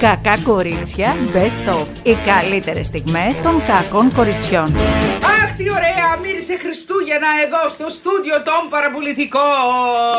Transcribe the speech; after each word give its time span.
Κακά 0.00 0.38
κορίτσια 0.44 1.16
Best 1.34 1.74
of. 1.74 1.86
Οι 2.02 2.16
καλύτερες 2.26 2.86
στιγμές 2.86 3.40
των 3.40 3.62
κακών 3.66 4.12
κοριτσιών. 4.14 4.76
Αχ, 5.24 5.56
τι 5.56 5.70
ωραία! 5.70 6.08
Μύρισε 6.22 6.56
Χριστούγεννα 6.58 7.28
εδώ 7.44 7.68
στο 7.68 7.88
στούντιο 7.88 8.42
των 8.42 8.60
παραπολιτικών. 8.70 9.50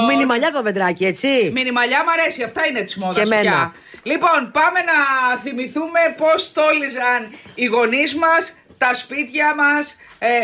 Μινιμαλιά 0.08 0.52
το 0.52 0.62
βεντράκι, 0.62 1.06
έτσι; 1.06 1.28
Μινιμαλιά 1.54 2.04
μ' 2.06 2.10
αρέσει, 2.10 2.44
αυτά 2.44 2.62
είναι 2.68 2.82
της 2.82 2.96
μόδας 2.98 3.16
Και 3.16 3.22
εμένα. 3.22 3.42
πια. 3.42 3.74
Λοιπόν, 4.04 4.40
πάμε 4.52 4.80
να 4.92 4.98
θυμηθούμε 5.44 6.02
πώς 6.18 6.52
τόλιζαν 6.52 7.20
οι 7.56 7.66
γονείς 7.66 8.16
μας 8.16 8.54
τα 8.78 8.94
σπίτια 8.94 9.56
μας 9.62 9.96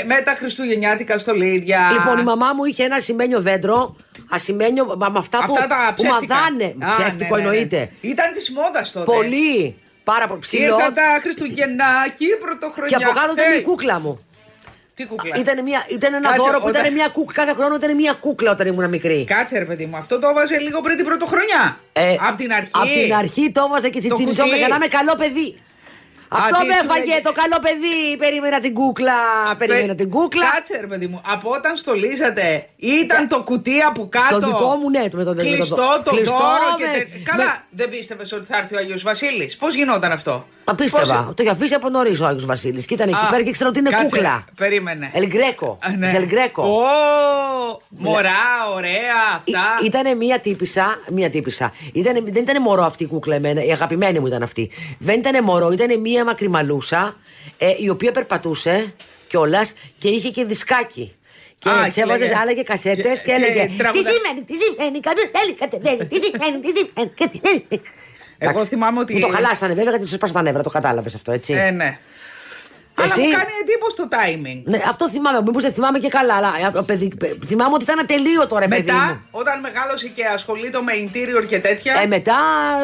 με 0.07 0.21
τα 0.21 0.33
Χριστουγεννιάτικα 0.39 1.17
στολίδια. 1.17 1.89
Λοιπόν, 1.91 2.17
η 2.17 2.23
μαμά 2.23 2.54
μου 2.55 2.63
είχε 2.63 2.83
ένα 2.83 2.95
ασημένιο 2.95 3.41
δέντρο. 3.41 3.95
Ασημένιο 4.29 4.85
μα- 4.97 5.09
με 5.09 5.19
αυτά, 5.19 5.37
Αυτά 5.37 5.47
που, 5.61 5.67
τα 5.67 5.93
που 5.95 6.03
ψεύτικα. 6.03 6.35
μαδάνε. 6.35 6.75
Α, 6.79 6.97
Ψεύτικο 6.97 7.35
ναι, 7.35 7.41
ναι, 7.43 7.49
ναι. 7.49 7.55
εννοείται. 7.55 7.89
Ήταν 8.01 8.31
της 8.33 8.49
μόδας 8.51 8.91
τότε. 8.91 9.05
Πολύ. 9.11 9.75
Πάρα 10.04 10.27
πολύ 10.27 10.39
ψηλό. 10.39 10.63
Ήρθαν 10.75 10.93
τα 10.93 11.18
Χριστουγεννάκι, 11.21 12.25
πρωτοχρονιά. 12.43 12.97
Και 12.97 13.04
από 13.04 13.13
κάτω 13.19 13.32
ήταν 13.37 13.51
Ε, 13.51 13.55
η 13.57 13.61
κούκλα 13.61 13.99
μου. 13.99 14.19
Τι 14.95 15.05
κούκλα. 15.05 15.35
Ήταν, 15.37 15.63
μια, 15.63 15.85
ήταν 15.89 16.13
ένα 16.13 16.29
Κάτσε, 16.29 16.41
δώρο 16.47 16.59
που 16.59 16.68
όταν- 16.68 16.82
ήταν 16.82 16.93
μια 16.93 17.07
κούκλα. 17.07 17.33
Κάθε 17.43 17.54
χρόνο 17.57 17.75
ήταν 17.75 17.95
μια 17.95 18.13
κούκλα 18.13 18.51
όταν 18.51 18.68
ήμουν 18.68 18.89
μικρή. 18.89 19.25
Κάτσε 19.27 19.57
ρε 19.57 19.65
παιδί 19.65 19.85
μου, 19.85 19.97
αυτό 19.97 20.19
το 20.19 20.27
έβαζε 20.27 20.57
λίγο 20.57 20.82
πριν 20.82 20.96
την 20.97 21.05
πρωτοχρονιά. 21.05 21.79
Ε, 21.93 22.15
Απ' 22.27 22.37
την 22.37 22.54
αρχή. 22.54 22.71
Απ' 22.73 22.91
την 22.93 23.13
αρχή 23.15 23.51
το 23.51 23.63
έβαζα 23.68 23.89
και 23.89 23.99
Το 24.01 24.05
τσιτσινιζόμουν 24.07 24.49
κουτί. 24.51 24.57
για 24.59 24.68
να 24.68 24.75
είμαι 24.75 24.87
καλό 24.87 25.15
παιδί. 25.15 25.57
Αυτό 26.29 26.59
τι 26.59 26.65
με 26.65 26.73
σου 26.73 26.79
έφαγε 26.83 27.05
λέγε. 27.05 27.21
το 27.21 27.31
καλό 27.31 27.59
παιδί. 27.61 28.17
Περίμενα 28.17 28.59
την 28.59 28.73
κούκλα. 28.73 29.13
Περίμενα 29.57 29.95
την 29.95 30.09
κούκλα. 30.09 30.49
Κάτσε 30.54 30.77
ρε 30.79 30.87
παιδί 30.87 31.07
μου, 31.07 31.21
από 31.33 31.49
όταν 31.49 31.75
στολίζατε 31.75 32.67
ήταν 32.75 33.27
το 33.27 33.44
κουτί 33.44 33.80
από 33.81 34.08
κάτω. 34.09 34.39
Το 34.39 34.45
δικό 34.45 34.75
μου, 34.75 34.89
ναι, 34.89 34.99
με 34.99 35.09
το- 35.09 35.17
με 35.17 35.23
το- 35.23 35.33
Κλειστό 35.33 36.02
το 36.05 36.11
κλειστό, 36.11 36.38
δώρο 36.38 36.75
και 36.77 36.85
με- 36.85 36.97
τε- 36.97 37.08
με- 37.13 37.23
Καλά, 37.31 37.66
δεν 37.69 37.89
πίστευες 37.89 38.31
ότι 38.31 38.45
θα 38.45 38.58
έρθει 38.58 38.75
ο 38.75 38.77
Άγιος 38.77 39.03
Βασίλης. 39.03 39.58
Πώς 39.58 39.75
γινόταν 39.75 40.11
αυτό; 40.11 40.47
Απίστευα. 40.69 41.23
Πώς- 41.23 41.35
Το 41.35 41.43
είχε 41.43 41.51
αφήσει 41.51 41.73
από 41.73 41.89
νωρίς 41.89 42.19
ο 42.19 42.25
Άγιος 42.25 42.45
Βασίλης. 42.45 42.85
Και 42.85 42.93
ήταν 42.93 43.07
εκεί 43.09 43.17
Α, 43.25 43.29
πέρα 43.29 43.43
και 43.43 43.49
ήξερα 43.49 43.69
ότι 43.69 43.79
είναι 43.79 43.89
κάτσε, 43.89 44.05
κούκλα. 44.05 44.45
Περίμενε. 44.55 45.09
Ελγκρέκο. 45.13 45.77
Α, 45.83 45.89
ναι. 45.97 46.11
Ελγκρέκο. 46.15 46.61
Ω, 46.63 47.81
μωρά, 47.89 48.29
ωραία 48.75 49.13
αυτά. 49.35 49.85
Ήταν 49.85 50.17
μία 50.17 50.39
τύπησα, 50.39 50.99
μία 51.11 51.29
τύπησα. 51.29 51.73
Ήτανε, 51.93 52.19
δεν 52.25 52.43
ήταν 52.43 52.61
μωρό 52.61 52.83
αυτή 52.83 53.03
η 53.03 53.07
κούκλα 53.07 53.35
εμένα, 53.35 53.63
η 53.63 53.71
αγαπημένη 53.71 54.19
μου 54.19 54.27
ήταν 54.27 54.43
αυτή. 54.43 54.71
Δεν 54.99 55.19
ήταν 55.19 55.43
μωρό, 55.43 55.71
ήταν 55.71 55.99
μία 55.99 56.25
μακριμαλούσα 56.25 57.15
ε, 57.57 57.73
η 57.77 57.89
οποία 57.89 58.11
περπατούσε 58.11 58.93
κιόλας 59.27 59.73
και 59.99 60.07
είχε 60.09 60.29
και 60.29 60.45
δισκάκι. 60.45 61.11
Και 61.59 61.69
Α, 61.69 61.83
της 61.85 61.93
και 61.93 62.02
έβαζε, 62.02 62.19
λέγε- 62.19 62.37
άλλαγε 62.37 62.61
κασέτες 62.61 63.03
και, 63.03 63.09
και- 63.11 63.21
και 63.25 63.31
έλεγε. 63.31 63.65
Τι 63.67 63.75
τραγουδά- 63.77 64.13
σημαίνει, 64.13 64.41
τι 64.45 64.53
σημαίνει, 64.63 64.99
κάποιος 64.99 65.29
θέλει, 65.35 65.53
κατεβαίνει, 65.53 66.05
τι 66.05 66.15
σημαίνει, 66.21 66.59
τι 66.59 66.67
σημαίνει. 66.77 67.81
Τι 68.38 68.45
σημαίνει». 68.45 68.49
Εγώ 68.49 68.49
Εντάξει, 68.49 68.67
θυμάμαι 68.67 68.99
ότι- 68.99 69.13
Μου 69.13 69.19
το 69.19 69.27
χαλάσανε 69.27 69.73
βέβαια 69.73 69.89
γιατί 69.89 70.03
τους 70.03 70.13
έσπασα 70.13 70.33
τα 70.33 70.41
νεύρα, 70.41 70.63
το 70.63 70.69
κατάλαβες 70.69 71.16
αυτό, 71.16 71.31
έτσι. 71.31 71.53
Ε, 71.53 71.71
ναι. 71.71 71.97
Αλλά 72.99 73.11
Εσύ; 73.11 73.21
μου 73.21 73.31
κάνει 73.31 73.52
εντύπωση 73.61 73.95
το 73.95 74.07
timing. 74.11 74.61
Ναι, 74.63 74.80
αυτό 74.89 75.09
θυμάμαι. 75.09 75.41
Μήπως 75.41 75.63
δεν 75.63 75.73
θυμάμαι 75.73 75.99
και 75.99 76.07
καλά, 76.07 76.33
αλλά 76.35 76.52
ε, 76.77 76.81
παιδί, 76.85 77.13
παι- 77.19 77.45
θυμάμαι 77.45 77.73
ότι 77.73 77.83
ήταν 77.83 77.99
ατελείωτο 77.99 78.58
ρε 78.58 78.67
παιδί 78.67 78.91
μου. 78.91 78.97
Μετά, 78.97 79.21
όταν 79.31 79.59
μεγάλωσε 79.59 80.08
και 80.08 80.23
ασχολείται 80.25 80.77
με 80.81 80.91
interior 81.03 81.45
και 81.47 81.59
τέτοια. 81.59 81.93
Ε, 82.03 82.05
μετά, 82.08 82.33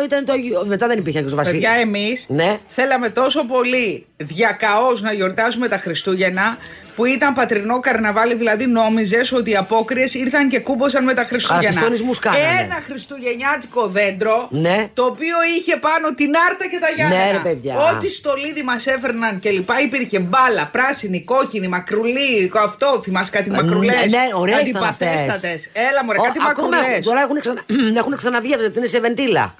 ήταν 0.06 0.26
το, 0.26 0.34
μετά 0.66 0.88
δεν 0.88 0.98
υπήρχε 0.98 1.18
Άγιος 1.18 1.36
Βασίλης. 1.36 1.62
Παιδιά, 1.62 1.80
εμείς 1.80 2.26
Ναι. 2.30 2.58
θέλαμε 2.68 3.10
τόσο 3.10 3.44
πολύ 3.46 4.06
διακαώς 4.18 5.02
να 5.02 5.14
γιορτάσουμε 5.14 5.68
τα 5.68 5.78
Χριστούγεννα 5.78 6.58
που 6.96 7.06
ήταν 7.06 7.34
πατρινό 7.34 7.80
καρναβάλι, 7.80 8.36
δηλαδή 8.36 8.66
νόμιζες 8.66 9.32
ότι 9.32 9.50
οι 9.52 9.56
απόκριες 9.56 10.14
ήρθαν 10.14 10.50
και 10.50 10.60
κούμποσαν 10.60 11.04
με 11.04 11.14
τα 11.14 11.24
Χριστούγεννα. 11.24 11.62
Χαρακτηριστονισμούς 11.64 12.20
κάνανε. 12.20 12.44
Ένα 12.64 12.80
χριστουγεννιάτικο 12.86 13.88
δέντρο 13.88 14.48
Ναι. 14.52 14.90
το 14.94 15.04
οποίο 15.04 15.36
είχε 15.58 15.78
πάνω 15.78 16.14
την 16.14 16.32
άρτα 16.50 16.68
και 16.68 16.78
τα 16.80 16.90
Γιάννενα. 16.96 17.26
Ναι, 17.26 17.32
ρε, 17.32 17.38
παιδιά. 17.38 17.76
Ό,τι 17.92 18.10
στολίδι 18.10 18.64
μας 18.64 18.88
έφερναν 18.88 19.40
και 19.40 19.50
λοιπά 19.50 19.80
υπήρχε 19.82 20.20
μπάλα, 20.20 20.66
πράσινη, 20.72 21.22
κόκκινη, 21.24 21.68
μακρουλή, 21.68 22.52
αυτό 22.64 23.00
θυμάσαι 23.04 23.32
κάτι 23.32 23.50
μακρουλές. 23.50 23.96
Ναι, 23.96 24.18
ναι, 24.18 24.28
ωραίες 24.36 24.68
ήταν 24.70 24.84
αυτές. 24.84 25.08
Αντιπαθέστατες. 25.08 25.70
Έλα 25.74 26.04
μωρέ, 26.06 26.18
Ο- 26.20 26.22
κάτι 26.24 26.40
ακόμα 26.50 26.68
μακρουλές. 26.68 26.92
έχουν- 26.92 27.04
Τώρα 27.04 27.22
έχουν, 27.22 27.40
ξανα, 27.40 27.62
έχουν 28.02 28.16
ξαναβγεί 28.18 28.54
αυτές, 28.54 28.72
είναι 28.78 28.86
σε 28.86 29.00
βεντίλα. 29.00 29.56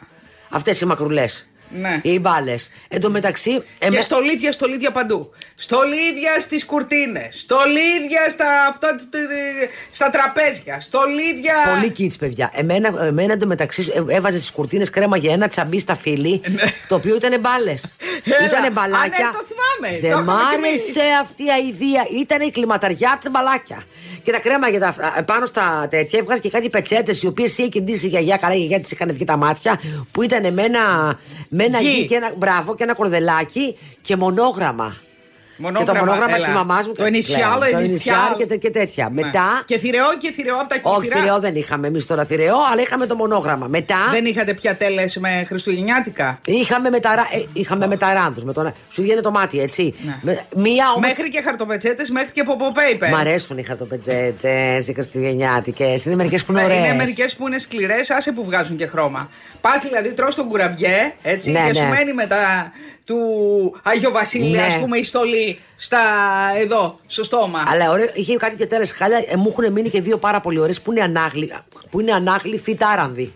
Αυτές 0.50 0.82
οι 0.82 0.86
μακρουλές. 0.86 1.48
Ναι. 1.74 2.00
Οι 2.04 2.20
μπάλες. 2.20 2.70
Εν 2.88 3.00
τω 3.00 3.10
μεταξύ. 3.10 3.52
Και 3.80 3.86
εμέ- 3.86 4.02
στολίδια, 4.02 4.52
στολίδια 4.52 4.92
παντού. 4.92 5.32
Στολίδια 5.56 6.40
στις 6.40 6.66
κουρτίνες. 6.66 7.40
Στολίδια 7.40 8.30
στα, 8.30 8.46
αυτό, 8.70 8.88
τ- 8.98 9.10
τ- 9.10 9.18
στα 9.92 10.10
τραπέζια. 10.10 10.80
Στολίδια. 10.80 11.54
Πολύ 11.76 11.90
κίτς 11.92 12.16
παιδιά. 12.16 12.52
Εμένα, 12.56 13.04
εμένα 13.06 13.34
εντωμεταξύ 13.34 13.92
ε, 14.10 14.16
έβαζε 14.16 14.38
στις 14.38 14.52
κουρτίνες 14.52 14.90
κρέμα 14.90 15.18
για 15.18 15.34
ένα 15.34 15.48
τσαμπί 15.48 15.80
στα 15.80 15.96
φίλη, 15.96 16.42
το 16.88 16.96
οποίο 16.96 17.16
ήταν 17.16 17.40
μπάλες. 17.40 17.82
Έλα. 18.24 18.46
Ήτανε 18.48 18.68
Α, 18.68 18.72
μπαλάκια. 18.74 19.26
ναι, 19.32 19.38
το 19.38 19.46
θυμάμαι. 19.48 20.02
Το 20.02 20.08
Δεν 20.08 20.18
μ' 20.18 20.40
είχαμε 20.40 20.50
κι 20.50 20.68
εμείς. 20.68 20.82
άρεσε 20.98 21.14
αυτή 21.22 21.44
η 21.44 21.50
αηδία. 21.52 22.06
Ήταν 22.22 22.42
η 22.42 22.52
κλιματαριά 22.52 23.12
από 23.14 23.24
τα 23.24 23.30
μπαλάκια. 23.30 23.84
Και 24.24 24.32
τα 24.32 24.40
κρέμα 24.40 24.68
για 24.70 24.80
τα, 24.80 24.88
α, 25.18 25.24
πάνω 25.24 25.46
στα 25.46 25.88
τέτοια 25.90 26.20
έβγαζε 26.20 26.42
και 26.42 26.50
κάτι 26.50 26.70
πετσέτες, 26.70 27.22
οι 27.24 27.28
οποίες 27.28 27.58
είχε 27.58 27.68
κεντήσει 27.68 28.06
η 28.06 28.10
γιαγιά. 28.10 28.38
Καλά, 28.38 28.54
η 28.54 28.58
γιαγιά 28.58 28.80
της 28.80 28.92
είχαν 28.92 29.14
βγει 29.14 29.24
τα 29.24 29.38
μάτια. 29.38 29.82
Που 30.12 30.22
ήταν 30.22 30.54
με 30.54 30.62
ένα, 30.64 30.80
με 31.70 31.78
ένα 31.78 31.82
Γκί. 31.82 32.00
γκί 32.00 32.06
και 32.06 32.16
ένα, 32.16 32.34
μπράβο, 32.38 32.76
και 32.76 32.84
ένα 32.84 32.96
κορδελάκι 32.96 33.78
και 34.02 34.16
μονόγραμμα. 34.16 34.96
Μονόγραμμα, 35.58 35.92
και 35.92 36.00
το 36.00 36.06
μονόγραμμα 36.06 36.36
έλα. 36.36 36.46
τη 36.46 36.52
μαμάς 36.52 36.88
μου. 36.88 36.94
Το 36.94 37.04
και- 37.04 37.10
initial, 37.14 37.60
το 37.72 37.78
initial. 37.78 38.34
initial 38.34 38.38
και, 38.38 38.46
τε- 38.46 38.60
και 38.60 38.70
τέτοια. 38.70 39.10
Ναι. 39.12 39.22
Μετά. 39.24 39.64
Και 39.66 39.78
θηρεό 39.80 40.06
και 40.20 40.32
θηρεό 40.32 40.60
από 40.60 40.70
τα 40.70 40.80
Όχι, 40.82 41.00
κύφυρα. 41.02 41.20
θηρεό 41.20 41.40
δεν 41.40 41.56
είχαμε 41.56 41.88
εμείς 41.88 42.06
τώρα 42.06 42.26
θηρεό, 42.26 42.56
αλλά 42.72 42.82
είχαμε 42.82 43.06
το 43.06 43.16
μονόγραμμα. 43.16 43.68
Μετά 43.68 43.98
Δεν 44.12 44.26
είχατε 44.26 44.54
πια 44.54 44.76
τέλες 44.76 45.18
με 45.18 45.44
Χριστουγεννιάτικα; 45.48 46.40
είχαμε, 46.46 46.90
μεταρα... 46.90 47.22
ε, 47.32 47.44
είχαμε 47.54 47.88
μεταράνθους, 47.88 48.44
Με 48.44 48.54
τον... 48.54 48.74
Σου 48.90 49.02
βγαίνει 49.02 49.22
το 49.22 49.32
μάτι, 49.32 49.60
έτσι. 49.60 49.94
Ναι. 50.06 50.18
Με... 50.22 50.46
Μία 50.56 50.86
όμω. 50.96 51.00
Μέχρι 51.08 51.30
και 51.30 51.42
χαρτοπετσέτες, 51.42 52.10
μέχρι 52.10 52.32
και 52.32 52.44
ποποπέιπερ. 52.44 53.10
Μ' 53.10 53.16
αρέσουν 53.16 53.58
οι 53.58 53.64
χαρτοπετζέτε, 53.64 54.84
οι 54.88 54.94
χριστουγεννιάτικες. 54.94 56.06
Είναι 56.06 56.16
μερικές 56.16 56.44
που 56.44 56.52
είναι 56.52 56.64
ωραίε. 56.64 56.78
Είναι 56.78 56.94
μερικές 56.94 57.36
που 57.36 57.48
είναι 57.48 57.58
σκληρές, 57.58 58.10
άσε 58.10 58.32
που 58.32 58.44
βγάζουν 58.46 58.78
και 58.78 58.88
χρώμα. 58.88 59.30
Πας 59.62 59.82
δηλαδή, 59.84 60.14
τρώ 60.14 60.28
τον 60.36 60.48
κουραμπιέ, 60.48 61.14
έτσι, 61.22 61.52
Ναι, 61.52 61.60
και 61.68 61.74
σου 61.76 61.84
ναι. 61.84 61.90
μένει 61.90 62.14
μετά 62.14 62.72
του 63.06 63.18
Άγιο 63.84 64.12
Βασίλη, 64.12 64.56
Ναι. 64.56 64.62
ας 64.62 64.78
πούμε, 64.80 64.98
η 64.98 65.04
στολή 65.04 65.43
στα 65.76 66.00
εδώ, 66.58 67.00
στο 67.06 67.24
στόμα. 67.24 67.64
Αλλά 67.68 67.90
ωραίο, 67.92 68.08
είχε 68.14 68.36
κάτι 68.36 68.56
και 68.56 68.66
τέλε 68.66 68.86
χάλια. 68.86 69.24
Ε, 69.28 69.36
μου 69.36 69.56
έχουν 69.58 69.72
μείνει 69.72 69.90
και 69.90 70.02
δύο 70.02 70.18
πάρα 70.18 70.40
πολύ 70.40 70.60
ωραίες 70.60 70.82
που 70.82 70.92
είναι 70.92 71.02
ανάγλυ, 71.02 71.54
που 71.90 72.00
είναι 72.00 72.12
ανάγλυ 72.14 72.58
φυτάρανδοι. 72.58 73.34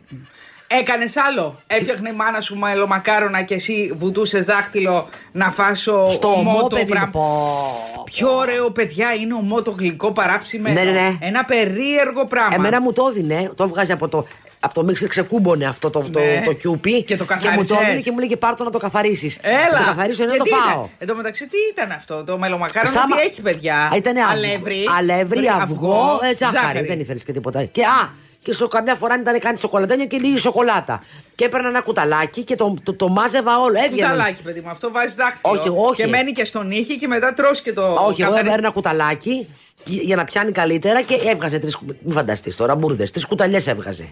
Έκανες 0.67 1.17
άλλο; 1.17 1.59
Έφτιαχνε 1.67 2.09
η 2.09 2.13
μάνα 2.13 2.41
σου 2.41 2.55
μελομακάρονα 2.57 3.41
και 3.41 3.53
εσύ 3.53 3.94
βουτούσες 3.95 4.45
δάχτυλο 4.45 5.07
να 5.31 5.51
φάσω 5.51 6.09
Στο 6.09 6.28
ομό, 6.28 6.67
παιδί 6.67 6.94
μου. 6.94 7.09
πω. 7.11 8.03
Πιο 8.03 8.35
ωραίο, 8.38 8.72
παιδιά, 8.72 9.13
είναι 9.13 9.33
ομό 9.33 9.61
το 9.61 9.72
γλυκό 9.72 10.11
παράψιμενο. 10.11 10.79
Ναι, 10.83 10.91
ναι, 10.91 11.00
ναι. 11.00 11.17
Ένα 11.19 11.45
περίεργο 11.45 12.25
πράγμα. 12.25 12.56
Εμένα 12.56 12.81
μου 12.81 12.94
το 12.94 13.07
έδινε, 13.09 13.51
το 13.56 13.63
έβγαζε 13.63 13.94
από 13.94 14.07
το. 14.07 14.25
Από 14.59 14.73
το 14.73 14.83
μίξερ 14.83 15.07
ξεκούμπονε 15.09 15.66
αυτό 15.66 15.89
το, 15.89 16.00
το, 16.11 16.19
Ναι. 16.19 16.41
το 16.45 16.53
κιούπι 16.53 17.03
Και 17.03 17.17
το 17.17 17.23
μου 17.23 17.27
το 17.27 17.33
καθάρισες. 17.44 17.77
έδινε 17.81 18.00
και 18.01 18.11
μου 18.11 18.19
λέγε 18.19 18.35
πάρ' 18.38 18.53
το 18.56 18.63
να 18.63 18.69
το 18.69 18.77
καθαρίσεις. 18.77 19.38
Έλα. 19.41 19.72
Να 19.72 19.77
το 19.77 19.83
καθαρίσω 19.83 20.23
ενώ 20.23 20.31
Και 20.31 20.38
το 20.38 20.44
τι 20.44 20.50
φάω. 20.50 20.61
Ήταν. 20.69 20.89
Εν 20.97 21.07
τω 21.07 21.16
μεταξύ, 21.16 21.44
τι 21.47 21.57
ήταν 21.72 21.91
αυτό 21.91 22.23
το 22.23 22.38
μελομακάρονα, 22.38 22.94
Σάμα- 22.94 23.16
τι 23.16 23.22
έχει, 23.22 23.41
παιδιά; 23.41 23.75
Α, 23.94 23.95
Ήτανε 23.95 24.19
αυγό- 24.22 24.33
αλεύρι. 24.35 24.83
αλεύρι, 24.97 25.47
αυγό, 25.61 26.19
ε, 26.31 26.35
ζάχαρη. 26.35 26.57
ζάχαρη. 26.66 26.88
Δεν 26.88 27.00
ήθελες 27.00 27.23
και 27.23 27.31
τίποτα. 27.31 27.63
Και 27.66 27.83
α, 27.83 28.09
και 28.47 28.53
στο 28.53 28.68
καμιά 28.68 28.96
φορά 28.96 29.13
αν 29.13 29.22
ήταν 29.22 29.40
κάνει 29.40 29.58
σοκολατένιο 29.58 30.06
και 30.06 30.18
λίγη 30.18 30.38
σοκολάτα. 30.38 31.03
Και 31.35 31.46
έπαιρνα 31.46 31.68
ένα 31.68 31.81
κουταλάκι 31.81 32.44
και 32.44 32.56
το, 32.56 32.75
το, 32.84 32.94
το 32.94 33.08
μάζευα 33.08 33.59
όλο. 33.59 33.78
Έβγαινε. 33.78 34.02
Κουταλάκι, 34.02 34.41
παιδί 34.41 34.59
μου, 34.59 34.69
αυτό 34.69 34.91
βάζεις 34.91 35.16
δάχτυλο. 35.16 35.59
Όχι, 35.59 35.69
όχι. 35.90 36.02
Και 36.02 36.08
μένει 36.08 36.31
και 36.31 36.46
στον 36.46 36.72
ήχη 36.72 36.96
και 36.97 37.07
μετά 37.07 37.34
τρως 37.34 37.62
και 37.62 37.74
το. 37.74 37.81
Όχι, 37.94 38.22
εγώ 38.22 38.31
καθαρι- 38.31 38.47
έπαιρνα 38.52 38.69
κουταλάκι 38.69 39.47
για 39.86 40.16
να 40.16 40.24
πιάνει 40.24 40.52
καλύτερα 40.52 41.02
και 41.02 41.13
έβγαζε 41.25 41.59
τρεις. 41.59 41.78
Μην 42.03 42.13
φανταστείς 42.13 42.56
τώρα, 42.56 42.75
μπουρδες. 42.75 43.12
Τρει 43.12 43.28
κουταλιές 43.28 43.68
έβγαζε. 43.68 44.07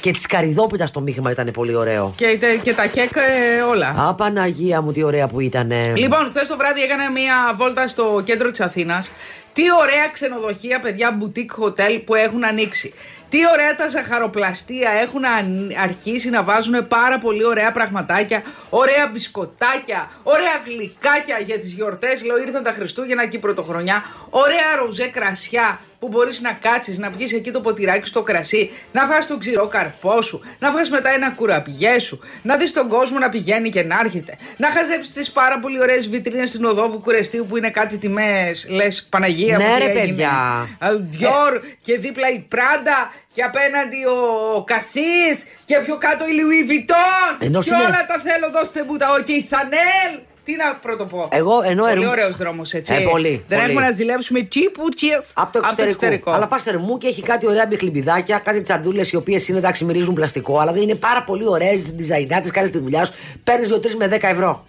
Και 0.00 0.10
τη 0.10 0.20
καριδόπιτα 0.20 0.88
το 0.92 1.00
μείγμα 1.00 1.30
ήταν 1.30 1.50
πολύ 1.50 1.74
ωραίο. 1.74 2.12
Και, 2.16 2.36
τε- 2.40 2.62
και 2.62 2.74
τα 2.74 2.86
κέκ 2.86 3.10
ε, 3.16 3.62
όλα. 3.70 3.88
Α, 3.88 4.14
Παναγία 4.14 4.80
μου, 4.80 4.92
τι 4.92 5.02
ωραία 5.02 5.26
που 5.26 5.40
ήταν. 5.40 5.72
Λοιπόν, 5.96 6.28
χθες 6.30 6.48
το 6.48 6.56
βράδυ 6.56 6.82
έκανα 6.82 7.10
μία 7.10 7.34
βόλτα 7.56 7.88
στο 7.88 8.22
κέντρο 8.24 8.50
της 8.50 8.60
Αθήνας. 8.60 9.08
Τι 9.52 9.62
ωραία 9.82 10.08
ξενοδοχεία, 10.12 10.80
παιδιά, 10.80 11.18
boutique 11.20 11.64
hotel 11.64 12.02
που 12.04 12.14
έχουν 12.14 12.44
ανοίξει. 12.44 12.92
Τι 13.28 13.38
ωραία 13.52 13.76
τα 13.76 13.88
ζαχαροπλαστεία 13.88 14.90
έχουν 14.90 15.24
αν- 15.26 15.72
αρχίσει 15.82 16.30
να 16.30 16.42
βάζουν 16.42 16.88
πάρα 16.88 17.18
πολύ 17.18 17.44
ωραία 17.44 17.72
πραγματάκια, 17.72 18.42
ωραία 18.70 19.08
μπισκοτάκια, 19.12 20.10
ωραία 20.22 20.60
γλυκάκια 20.64 21.38
για 21.38 21.58
τις 21.58 21.72
γιορτές. 21.72 22.24
Λέω 22.24 22.38
ήρθαν 22.38 22.62
τα 22.62 22.72
Χριστούγεννα 22.72 23.26
και 23.26 23.36
η 23.36 23.40
Πρωτοχρονιά. 23.40 24.04
Ωραία 24.30 24.76
ροζέ 24.84 25.06
κρασιά 25.06 25.80
που 25.98 26.08
μπορείς 26.08 26.40
να 26.40 26.52
κάτσεις, 26.62 26.98
να 26.98 27.10
πιεις 27.10 27.32
εκεί 27.32 27.50
το 27.50 27.60
ποτηράκι 27.60 28.06
στο 28.08 28.22
κρασί, 28.22 28.70
να 28.92 29.06
φας 29.06 29.26
τον 29.26 29.38
ξηρό 29.38 29.66
καρπό 29.66 30.22
σου, 30.22 30.40
να 30.58 30.70
φας 30.70 30.90
μετά 30.90 31.10
ένα 31.10 31.30
κουραμπιέ 31.30 31.98
σου, 31.98 32.20
να 32.42 32.56
δεις 32.56 32.72
τον 32.72 32.88
κόσμο 32.88 33.18
να 33.18 33.28
πηγαίνει 33.28 33.68
και 33.68 33.82
να 33.82 34.00
έρχεται, 34.04 34.36
να 34.56 34.70
χαζέψεις 34.70 35.12
τις 35.12 35.30
πάρα 35.30 35.58
πολύ 35.58 35.80
ωραίες 35.80 36.08
βιτρίνες 36.08 36.48
στην 36.48 36.64
οδό 36.64 36.90
Βουκουρεστίου 36.90 37.46
που 37.48 37.56
είναι 37.56 37.70
κάτι 37.70 37.98
τιμές, 37.98 38.66
λες 38.68 39.06
Παναγία 39.10 39.56
Ναι, 39.58 39.64
μου 39.64 39.74
τι 39.78 39.84
ρε, 39.84 39.90
έγινε. 39.90 40.00
παιδιά. 40.06 40.30
Α, 40.78 40.88
Dior 41.12 41.60
και 41.82 41.98
δίπλα 41.98 42.28
η 42.30 42.38
Πράντα 42.38 43.12
και 43.32 43.42
απέναντι 43.42 44.04
ο 44.06 44.64
Κασίς 44.64 45.44
και 45.64 45.78
πιο 45.84 45.96
κάτω 45.96 46.24
η 46.28 46.32
Λουί 46.40 46.62
Βιτόν. 46.64 47.30
Ενώ 47.38 47.60
και 47.62 47.70
είναι- 47.74 47.84
όλα 47.84 48.06
τα 48.08 48.18
θέλω, 48.24 48.50
δώστε 48.52 48.84
μου 48.88 48.96
τα. 48.96 49.06
Και 49.24 49.32
η 49.32 49.40
Σανέλ. 49.40 50.12
Τι 50.46 50.56
να 50.56 50.74
πρωτοπώ. 50.82 51.28
Εγώ 51.32 51.62
ενώ 51.64 51.82
Πολύ 51.84 51.92
ερου- 52.02 52.10
ωραίος 52.10 52.36
δρόμος, 52.36 52.72
έτσι. 52.72 52.94
Ε, 52.94 52.98
πολύ, 53.10 53.44
Δεν 53.48 53.58
πολύ. 53.58 53.70
έχουμε 53.70 53.86
να 53.86 53.92
ζηλέψουμε 53.94 54.42
τσίπουτσιες 54.42 55.24
Από 55.34 55.52
το 55.52 55.60
εξωτερικό. 55.82 56.30
Αλλά 56.30 56.46
πας 56.46 56.64
μου 56.78 56.98
και 56.98 57.06
έχει 57.06 57.22
κάτι 57.22 57.46
ωραία 57.46 57.66
μπιχλιμπιδάκια, 57.66 58.38
κάτι 58.38 58.60
τσαντούλες 58.60 59.12
οι 59.12 59.16
οποίες 59.16 59.48
είναι 59.48 59.58
εντάξει, 59.58 59.84
μυρίζουν 59.84 60.14
πλαστικό, 60.14 60.58
αλλά 60.58 60.72
δεν 60.72 60.82
είναι 60.82 60.94
πάρα 60.94 61.22
πολύ 61.22 61.48
ωραίες 61.48 61.82
διζαϊνάτε, 61.90 62.50
κάνεις 62.50 62.70
τη 62.70 62.78
δουλειά 62.78 63.04
σου. 63.04 63.12
Παίρνεις 63.44 63.68
2-3 63.68 63.94
με 63.96 64.06
10 64.08 64.28
ευρώ. 64.28 64.66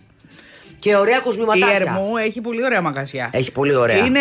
Και 0.80 0.96
ωραία 0.96 1.18
Η 1.18 1.22
κοσμηματάκια. 1.22 1.76
Ερμού 1.76 2.18
έχει 2.18 2.42
πολύ 2.42 2.64
ωραία 2.66 2.82
μαγαζιά. 2.82 3.30
Έχει 3.34 3.52
πολύ 3.52 3.76
ωραία. 3.76 3.98
Είναι 3.98 4.20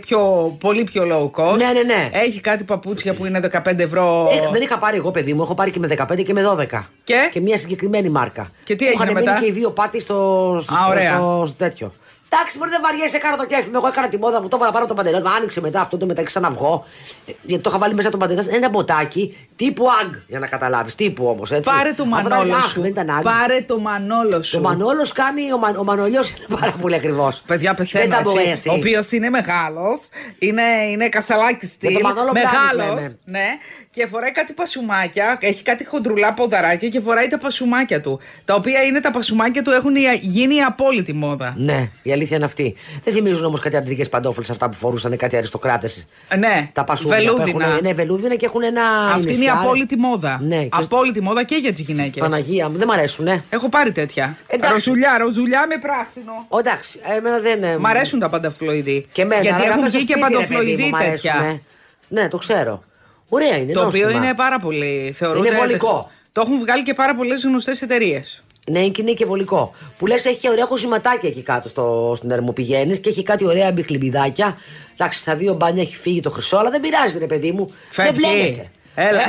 πιο, 0.00 0.18
πολύ 0.60 0.84
πιο 0.84 1.02
low 1.02 1.40
cost. 1.40 1.56
Ναι, 1.56 1.72
ναι, 1.72 1.82
ναι. 1.82 2.10
Έχει 2.12 2.40
κάτι 2.40 2.64
παπούτσια 2.64 3.14
που 3.14 3.26
είναι 3.26 3.40
15 3.52 3.78
ευρώ. 3.78 4.28
Ε, 4.32 4.50
δεν 4.52 4.62
είχα 4.62 4.78
πάρει 4.78 4.96
εγώ, 4.96 5.10
παιδί 5.10 5.32
μου. 5.34 5.42
Έχω 5.42 5.54
πάρει 5.54 5.70
και 5.70 5.78
με 5.78 5.88
15 5.96 6.22
και 6.22 6.32
με 6.32 6.42
12. 6.72 6.82
Και; 7.04 7.28
Και 7.30 7.40
μια 7.40 7.58
συγκεκριμένη 7.58 8.08
μάρκα. 8.08 8.50
Και 8.64 8.74
τι 8.76 8.84
Μου 8.84 8.90
έγινε 8.90 9.04
είχαν 9.10 9.14
μετά; 9.14 9.32
μείνει 9.32 9.44
και 9.44 9.50
οι 9.50 9.54
δύο 9.60 9.70
πάτη 9.70 10.00
στο, 10.00 10.58
στο, 10.62 10.74
Α, 10.74 10.86
ωραία. 10.88 11.14
στο, 11.16 11.42
στο 11.46 11.56
τέτοιο. 11.56 11.92
Εντάξει, 12.36 12.58
μπορεί 12.58 12.70
δεν 12.70 12.80
βαριέσαι, 12.82 13.18
κάνω 13.18 13.36
το 13.36 13.46
κέφι 13.46 13.68
μου. 13.70 13.76
Εγώ 13.76 13.86
έκανα 13.86 14.08
τη 14.08 14.18
μόδα 14.18 14.40
μου, 14.40 14.48
το 14.48 14.56
έβαλα 14.56 14.72
πάνω 14.72 14.86
το 14.86 14.94
παντελόνι. 14.94 15.22
μου, 15.22 15.30
Άνοιξε 15.36 15.60
μετά 15.60 15.80
αυτό 15.80 15.96
το 15.96 16.06
μεταξύ 16.06 16.32
σαν 16.32 16.42
να 16.42 16.50
βγω. 16.50 16.84
Ε, 17.26 17.32
Γιατί 17.42 17.62
το 17.62 17.70
είχα 17.70 17.78
βάλει 17.78 17.94
μέσα 17.94 18.10
το 18.10 18.16
παντελόνι. 18.16 18.46
Ένα 18.50 18.68
μποτάκι 18.68 19.36
τύπου 19.56 19.86
αγκ, 20.02 20.12
για 20.28 20.38
να 20.38 20.46
καταλάβεις. 20.46 20.94
Τύπου 20.94 21.26
όμως, 21.28 21.50
έτσι. 21.52 21.70
Πάρε 21.70 21.92
το 21.92 22.02
Αυτό 22.02 22.18
ήταν- 22.26 22.30
μανόλο 22.38 22.54
Αχ, 22.54 22.70
σου. 22.70 22.80
δεν 22.80 22.90
ήταν 22.90 23.10
αγκ. 23.10 23.22
Πάρε 23.22 23.60
το 23.66 23.78
μανόλο 23.78 24.42
σου. 24.42 24.56
Το 24.56 24.62
Μανόλος 24.62 25.12
κάνει, 25.12 25.52
ο, 25.52 25.58
Μα, 25.58 25.74
ο 25.78 25.84
Μανολιός 25.84 26.30
είναι 26.32 26.58
πάρα 26.60 26.72
πολύ 26.80 26.94
ακριβώ. 26.94 27.32
Παιδιά, 27.46 27.74
πεθαίνω 27.74 28.04
Δεν 28.04 28.12
τα 28.12 28.18
έτσι. 28.20 28.34
μπορέσει. 28.34 28.68
Ο 28.68 28.72
οποίος 28.72 29.10
είναι 29.10 29.30
μεγάλος, 29.30 29.98
είναι, 30.38 30.62
είναι 30.90 31.08
κασαλάκι 31.08 31.66
στυλ. 31.66 31.90
Για 31.90 32.00
το 32.00 32.06
Μανόλο 32.06 32.30
Μπλάνη 32.30 32.46
Μεγάλος, 32.74 32.94
λέμε. 32.94 33.18
ναι. 33.24 33.46
Και 33.90 34.06
φοράει 34.06 34.32
κάτι 34.32 34.52
πασουμάκια, 34.52 35.36
έχει 35.40 35.62
κάτι 35.62 35.84
χοντρουλά 35.86 36.32
ποδαράκια 36.34 36.88
και 36.88 37.00
φοράει 37.00 37.28
τα 37.28 37.38
πασουμάκια 37.38 38.00
του. 38.00 38.20
Τα 38.44 38.54
οποία 38.54 38.82
είναι 38.82 39.00
τα 39.00 39.10
πασουμάκια 39.10 39.62
του 39.62 39.70
έχουν 39.70 39.94
η- 39.96 40.00
γίνει 40.22 40.54
η 40.54 40.62
απόλυτη 40.62 41.12
μόδα. 41.12 41.54
Ναι, 41.58 41.90
η 42.02 42.12
αλήθεια 42.26 42.36
είναι 42.36 42.44
αυτή. 42.44 42.74
Δεν 43.04 43.14
θυμίζουν 43.14 43.44
όμως 43.44 43.60
κάτι 43.60 43.76
αντρικές 43.76 44.08
παντόφλες 44.08 44.50
αυτά 44.50 44.68
που 44.68 44.74
φορούσαν 44.74 45.16
κάτι 45.16 45.36
αριστοκράτε. 45.36 45.90
Ναι, 46.38 46.70
Τα 46.72 46.84
πασούδια 46.84 47.16
που 47.16 47.36
βελούδινα. 47.36 47.66
έχουν. 47.66 47.78
Ναι, 47.82 47.92
βελούδινα 47.92 48.34
και 48.34 48.46
έχουν 48.46 48.62
ένα. 48.62 48.82
Αυτή 48.82 49.20
είναι 49.20 49.30
η 49.30 49.34
ινισιάλ. 49.34 49.58
απόλυτη 49.58 49.96
μόδα. 49.96 50.38
Ναι, 50.42 50.62
και- 50.62 50.68
Απόλυτη 50.72 51.20
μόδα 51.22 51.44
και 51.44 51.54
για 51.56 51.72
τις 51.72 51.80
γυναίκες. 51.84 52.22
Παναγία 52.22 52.68
μου, 52.68 52.76
δεν 52.76 52.86
μ' 52.88 52.90
αρέσουν, 52.90 53.26
ε. 53.26 53.44
Έχω 53.50 53.68
πάρει 53.68 53.92
τέτοια. 53.92 54.36
Εντάξει. 54.46 54.72
Ροζουλιά, 54.74 55.18
ροζουλιά 55.18 55.66
με 55.66 55.78
πράσινο. 55.78 56.44
Ω, 56.48 56.58
Εντάξει, 56.58 56.98
εμένα 57.16 57.38
δεν. 57.38 57.62
ε, 57.62 57.78
Μ' 57.78 57.86
αρέσουν 57.86 58.18
τα 58.18 58.28
πανταφλοειδή. 58.28 59.06
Και 59.12 59.22
εμένα, 59.22 59.42
Γιατί 59.42 59.62
αλλά 59.62 59.70
έχουν 59.70 59.82
μέσα 59.82 59.98
βγει 59.98 60.06
στο 60.06 60.12
και 60.14 60.20
σπίτι, 60.20 60.32
ρε 60.32 60.46
παιδί 60.46 60.54
παντοφλοειδή 60.54 60.82
μου, 60.82 60.88
μ' 60.88 60.94
αρέσουν, 60.94 61.12
τέτοια. 61.14 61.34
ε. 61.50 61.60
Ναι, 62.08 62.28
το 62.28 62.38
ξέρω. 62.38 62.82
Ωραία 63.28 63.56
είναι. 63.56 63.72
Το 63.72 63.86
οποίο 63.86 64.04
νόστιμα. 64.04 64.24
είναι 64.26 64.34
πάρα 64.34 64.58
πολύ. 64.58 65.14
Θεωρούνται, 65.16 65.46
Είναι 65.48 65.56
βολικό. 65.56 66.10
Το 66.32 66.42
έχουν 66.46 66.58
βγάλει 66.58 66.82
και 66.82 66.94
πάρα 66.94 67.14
πολλές 67.14 67.42
γνωστές 67.44 67.82
εταιρείες. 67.82 68.44
Ναι, 68.70 68.88
και 68.88 69.02
είναι 69.02 69.12
και 69.12 69.24
βολικό. 69.24 69.74
Που 69.98 70.06
λες 70.06 70.24
έχει 70.24 70.40
και 70.40 70.48
ωραία 70.48 70.64
κοσηματάκια 70.64 71.28
εκεί 71.28 71.42
κάτω 71.42 71.68
στο, 71.68 72.12
στην 72.16 72.30
Ερμού 72.30 72.52
πηγαίνεις 72.52 73.00
και 73.00 73.08
έχει 73.08 73.22
κάτι 73.22 73.46
ωραία 73.46 73.72
μπιχλιμπιδάκια. 73.72 74.56
Εντάξει, 74.92 75.18
στα 75.18 75.36
δύο 75.36 75.54
μπάνια 75.54 75.82
έχει 75.82 75.96
φύγει 75.96 76.20
το 76.20 76.30
χρυσό, 76.30 76.56
αλλά 76.56 76.70
δεν 76.70 76.80
πειράζει, 76.80 77.18
ρε 77.18 77.26
παιδί 77.26 77.52
μου. 77.52 77.70
Δεν 77.94 78.14
μπλένεσαι. 78.14 78.70
Έλα. 78.94 79.20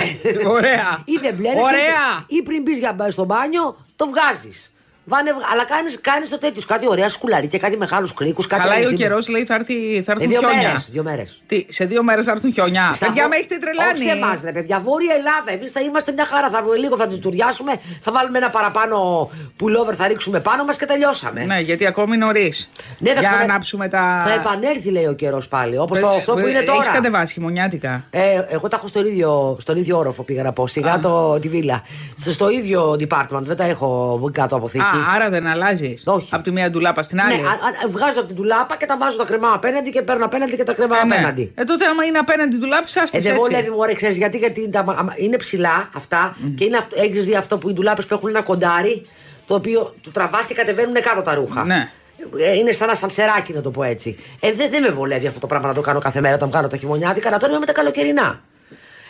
ωραία. 0.58 1.04
Ή 1.06 1.18
δεν 1.22 1.34
μπλένεσαι. 1.34 1.66
Ωραία. 1.66 2.26
Ή 2.28 2.42
πριν 2.42 2.62
μπεις 2.62 2.80
στο 3.14 3.26
μπάνιο, 3.26 3.78
το 3.96 4.08
βγάζεις. 4.08 4.72
Βάνε, 5.10 5.30
αλλά 5.52 5.66
κάνεις 5.66 5.98
κάνεις 6.02 6.30
το 6.30 6.38
τέτοιο 6.38 6.62
σου, 6.62 6.68
κάτι 6.68 6.88
ωραία 6.90 7.10
σκουλαρί 7.10 7.48
και 7.48 7.58
κάτι 7.60 7.78
μεγάλους 7.78 8.14
κρίκους. 8.14 8.46
Χαλάει 8.52 8.86
ο 8.86 8.92
καιρός, 8.92 9.28
λέει 9.28 9.46
θα, 9.46 9.54
έρθει, 9.54 9.74
θα 10.06 10.12
Ε, 10.12 10.16
έρθουν 10.16 10.28
δύο 10.30 10.40
χιόνια. 10.40 10.58
μέρες, 10.68 10.88
δύο 10.92 11.04
μέρες. 11.04 11.42
Τι, 11.48 11.66
σε 11.70 11.86
δύο 11.86 12.04
μέρες 12.04 12.26
θα 12.26 12.32
έρθουν 12.32 12.52
χιόνια. 12.54 12.92
Στα 12.94 13.06
Παιδιά, 13.06 13.22
βο- 13.24 13.30
με 13.30 13.36
έχετε 13.36 13.58
τρελάνει. 13.58 13.92
Όχι 14.00 14.04
σε 14.10 14.16
εμάς, 14.16 14.42
ρε 14.44 14.52
παιδιά. 14.52 14.80
Βόρεια 14.80 15.14
Ελλάδα. 15.16 15.52
Εμείς 15.52 15.72
θα 15.72 15.80
είμαστε 15.82 16.12
μια 16.12 16.26
χαρά. 16.26 16.50
Θα, 16.50 16.64
λίγο 16.80 16.98
θα 16.98 17.08
του 17.08 17.20
τουριάσουμε. 17.20 17.74
Θα 18.02 18.12
βάλουμε 18.12 18.38
ένα 18.38 18.50
παραπάνω 18.50 19.30
πουλόβερ, 19.56 19.94
θα 19.98 20.08
ρίξουμε 20.08 20.40
πάνω 20.40 20.64
μας 20.64 20.78
και 20.78 20.86
τελειώσαμε. 20.86 21.44
Ναι, 21.44 21.60
γιατί 21.60 21.86
ακόμη 21.88 22.18
νωρίς. 22.18 22.70
Ναι, 23.00 23.10
θα 23.10 23.20
Για 23.20 23.30
ξανα- 23.30 23.46
να 23.46 23.54
ανάψουμε 23.54 23.88
τα. 23.88 24.24
Θα 24.28 24.34
επανέλθει, 24.34 24.90
λέει 24.90 25.06
ο 25.06 25.14
καιρός 25.14 25.48
πάλι. 25.48 25.78
Όπως 25.78 26.00
το, 26.00 26.08
αυτό 26.10 26.34
που 26.34 26.40
είναι 26.40 26.50
Έχεις 26.50 26.66
τώρα. 26.66 26.88
κατεβάσει 26.92 27.34
χειμωνιάτικα. 27.34 28.04
Ε, 28.10 28.42
εγώ 28.50 28.68
τα 28.68 28.76
έχω 28.76 28.88
στον 28.88 29.06
ίδιο, 29.06 29.58
στον 29.62 29.78
ίδιο 29.78 29.98
όροφο 29.98 30.24
πήγα 30.24 30.44
να 30.44 30.52
πω. 30.54 30.68
Σιγά 30.68 31.00
το, 31.00 31.40
τη 31.40 31.50
βίλα. 31.50 31.82
Στο, 32.18 32.32
στο 32.32 32.50
ίδιο 32.50 32.92
department. 32.92 33.42
Δεν 33.42 33.56
τα 33.56 33.64
έχω 33.64 34.30
κάτω 34.34 34.56
από 34.56 34.68
θήκη. 34.68 34.84
Α, 34.98 35.16
άρα 35.16 35.30
δεν 35.30 35.48
αλλάζει. 35.48 35.94
Όχι. 36.06 36.28
Από 36.32 36.44
τη 36.44 36.52
μία 36.52 36.70
ντουλάπα 36.70 37.04
στην 37.04 37.20
άλλη. 37.22 37.36
ναι, 37.36 37.48
α, 37.48 37.52
α, 37.52 37.90
βγάζω 37.90 38.20
από 38.20 38.28
την 38.28 38.36
τουλάπα 38.36 38.78
και 38.78 38.86
τα 38.86 38.98
βάζω 38.98 39.18
τα 39.18 39.26
κρεμά 39.26 39.52
απέναντι 39.54 39.90
και 39.90 40.02
παίρνω 40.02 40.26
απέναντι 40.26 40.56
και 40.56 40.64
τα 40.64 40.74
κρεμά 40.74 40.98
Ε, 40.98 41.06
ναι. 41.06 41.14
απέναντι. 41.16 41.52
Ε, 41.56 41.64
τότε 41.64 41.86
άμα 41.86 42.04
είναι 42.04 42.18
απέναντι 42.18 42.58
του 42.58 42.66
λάπη, 42.66 42.88
Ε, 43.12 43.20
δεν 43.20 43.36
βολεύει 43.36 43.70
μου, 43.70 43.78
ξέρεις 43.96 44.18
γιατί, 44.18 44.38
γιατί 44.38 44.70
τα, 44.70 44.80
άμα- 44.80 45.14
είναι 45.16 45.38
ψηλά 45.38 45.90
αυτά 45.96 46.38
και 46.56 46.64
είναι 46.64 46.78
αυτό, 46.78 46.96
έχεις 47.00 47.26
δει 47.26 47.36
αυτό 47.36 47.58
που 47.58 47.70
οι 47.70 47.74
ντουλάπες 47.74 48.06
που 48.06 48.14
έχουν 48.14 48.30
ένα 48.30 48.42
κοντάρι 48.42 49.06
το 49.46 49.54
οποίο 49.54 49.96
του 50.02 50.12
τραβάς 50.12 50.46
και 50.46 50.54
κατεβαίνουν 50.54 50.94
κάτω 50.94 51.22
τα 51.22 51.34
ρούχα. 51.36 51.66
Ναι. 51.66 51.92
Ε, 52.40 52.54
είναι 52.56 52.72
σαν 52.72 52.88
ένα 52.88 52.98
σανσεράκι 52.98 53.54
να 53.54 53.62
το 53.62 53.72
πω 53.72 53.84
έτσι. 53.84 54.18
Ε, 54.40 54.52
δεν, 54.52 54.70
δεν 54.70 54.82
με 54.82 54.90
βολεύει 54.90 55.28
αυτό 55.28 55.40
το 55.40 55.48
πράγμα 55.48 55.68
να 55.68 55.74
το 55.74 55.82
κάνω 55.82 56.00
κάθε 56.00 56.22
μέρα 56.22 56.36
όταν 56.36 56.50
βγάλω 56.50 56.68
τα 56.68 56.78
χειμωνιάτικα, 56.78 57.30
να 57.30 57.38
το 57.38 57.46
είμαι 57.50 57.60
με 57.60 57.66
τα 57.66 57.72
καλοκαιρινά. 57.72 58.42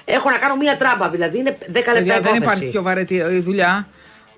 Έχω 0.05 0.29
να 0.29 0.37
κάνω 0.37 0.55
μία 0.55 0.75
τράμπα, 0.75 1.09
δηλαδή 1.09 1.37
είναι 1.37 1.57
10 1.59 1.73
λεπτά 1.73 1.91
Παιδιά, 1.91 2.13
δεν 2.13 2.21
υπόθεση. 2.21 2.37
υπάρχει 2.43 2.65
πιο 2.65 2.81
βαρετή 2.81 3.15
η 3.15 3.39
δουλειά. 3.39 3.87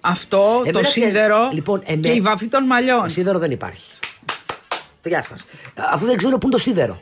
Αυτό, 0.01 0.37
Εμένα 0.37 0.71
το 0.71 0.81
ξέρεις, 0.81 1.09
σίδερο 1.13 1.49
λοιπόν, 1.51 1.81
εμέ- 1.85 2.03
και 2.03 2.11
η 2.11 2.21
βαφή 2.21 2.47
των 2.47 2.63
μαλλιών. 2.63 3.09
Σίδερο 3.09 3.39
δεν 3.39 3.51
υπάρχει. 3.51 3.91
Γεια 5.03 5.21
σας. 5.21 5.45
Αφού 5.75 6.05
δεν 6.05 6.17
ξέρω 6.17 6.37
πού 6.37 6.47
είναι 6.47 6.55
το 6.55 6.61
σίδερο. 6.61 7.01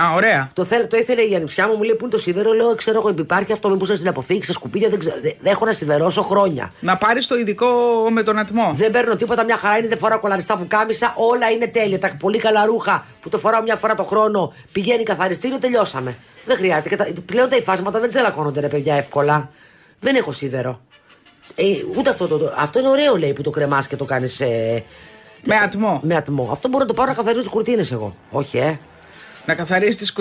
Α, 0.00 0.14
ωραία. 0.14 0.50
Το, 0.54 0.64
θέλ, 0.64 0.86
το 0.86 0.96
ήθελε 0.96 1.22
η 1.22 1.34
ανιψιά 1.34 1.68
μου, 1.68 1.74
μου 1.76 1.82
λέει 1.82 1.94
πού 1.94 2.04
είναι 2.04 2.10
το 2.10 2.18
σίδερο; 2.18 2.52
Λέω, 2.52 2.74
ξέρω 2.74 2.98
εγώ, 2.98 3.14
υπάρχει 3.18 3.52
αυτό, 3.52 3.68
μήπως 3.68 3.88
στην 3.88 4.08
αποφύγει, 4.08 4.42
στα 4.42 4.52
σκουπίδια. 4.52 4.88
Δεν, 4.88 4.98
ξέρω, 4.98 5.16
δεν, 5.22 5.32
δεν 5.40 5.52
έχω 5.52 5.64
να 5.64 5.72
σιδερώσω 5.72 6.22
χρόνια. 6.22 6.72
Να 6.80 6.96
πάρεις 6.96 7.26
το 7.26 7.38
ειδικό 7.38 7.66
με 8.10 8.22
τον 8.22 8.38
ατμό. 8.38 8.72
Δεν 8.74 8.90
παίρνω 8.90 9.16
τίποτα, 9.16 9.44
μια 9.44 9.56
χαρά 9.56 9.78
είναι, 9.78 9.88
δεν 9.88 9.98
φοράω 9.98 10.20
κολαριστά 10.20 10.56
που 10.56 10.66
κάμισα. 10.68 11.14
Όλα 11.16 11.50
είναι 11.50 11.66
τέλεια. 11.66 11.98
Τα 11.98 12.16
πολύ 12.18 12.38
καλά 12.38 12.64
ρούχα 12.64 13.06
που 13.20 13.28
το 13.28 13.38
φοράω 13.38 13.62
μια 13.62 13.76
φορά 13.76 13.94
το 13.94 14.02
χρόνο 14.04 14.52
πηγαίνει 14.72 15.02
καθαριστήριο, 15.02 15.58
τελειώσαμε. 15.58 16.16
Δεν 16.46 16.56
χρειάζεται. 16.56 16.88
Και 16.88 16.96
τα, 16.96 17.06
πλέον 17.24 17.48
τα 17.48 17.56
υφάσματα 17.56 18.00
δεν 18.00 18.08
τσελακώνονται, 18.08 18.60
ρε 18.60 18.68
παιδιά, 18.68 18.94
εύκολα. 18.94 19.50
Δεν 20.00 20.14
έχω 20.14 20.32
σίδερο. 20.32 20.80
Ε, 21.54 21.64
ούτε 21.96 22.10
αυτό 22.10 22.26
το, 22.26 22.38
το- 22.38 22.54
Αυτό 22.56 22.78
είναι 22.78 22.88
ωραίο, 22.88 23.16
λέει, 23.16 23.32
που 23.32 23.42
το 23.42 23.50
κρεμάς 23.50 23.86
και 23.86 23.96
το 23.96 24.04
κάνεις. 24.04 24.40
Ε, 24.40 24.84
Με 25.44 25.54
ατμό. 25.56 26.00
με 26.04 26.14
ατμό. 26.16 26.48
Αυτό 26.52 26.68
μπορώ 26.68 26.82
να 26.82 26.88
το 26.88 26.94
πάρω 26.94 27.08
να 27.10 27.14
καθαρίσω 27.16 27.40
τις 27.40 27.50
κουρτίνες 27.50 27.92
εγώ. 27.92 28.16
Όχι, 28.30 28.58
ε. 28.58 28.78
Να 29.46 29.54
καθαρίσει 29.54 29.96
τις 29.96 30.12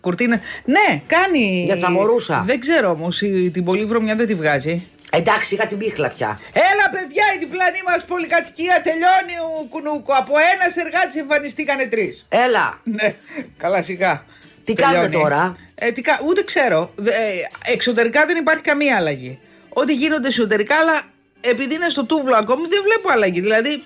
κουρτίνες. 0.00 0.38
Ναι, 0.64 1.02
κάνει. 1.06 1.62
Για 1.64 1.76
θα 1.76 1.90
μπορούσα. 1.90 2.42
Δεν 2.46 2.60
ξέρω 2.60 2.90
όμως, 2.90 3.18
την 3.52 3.64
πολύ 3.64 3.84
βρωμιά 3.84 4.14
δεν 4.16 4.26
τη 4.26 4.34
βγάζει. 4.34 4.86
Εντάξει, 5.12 5.54
είχα 5.54 5.66
την 5.66 5.78
πίχλα 5.78 6.08
πια. 6.08 6.40
Έλα, 6.52 6.90
παιδιά, 6.90 7.24
η 7.34 7.38
διπλανή 7.38 7.78
μας 7.86 8.04
πολυκατοικία 8.04 8.80
τελειώνει 8.82 9.34
ο 9.60 9.64
κουνούκο. 9.68 10.12
Από 10.12 10.32
ένα 10.52 10.86
εργάτη 10.86 11.18
εμφανιστήκανε 11.18 11.84
τρεις. 11.86 12.26
Έλα. 12.28 12.80
Ναι, 12.84 13.14
καλά, 13.56 13.82
σιγά. 13.82 14.24
Τι 14.64 14.72
Τελειώνει. 14.74 14.96
κάνουμε 14.96 15.22
τώρα; 15.22 15.56
Ε, 15.74 15.90
τι 15.90 16.00
κα- 16.00 16.20
Ούτε 16.26 16.42
ξέρω. 16.44 16.90
Δε- 16.94 17.10
ε, 17.10 17.72
εξωτερικά 17.72 18.26
δεν 18.26 18.36
υπάρχει 18.36 18.62
καμία 18.62 18.96
αλλαγή. 18.96 19.38
Ό,τι 19.80 19.94
γίνονται 19.94 20.28
εσωτερικά, 20.28 20.76
αλλά 20.76 21.02
επειδή 21.40 21.74
είναι 21.74 21.88
στο 21.88 22.04
τούβλο 22.04 22.36
ακόμη, 22.36 22.66
δεν 22.68 22.80
βλέπω 22.82 23.10
αλλαγή. 23.10 23.40
Δηλαδή, 23.40 23.82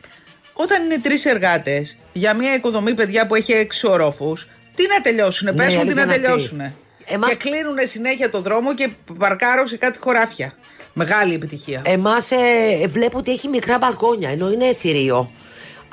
όταν 0.52 0.84
είναι 0.84 0.98
τρεις 0.98 1.24
εργάτες 1.24 1.96
για 2.12 2.34
μια 2.34 2.54
οικοδομή, 2.54 2.94
παιδιά 2.94 3.26
που 3.26 3.34
έχει 3.34 3.52
έξι 3.52 3.86
ορόφους, 3.86 4.48
τι 4.74 4.86
να 4.86 5.00
τελειώσουν, 5.00 5.46
Ναι, 5.46 5.52
η 5.52 5.56
πέσουν 5.56 5.72
τι 5.74 5.78
αλήθεια 5.80 5.94
να 5.94 6.02
είναι 6.02 6.12
αυτή. 6.12 6.26
τελειώσουν. 6.48 6.74
Εμάς- 7.06 7.30
Και 7.30 7.36
κλείνουν 7.36 7.76
συνέχεια 7.82 8.30
το 8.30 8.40
δρόμο 8.40 8.74
και 8.74 8.88
παρκάρω 9.18 9.66
σε 9.66 9.76
κάτι 9.76 9.98
χωράφια. 9.98 10.54
Μεγάλη 10.92 11.34
επιτυχία. 11.34 11.82
Εμάς 11.84 12.30
ε, 12.30 12.36
βλέπω 12.86 13.18
ότι 13.18 13.30
έχει 13.32 13.48
μικρά 13.48 13.78
μπαλκόνια, 13.78 14.30
ενώ 14.30 14.50
είναι 14.52 14.72
θηρίο. 14.74 15.32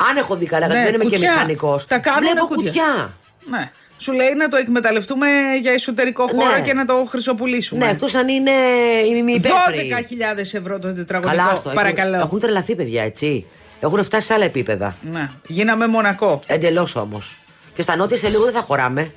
Αν 0.10 0.18
έχω 0.18 0.36
δει 0.36 0.46
καλά, 0.46 0.66
γιατί 0.66 0.80
Ναι, 0.80 0.86
δεν 0.86 0.94
είμαι 0.94 1.04
και 1.10 1.16
κουτιά. 1.16 1.32
μηχανικός. 1.32 1.86
Τα 1.88 1.98
κάνουν 2.00 2.20
Βλέπω 2.30 2.46
κουτιά. 2.48 2.66
κουτιά. 2.72 3.14
Ναι. 3.46 3.72
Σου 4.02 4.12
λέει 4.12 4.34
να 4.38 4.50
το 4.50 4.58
εκμεταλλευτούμε 4.58 5.28
για 5.62 5.72
εσωτερικό 5.72 6.28
χώρο 6.28 6.54
Ναι. 6.56 6.62
και 6.62 6.74
να 6.74 6.86
το 6.86 7.06
χρυσοπουλήσουμε. 7.10 7.86
Ναι, 7.86 7.92
εκτό 7.92 8.18
αν 8.18 8.28
είναι 8.28 8.52
η 9.18 9.24
μη 9.24 9.42
12.000 9.44 10.54
ευρώ 10.54 10.80
το 10.80 10.94
τετραγωνικό. 10.94 11.38
Καλά, 11.38 11.52
αυτό. 11.52 11.70
παρακαλώ. 11.70 12.10
Έχουν, 12.14 12.26
έχουν 12.26 12.40
τρελαθεί, 12.40 12.76
παιδιά, 12.76 13.04
έτσι. 13.04 13.46
Έχουν 13.80 14.04
φτάσει 14.04 14.26
σε 14.26 14.34
άλλα 14.34 14.46
επίπεδα. 14.46 14.96
Ναι. 15.12 15.30
Γίναμε 15.48 15.88
μονακό. 15.88 16.40
Εντελώς 16.48 16.96
όμως. 16.96 17.36
Και 17.74 17.82
στα 17.82 17.96
νότια 17.96 18.18
σε 18.18 18.30
λίγο 18.30 18.44
δεν 18.44 18.54
θα 18.54 18.62
χωράμε. 18.62 19.12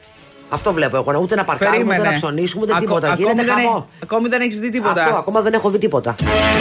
Αυτό 0.48 0.72
βλέπω 0.72 0.96
εγώ. 0.96 1.18
Ούτε 1.22 1.34
να 1.34 1.44
παρκάρουμε, 1.44 1.76
ούτε 1.78 1.86
Περίμενε. 1.88 2.10
να 2.10 2.16
ψωνίσουμε, 2.16 2.62
ούτε 2.62 2.72
Ακο- 2.72 2.80
τίποτα. 2.84 3.06
ακόμη 3.06 3.22
Γίνεται 3.22 3.42
δεν 3.44 3.54
χαμό. 3.64 3.88
έ- 3.98 4.02
Ακόμη 4.02 4.28
δεν 4.28 4.40
έχεις 4.40 4.60
δει 4.60 4.68
τίποτα. 4.70 5.02
Αυτό 5.04 5.16
ακόμα 5.16 5.40
δεν 5.40 5.52
έχω 5.52 5.70
δει 5.70 5.78
τίποτα. 5.78 6.14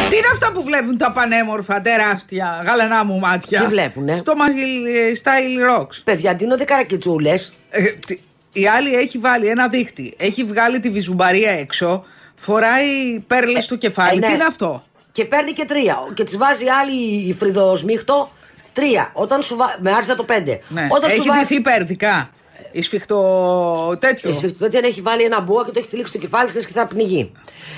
Τι 0.09 0.15
είναι 0.17 0.27
αυτά 0.31 0.51
που 0.51 0.63
βλέπουν 0.63 0.97
τα 0.97 1.11
πανέμορφα, 1.11 1.81
τεράστια, 1.81 2.63
γαλανά 2.65 3.03
μου 3.05 3.19
μάτια; 3.19 3.61
Τι 3.61 3.67
βλέπουνε; 3.67 4.17
Στο 4.17 4.33
Magil 4.35 5.15
Style 5.23 5.79
Rocks. 5.79 6.01
Παιδιά, 6.03 6.35
ντύνονται 6.35 6.63
καρακιτσούλες. 6.63 7.53
Ε, 7.71 7.81
τι- 8.07 8.19
η 8.53 8.67
άλλη 8.67 8.95
έχει 8.95 9.17
βάλει 9.17 9.47
ένα 9.47 9.67
δίχτυ. 9.67 10.13
Έχει 10.17 10.43
βγάλει 10.43 10.79
τη 10.79 10.89
βυζουμπαρία 10.89 11.51
έξω. 11.51 12.03
Φοράει 12.35 13.19
πέρλες 13.27 13.63
στο 13.63 13.75
κεφάλι. 13.75 14.17
ε, 14.17 14.19
ναι. 14.19 14.27
Τι 14.27 14.33
είναι 14.33 14.43
αυτό; 14.43 14.83
Και 15.11 15.25
παίρνει 15.25 15.51
και 15.51 15.65
τρία. 15.65 15.97
Και 16.13 16.23
τη 16.23 16.37
βάζει 16.37 16.65
άλλη 16.81 17.27
η 17.27 17.33
φρυδοσμίχτο 17.33 18.31
τρία. 18.73 19.09
Όταν 19.13 19.41
σου 19.41 19.55
βα... 19.55 19.75
Με 19.81 19.91
άρισα 19.91 20.15
το 20.15 20.23
πέντε. 20.23 20.59
Ναι. 20.69 20.87
Όταν 20.91 21.09
Έχει 21.09 21.19
σου 21.21 21.27
βάζει. 21.27 21.39
ντυθεί 21.39 21.61
πέρδικα. 21.61 22.29
Η 22.71 22.81
σφιχτό 22.81 23.97
τέτοιο. 23.99 24.29
Η 24.29 24.33
σφιχτοδότη 24.33 24.77
αν 24.77 24.83
έχει 24.83 25.01
βάλει 25.01 25.23
ένα 25.23 25.41
μπούα 25.41 25.63
και 25.65 25.71
το 25.71 25.79
έχει 25.79 25.87
τυλίξει 25.87 26.11
στο 26.11 26.21
κεφάλι 26.21 26.51
τη 26.51 26.59
και 26.65 26.71
θα 26.73 26.85
πνιγεί. 26.87 27.31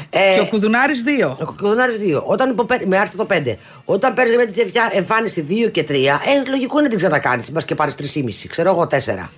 Ε, 0.10 0.34
Και 0.34 0.40
ο 0.40 0.46
Κουδουνάρης 0.46 1.04
2. 1.04 1.36
ο 1.40 1.46
Κουδουνάρης 1.46 1.98
2. 2.00 2.22
Όταν 2.24 2.50
υποπέ... 2.50 2.82
Με 2.86 2.98
άρεσε 2.98 3.16
το 3.18 3.26
5. 3.30 3.56
Όταν 3.86 4.14
παίρνεις 4.14 4.36
με 4.38 4.46
τέτοια 4.46 4.90
εμφάνιση 4.94 5.46
2 5.68 5.72
και 5.72 5.84
3, 5.88 5.92
ε, 5.94 6.50
λογικό 6.50 6.74
είναι 6.74 6.82
να 6.84 6.90
την 6.90 6.98
ξανακάνεις. 6.98 7.52
Μπα 7.52 7.62
και 7.62 7.76
πάρεις 7.76 7.96
3,5. 8.16 8.48
Ξέρω 8.50 8.70
εγώ 8.70 8.88
4. 8.92 9.30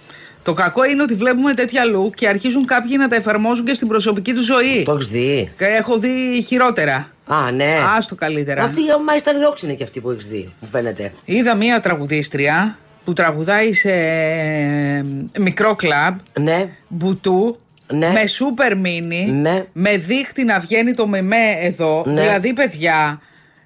Το 0.46 0.54
κακό 0.54 0.86
είναι 0.86 1.02
ότι 1.02 1.14
βλέπουμε 1.14 1.54
τέτοια 1.54 1.82
look 1.96 2.14
και 2.16 2.28
αρχίζουν 2.28 2.66
κάποιοι 2.66 2.96
να 3.00 3.08
τα 3.08 3.16
εφαρμόζουν 3.16 3.66
και 3.66 3.74
στην 3.74 3.88
προσωπική 3.88 4.34
τους 4.34 4.46
ζωή. 4.46 4.84
Το 4.86 4.92
έχεις 4.94 5.08
δει; 5.08 5.52
Και 5.58 5.66
Έχω 5.66 5.98
δει 6.00 6.44
χειρότερα. 6.48 7.10
Α, 7.25 7.52
ναι. 7.52 7.78
Άστο 7.98 8.16
καλύτερα. 8.16 8.64
Αυτή 8.64 8.82
η 8.82 8.86
μάλιστα 9.06 9.32
ρόξ 9.44 9.62
είναι 9.62 9.74
και 9.74 9.84
αυτή 9.84 10.00
που 10.00 10.12
έχεις 10.12 10.28
δει, 10.28 10.54
μου 10.60 10.68
φαίνεται. 10.72 11.12
Είδα 11.25 11.56
μία 11.56 11.80
τραγουδίστρια 11.80 12.78
που 13.06 13.14
τραγουδάει 13.14 13.74
σε 13.74 13.90
ε, 13.90 15.06
μικρό 15.40 15.75
κλαμπ, 15.75 16.18
Ναι. 16.40 16.70
μπουτού, 16.88 17.60
Ναι. 17.94 18.10
με 18.12 18.28
σούπερ 18.28 18.78
μίνι, 18.78 19.25
Ναι. 19.32 19.66
με 19.74 19.98
δίχτυ 19.98 20.44
να 20.44 20.60
βγαίνει 20.60 20.94
το 20.94 21.08
μεμέ 21.08 21.52
εδώ. 21.62 22.04
Ναι. 22.08 22.22
Δηλαδή, 22.22 22.54
παιδιά, 22.54 23.22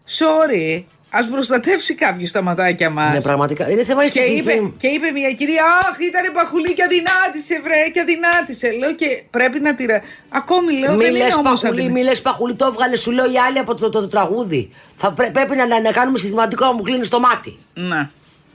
sorry, 0.07 0.83
ας 1.09 1.27
προστατεύσει 1.27 1.93
κάποιος 1.95 2.31
τα 2.31 2.41
ματάκια 2.41 2.89
μας. 2.89 3.13
Ναι, 3.13 3.21
πραγματικά. 3.21 3.69
Είναι 3.69 3.83
θέμα 3.83 4.01
Και 4.05 4.19
αισθητική. 4.19 4.35
είπε, 4.39 4.71
και 4.77 4.87
είπε 4.87 5.11
μια 5.11 5.31
κυρία, 5.31 5.63
Αχ, 5.65 5.97
ήταν 5.99 6.31
παχουλή 6.33 6.73
και 6.73 6.83
αδυνάτησε, 6.83 7.59
βρε, 7.63 7.89
και 7.93 7.99
αδυνάτησε. 7.99 8.71
Λέω 8.71 8.93
και 8.95 9.23
πρέπει 9.29 9.59
να 9.59 9.75
τη. 9.75 9.85
ρε- 9.85 10.01
Ακόμη 10.29 10.71
λέω, 10.79 10.91
Μη 10.95 11.03
δεν 11.03 11.11
λες 11.11 11.21
είναι 11.21 11.33
όμως 11.33 11.59
παχουλή, 11.61 11.89
μη 11.89 12.01
λες 12.03 12.21
παχουλή, 12.21 12.53
το 12.55 12.65
έβγαλε 12.65 12.95
σου 12.95 13.11
λέω 13.11 13.31
η 13.31 13.37
άλλη 13.47 13.57
από 13.57 13.75
το, 13.75 13.89
το, 13.89 13.99
το 14.01 14.07
τραγούδι. 14.07 14.69
Θα 14.97 15.11
πρέ- 15.13 15.31
πρέπει 15.31 15.55
να, 15.55 15.65
να, 15.67 15.81
να 15.81 15.91
κάνουμε 15.91 16.17
συστηματικό 16.17 16.65
να 16.65 16.73
μου 16.73 16.81
κλείνει 16.81 17.07
το 17.07 17.19
μάτι. 17.19 17.57
Ναι. 17.73 18.09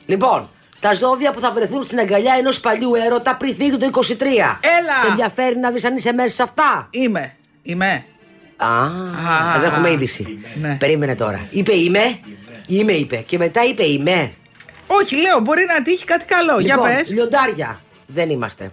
Λοιπόν, 0.07 0.49
τα 0.81 0.93
ζώδια 0.95 1.33
που 1.33 1.41
θα 1.41 1.51
βρεθούν 1.53 1.83
στην 1.85 1.99
αγκαλιά 1.99 2.35
ενός 2.39 2.61
παλιού 2.61 2.95
έρωτα 2.95 3.37
πριν 3.37 3.55
φύγει 3.55 3.77
το 3.77 3.91
23. 3.93 4.01
Έλα! 4.11 4.97
Σε 5.03 5.07
ενδιαφέρει 5.11 5.57
να 5.57 5.71
δεις 5.71 5.85
αν 5.85 5.97
είσαι 5.97 6.13
μέσα 6.13 6.29
σε 6.29 6.43
αυτά; 6.43 6.87
Είμαι. 6.91 7.35
Είμαι. 7.63 8.05
Α, 8.57 8.67
Α, 8.67 9.57
εδώ 9.57 9.67
έχουμε 9.67 9.91
είδηση. 9.91 10.39
ναι. 10.61 10.77
Περίμενε 10.81 11.15
τώρα. 11.15 11.41
Είπε 11.51 11.73
είμαι. 11.75 11.99
Είμαι, 11.99 12.19
είπε. 12.67 13.17
Και 13.17 13.39
μετά 13.39 13.65
είπε 13.65 13.83
είμαι. 13.85 14.33
Όχι, 14.87 15.17
λέω, 15.17 15.41
μπορεί 15.41 15.65
να 15.77 15.83
τύχει 15.83 16.05
κάτι 16.05 16.25
καλό. 16.25 16.61
Για 16.61 16.75
Λοιπόν, 16.75 16.91
πες. 16.91 17.09
Λιοντάρια. 17.11 17.81
Δεν 18.07 18.31
είμαστε. 18.31 18.71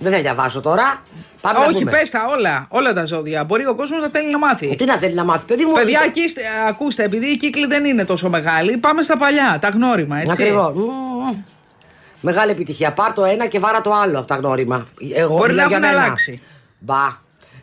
Δεν 0.00 0.12
θα 0.12 0.20
διαβάσω 0.20 0.60
τώρα. 0.60 1.02
Πάμε 1.40 1.58
να 1.58 1.64
Όχι, 1.64 1.74
δούμε. 1.78 1.90
πες 1.90 2.10
τα 2.10 2.26
όλα. 2.36 2.66
Όλα 2.68 2.92
τα 2.92 3.04
ζώδια. 3.06 3.44
Μπορεί 3.44 3.66
ο 3.66 3.74
κόσμος 3.74 4.00
να 4.00 4.08
θέλει 4.12 4.30
να 4.30 4.38
μάθει. 4.38 4.76
Τι 4.76 4.84
να 4.84 4.96
θέλει 4.96 5.14
να 5.14 5.24
μάθει, 5.24 5.44
παιδί 5.44 5.64
μου. 5.64 5.72
Παιδιά, 5.72 5.98
είπε- 5.98 6.08
ακίστε, 6.08 6.42
ακούστε, 6.68 7.02
επειδή 7.04 7.26
οι 7.26 7.36
κύκλοι 7.36 7.66
δεν 7.66 7.84
είναι 7.84 8.04
τόσο 8.04 8.28
μεγάλοι, 8.28 8.76
πάμε 8.76 9.02
στα 9.02 9.16
παλιά, 9.16 9.58
τα 9.60 9.68
γνώριμα, 9.68 10.16
έτσι. 10.16 10.30
Ακριβώς. 10.32 10.72
Μεγάλη 12.20 12.50
επιτυχία. 12.50 12.92
Πάρ 12.92 13.12
το 13.12 13.24
ένα 13.24 13.46
και 13.46 13.58
βάρα 13.58 13.80
το 13.80 13.92
άλλο 13.92 14.18
από 14.18 14.26
τα 14.26 14.34
γνώριμα. 14.34 14.86
Εγώ 15.14 15.36
Μπορεί 15.36 15.50
μιλάω 15.50 15.68
να 15.68 15.76
για 15.78 15.78
έχουν 15.86 15.88
μένα. 15.90 16.02
αλλάξει. 16.04 16.40
Μπα. 16.78 17.16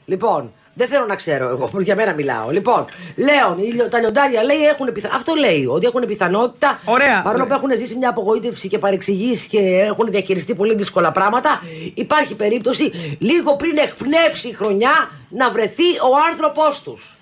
Λοιπόν, 0.05 0.53
δεν 0.81 0.89
θέλω 0.89 1.05
να 1.05 1.15
ξέρω 1.15 1.47
εγώ, 1.49 1.69
για 1.87 1.95
μένα 1.95 2.13
μιλάω. 2.13 2.49
Λοιπόν, 2.49 2.85
Λέων, 3.15 3.57
οι 3.59 3.71
λιο- 3.73 3.87
τα 3.87 3.99
λιοντάρια 3.99 4.43
λέει 4.43 4.57
έχουν 4.57 4.85
πιθανότητα. 4.91 5.15
Αυτό 5.15 5.33
λέει, 5.33 5.65
ότι 5.65 5.85
έχουν 5.85 6.05
πιθανότητα. 6.05 6.79
Ωραία. 6.85 7.21
Παρόλο 7.21 7.45
που 7.45 7.53
έχουν 7.53 7.77
ζήσει 7.77 7.95
μια 7.95 8.09
απογοήτευση 8.09 8.67
και 8.67 8.77
παρεξηγήσει 8.77 9.47
και 9.47 9.59
έχουν 9.87 10.07
διαχειριστεί 10.11 10.55
πολύ 10.55 10.75
δύσκολα 10.75 11.11
πράγματα, 11.11 11.61
υπάρχει 11.93 12.35
περίπτωση 12.35 12.91
λίγο 13.19 13.55
πριν 13.55 13.77
εκπνεύσει 13.77 14.47
η 14.47 14.53
χρονιά 14.53 15.09
να 15.29 15.51
βρεθεί 15.51 15.83
ο 15.83 16.09
άνθρωπό 16.31 16.63
τους. 16.83 17.17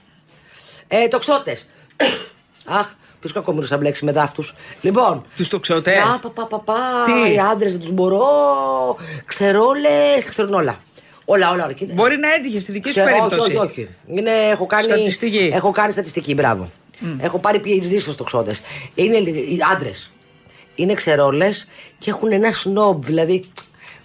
Ε, 0.87 1.07
τοξότε. 1.07 1.57
Αχ, 2.79 2.87
ποιος 3.19 3.33
κακόμοιρος 3.33 3.69
θα 3.69 3.77
μπλέξει 3.77 4.05
με 4.05 4.11
δάφτου. 4.11 4.43
Λοιπόν. 4.81 5.25
Τους 5.35 5.47
τοξωτέ. 5.47 5.97
Α, 5.97 6.19
πα, 6.19 6.29
πα, 6.29 6.45
πα, 6.45 6.59
πα. 6.59 6.75
Τι; 7.05 7.33
Οι 7.33 7.39
άντρες 7.51 7.71
δεν 7.71 7.79
τους 7.81 7.91
μπορώ. 7.91 8.27
Ξερόλε. 9.25 9.89
Τα 10.23 10.29
ξέρουν 10.29 10.53
όλα. 10.53 10.77
Όλα, 11.31 11.51
όλα. 11.51 11.63
όλα. 11.63 11.73
Κοίτα. 11.73 11.93
Μπορεί 11.93 12.17
να 12.17 12.33
έτυχε 12.33 12.59
στη 12.59 12.71
δική 12.71 12.89
σου 12.89 12.93
Ξέρω, 12.99 13.09
περίπτωση. 13.15 13.39
όχι, 13.41 13.57
όχι, 13.57 13.65
όχι. 13.65 13.87
Είναι, 14.05 14.31
έχω 14.51 14.65
κάνει, 14.65 14.83
Στατιστική. 14.83 15.51
Έχω 15.53 15.71
κάνει 15.71 15.91
στατιστική, 15.91 16.33
μπράβο. 16.33 16.71
Έχω 17.19 17.39
πάρει 17.39 17.61
PhD 17.65 17.99
στους 17.99 18.15
τοξότες. 18.15 18.61
Είναι 18.95 19.17
οι 19.17 19.59
άντρες. 19.73 20.11
Είναι 20.75 20.93
ξερόλες 20.93 21.67
και 21.97 22.09
έχουν 22.09 22.31
ένα 22.31 22.51
σνόμπ, 22.51 23.03
δηλαδή. 23.03 23.45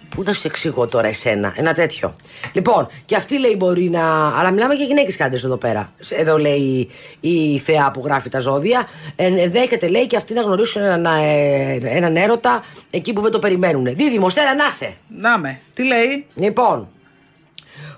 Πού 0.09 0.23
να 0.23 0.33
σου 0.33 0.41
εξηγώ 0.47 0.87
τώρα 0.87 1.07
εσένα, 1.07 1.53
ένα 1.57 1.73
τέτοιο. 1.73 2.15
Λοιπόν, 2.53 2.87
και 3.05 3.15
αυτή 3.15 3.39
λέει 3.39 3.55
μπορεί 3.57 3.89
να. 3.89 4.27
Αλλά 4.37 4.51
μιλάμε 4.51 4.73
για 4.73 4.85
γυναίκες 4.85 5.15
και 5.15 5.23
άντρες 5.23 5.43
εδώ 5.43 5.57
πέρα. 5.57 5.93
Εδώ 6.09 6.37
λέει 6.37 6.89
η, 7.19 7.29
η 7.29 7.57
θεά 7.57 7.91
που 7.91 8.01
γράφει 8.05 8.29
τα 8.29 8.39
ζώδια. 8.39 8.87
Ε, 9.15 9.25
ενδέχεται 9.25 9.87
λέει 9.87 10.07
και 10.07 10.17
αυτοί 10.17 10.33
να 10.33 10.41
γνωρίσουν 10.41 10.81
έναν, 10.81 11.05
ε, 11.05 11.79
έναν 11.83 12.15
έρωτα 12.15 12.63
εκεί 12.91 13.13
που 13.13 13.21
δεν 13.21 13.31
το 13.31 13.39
περιμένουν. 13.39 13.95
Δίδυμο, 13.95 14.27
έλα 14.35 14.55
να 14.55 14.69
σε. 14.69 14.93
Να 15.07 15.37
με. 15.39 15.59
Τι 15.73 15.83
λέει; 15.83 16.25
Λοιπόν, 16.35 16.87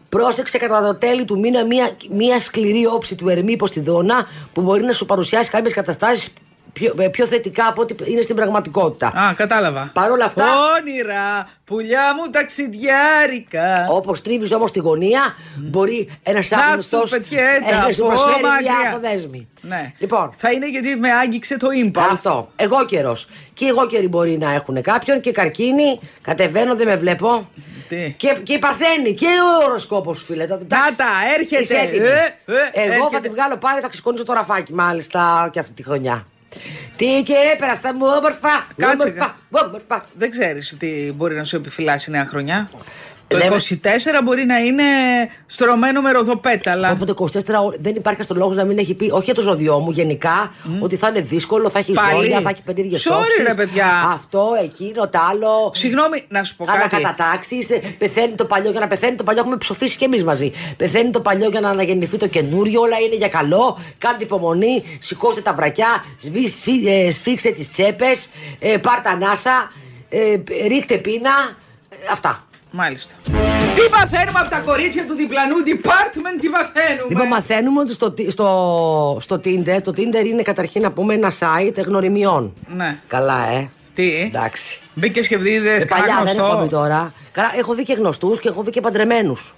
πρόσεξε 0.10 0.58
κατά 0.58 0.82
το 0.82 0.96
τέλη 0.96 1.26
του 1.26 1.40
μήνα 1.40 1.66
μία, 1.66 1.90
μία 2.10 2.40
σκληρή 2.40 2.86
όψη 2.86 3.16
του 3.16 3.30
Ερμή 3.30 3.56
Ποστιδώνα 3.56 4.28
που 4.54 4.62
μπορεί 4.62 4.84
να 4.84 4.92
σου 4.92 5.06
παρουσιάσει 5.06 5.50
κάποιες 5.50 5.74
καταστάσεις 5.74 6.34
πιο, 6.74 6.94
ε, 7.00 7.08
πιο 7.08 7.26
θετικά 7.26 7.68
από 7.68 7.82
ό,τι 7.82 7.96
είναι 8.12 8.22
στην 8.22 8.36
πραγματικότητα. 8.36 9.08
Α, 9.08 9.34
κατάλαβα. 9.36 9.90
Παρ' 9.94 10.12
όλα 10.12 10.26
αυτά- 10.26 10.46
Όνειρα, 10.80 11.50
πουλιά 11.66 12.14
μου 12.16 12.30
ταξιδιάρικα. 12.32 13.86
Όπως 13.90 14.22
τρίβεις 14.22 14.52
όμως 14.52 14.72
τη 14.72 14.80
γωνία, 14.80 15.36
μπορεί 15.56 16.10
ένας 16.24 16.52
άγνωστο 16.52 17.06
σου 17.06 17.10
πετιέται 17.10 17.76
να 17.86 17.92
σου 17.92 18.04
από 18.06 18.14
προσφέρει 18.14 18.42
μια 18.42 18.50
μακριά. 18.52 18.74
αυτοδέσμη. 18.86 19.48
Ναι. 19.62 19.92
Λοιπόν, 20.00 20.34
Θα 20.38 20.52
είναι 20.52 20.70
γιατί 20.70 20.96
με 20.96 21.12
άγγιξε 21.12 21.58
το 21.58 21.68
impulse. 21.86 22.02
αυτό. 22.12 22.50
Εγώ 22.56 22.86
καιρός. 22.86 23.28
Και 23.54 23.66
εγώ 23.66 23.88
καιροί 23.88 24.08
μπορεί 24.08 24.38
να 24.38 24.52
έχουν 24.54 24.82
κάποιον 24.82 25.22
και 25.22 25.32
καρκίνη. 25.32 26.00
Κατεβαίνω, 26.22 26.76
δεν 26.76 26.88
με 26.88 26.96
βλέπω. 26.96 27.50
Τι; 27.88 28.13
Και, 28.17 28.38
και 28.44 28.53
η 28.53 28.60
Παρθένη 28.60 29.13
και 29.13 29.25
ο 29.25 29.65
οροσκόπος, 29.65 30.24
φίλε. 30.24 30.46
Τα, 30.46 30.53
εντάξει. 30.62 30.98
τα, 30.98 31.06
έρχεται. 31.38 31.62
Είσαι 31.62 31.77
έτοιμη. 31.77 32.06
Ε, 32.08 32.34
ε, 32.72 32.82
Εγώ 32.82 32.91
θα 32.91 32.96
έρχεται. 32.96 33.20
τη 33.20 33.29
βγάλω 33.29 33.58
πάλι, 33.58 33.82
θα 33.82 33.89
ξεκονίσω 33.89 34.24
το 34.24 34.34
ραφάκι, 34.34 34.74
μάλιστα, 34.74 35.50
και 35.51 35.60
αυτή 35.60 35.72
τη 35.74 35.84
χρονιά. 35.84 36.27
Τι 36.96 37.24
και 37.24 37.34
έπερασα 37.53 37.94
μου, 37.94 38.06
όμορφα. 38.17 38.67
Κάτσε, 38.77 39.08
Όμορφα, 39.08 39.36
όμορφα. 39.51 40.03
Δεν 40.13 40.32
ξέρεις 40.32 40.75
τι 40.79 41.12
μπορεί 41.15 41.36
να 41.36 41.44
σου 41.44 41.56
επιφυλάσει 41.56 42.10
η 42.10 42.13
νέα 42.13 42.25
χρονιά; 42.25 42.70
Το 43.27 43.38
Λέμε- 43.38 43.53
24 43.53 44.22
μπορεί 44.24 44.46
να 44.46 44.57
είναι 44.57 44.84
στρωμένο 45.46 46.01
με 46.01 46.12
ροδοπέταλα. 46.12 46.91
Οπότε 46.91 47.12
24 47.12 47.63
ώρες 47.63 47.79
δεν 47.81 47.96
υπάρχει 47.96 48.24
στο 48.24 48.36
λόγο 48.36 48.53
να 48.53 48.63
μην 48.65 48.77
έχει 48.77 48.93
πει, 48.93 49.10
όχι 49.12 49.24
για 49.24 49.34
το 49.34 49.41
ζώδιό 49.41 49.79
μου 49.79 49.91
γενικά, 49.91 50.53
ότι 50.79 50.96
θα 50.96 51.07
είναι 51.07 51.19
δύσκολο, 51.22 51.69
θα 51.69 51.79
έχει 51.79 51.91
Πάλι. 51.91 52.12
ζώδια, 52.12 52.41
θα 52.41 52.50
έχει 52.50 52.62
περίεργες 52.62 53.07
Sorry, 53.10 53.48
ρε, 53.48 53.53
παιδιά. 53.53 53.88
Αυτό, 54.13 54.50
εκείνο, 54.63 55.10
το 55.10 55.19
άλλο. 55.31 55.72
Συγγνώμη, 55.74 56.22
να 56.27 56.43
σου 56.43 56.55
πω 56.55 56.65
κάτι. 56.65 56.77
Ανακατατάξει, 56.79 57.57
πεθαίνει 57.98 58.34
το 58.36 58.46
παλιό 58.46 58.72
για 58.72 58.79
να 58.79 58.88
πεθαίνει 58.88 59.15
το 59.15 59.24
παλιό. 59.24 59.39
Έχουμε 59.41 59.57
ψοφήσει 59.57 59.98
και 59.98 60.05
εμείς 60.05 60.24
μαζί. 60.24 60.51
Πεθαίνει 60.77 61.10
το 61.10 61.19
παλιό 61.22 61.50
για 61.50 61.60
να 61.60 61.69
αναγεννηθεί 61.69 62.17
το 62.17 62.27
καινούριο. 62.27 62.81
Όλα 62.81 63.00
είναι 63.00 63.15
για 63.15 63.27
καλό. 63.27 63.79
Κάντε 63.98 64.24
υπομονή, 64.24 64.84
σηκώστε 65.00 65.41
τα 65.41 65.53
βρακιά, 65.53 66.05
σβή- 66.22 66.48
σφί- 66.50 66.88
ε, 66.88 67.12
σφίξτε 67.12 67.50
τις 67.50 67.72
τσέπες, 67.72 68.29
ε, 68.60 68.77
πάρτε 68.77 69.10
ανάσα, 69.10 69.72
ε, 70.10 70.36
ρίχτε 70.67 70.98
πείνα. 70.98 71.31
ε, 71.89 71.96
αυτά. 72.12 72.47
Μάλιστα. 72.81 73.13
Τι 73.75 73.81
παθαίνουμε 73.91 74.39
από 74.39 74.50
τα 74.50 74.60
κορίτσια 74.60 75.05
του 75.05 75.13
διπλανού 75.13 75.55
department, 75.65 76.38
τι 76.41 76.50
παθαίνουμε. 76.50 77.07
Λοιπόν, 77.10 77.27
μαθαίνουμε 77.27 77.79
ότι 77.79 77.93
στο, 77.93 78.12
τι- 78.12 78.31
στο, 78.31 79.17
στο 79.22 79.36
Tinder, 79.36 79.77
το 79.84 79.91
Tinder 79.98 80.25
είναι 80.25 80.41
καταρχήν 80.41 80.81
να 80.81 80.91
πούμε 80.91 81.13
ένα 81.13 81.31
site 81.39 81.84
γνωριμιών. 81.86 82.53
Ναι. 82.67 83.00
Καλά, 83.07 83.48
ε. 83.50 83.69
Τι; 83.93 84.15
Εντάξει. 84.19 84.79
Μπήκε 84.93 85.19
και 85.22 85.38
δίδε 85.38 85.75
Ε, 85.75 85.86
παλιά 85.86 86.05
κανένα 86.05 86.25
δεν 86.25 86.38
έχω 86.38 86.48
δει 86.50 86.55
γνωστό. 86.57 86.75
τώρα. 86.75 87.13
Καλά, 87.31 87.51
έχω 87.57 87.74
δει 87.74 87.84
και 87.84 87.93
γνωστούς 87.93 88.39
και 88.39 88.48
έχω 88.48 88.63
δει 88.63 88.69
και 88.72 88.81
παντρεμένους. 88.81 89.53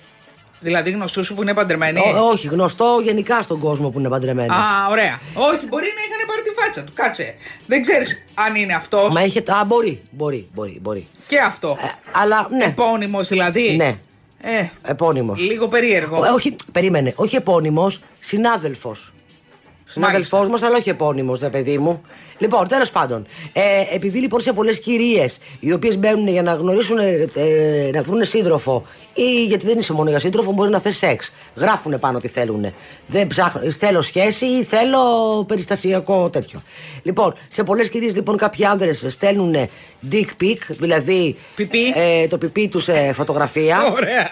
Δηλαδή 0.60 0.92
γνωστούς 0.92 1.26
σου 1.26 1.36
που 1.36 1.42
είναι 1.42 1.54
παντρεμένοι; 1.54 2.00
όχι, 2.32 2.48
γνωστό 2.48 3.00
γενικά 3.04 3.42
στον 3.42 3.60
κόσμο 3.60 3.90
που 3.90 4.00
είναι 4.00 4.10
παντρεμένο. 4.10 4.54
Α, 4.54 4.58
ωραία. 4.90 5.20
Όχι, 5.34 5.66
μπορεί 5.68 5.86
να 5.96 6.02
είχαν 6.08 6.28
πάρει 6.28 6.42
τη 6.42 6.50
φάτσα 6.62 6.84
του. 6.84 6.92
Κάτσε. 6.96 7.36
Δεν 7.68 7.84
ξέρεις 7.84 8.24
αν 8.34 8.56
είναι 8.56 8.74
αυτός 8.74 9.14
Μα 9.14 9.24
είχε. 9.24 9.44
Α, 9.48 9.66
μπορεί, 9.66 10.02
μπορεί, 10.10 10.48
μπορεί. 10.54 10.80
μπορεί. 10.82 11.08
και 11.28 11.40
αυτό. 11.40 11.78
Ε, 11.82 11.88
αλλά 12.12 12.48
ναι, 12.52 12.64
Επώνυμος 12.66 13.28
δηλαδή. 13.28 13.76
Ναι. 13.76 13.98
Ε, 14.42 14.66
επώνυμος. 14.86 15.40
λίγο 15.42 15.68
περίεργο. 15.68 16.20
όχι, 16.34 16.56
περίμενε. 16.72 17.14
Όχι 17.16 17.36
επώνυμος, 17.36 18.00
συνάδελφος. 18.20 19.14
Συνάδελφός 19.92 20.48
μας, 20.48 20.62
αλλά 20.64 20.78
όχι 20.78 20.90
επώνυμος, 20.90 21.40
ρε 21.40 21.50
παιδί 21.50 21.78
μου. 21.78 22.02
Λοιπόν, 22.38 22.68
τέλος 22.68 22.92
πάντων. 22.92 23.26
Ε, 23.54 23.62
επειδή 23.96 24.20
λοιπόν 24.20 24.42
σε 24.42 24.54
πολλές 24.54 24.80
κυρίες 24.80 25.40
οι 25.60 25.72
οποίες 25.74 25.98
μπαίνουν 25.98 26.28
για 26.28 26.42
να 26.42 26.54
γνωρίσουν, 26.54 26.98
ε, 26.98 27.30
ε, 27.36 27.90
να 27.94 28.02
βρουν 28.04 28.26
σύντροφο 28.26 28.86
ή 29.14 29.46
γιατί 29.46 29.66
δεν 29.66 29.78
είσαι 29.78 29.94
μόνο 29.94 30.10
για 30.10 30.20
σύντροφο, 30.20 30.52
μπορεί 30.52 30.70
να 30.70 30.80
θες 30.80 30.98
σεξ. 30.98 31.32
Γράφουν 31.56 32.00
πάνω 32.00 32.20
τι 32.20 32.28
θέλουν. 32.28 32.74
Δεν 33.08 33.28
ψάχνω, 33.28 33.72
θέλω 33.72 34.02
σχέση 34.02 34.46
ή 34.46 34.64
θέλω 34.64 35.00
περιστασιακό 35.48 36.30
τέτοιο. 36.30 36.62
Λοιπόν, 37.04 37.34
σε 37.50 37.64
πολλές 37.64 37.90
κυρίες 37.90 38.16
λοιπόν 38.16 38.38
κάποιοι 38.38 38.66
άνδρες 38.66 39.06
στέλνουν 39.08 39.56
dick 40.12 40.44
pic, 40.44 40.58
δηλαδή 40.70 41.36
Πιπί. 41.56 41.94
ε, 41.96 42.28
το 42.28 42.38
πιπί 42.38 42.68
τους 42.68 42.84
σε 42.84 43.14
φωτογραφία. 43.14 43.78
Ωραία. 43.92 44.30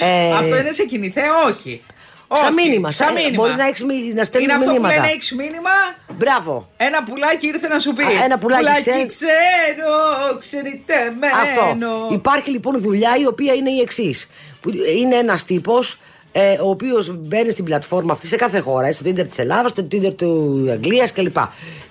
Ε, 0.00 0.32
Αυτό 0.32 0.56
είναι 0.58 0.72
σε 0.72 0.84
κινηθέ, 0.84 1.22
όχι. 1.48 1.82
Όχι, 2.32 2.42
Σαν 2.44 2.52
μήνυμα. 2.54 2.90
σαν 2.90 3.12
μήνυμα. 3.14 3.34
Μπορείς 3.36 3.56
να, 3.56 3.66
έχεις, 3.66 3.82
μη- 3.84 4.12
να 4.14 4.24
στέλνει 4.24 4.44
Είναι 4.44 4.52
αυτό 4.54 4.64
που 4.66 4.72
μηνύματα. 4.72 4.94
λένε 4.94 5.06
έχεις 5.12 5.32
μήνυμα. 5.32 5.70
Μπράβο. 6.16 6.70
Ένα 6.76 7.02
πουλάκι 7.02 7.46
ήρθε 7.46 7.68
να 7.68 7.78
σου 7.78 7.92
πει. 7.92 8.02
Α, 8.04 8.24
ένα 8.24 8.38
πουλάκι 8.38 8.64
ξέ- 8.76 9.06
ξένο, 9.06 9.94
ξενιτεμένο. 10.38 11.36
Αυτό. 11.42 11.76
Υπάρχει 12.14 12.50
λοιπόν 12.50 12.80
δουλειά 12.80 13.16
η 13.20 13.26
οποία 13.26 13.52
είναι 13.54 13.70
η 13.70 13.80
εξής. 13.80 14.28
Είναι 14.98 15.16
ένας 15.16 15.44
τύπος 15.44 15.98
ε, 16.32 16.52
ο 16.62 16.68
οποίος 16.70 17.10
μπαίνει 17.18 17.50
στην 17.50 17.64
πλατφόρμα 17.64 18.12
αυτή 18.12 18.26
σε 18.26 18.36
κάθε 18.36 18.58
χώρα, 18.58 18.86
ε, 18.86 18.92
στο 18.92 19.10
Tinder 19.10 19.28
της 19.28 19.38
Ελλάδας, 19.38 19.70
στο 19.70 19.82
Tinder 19.92 20.14
του 20.16 20.66
Αγγλίας 20.70 21.12
κλπ. 21.12 21.36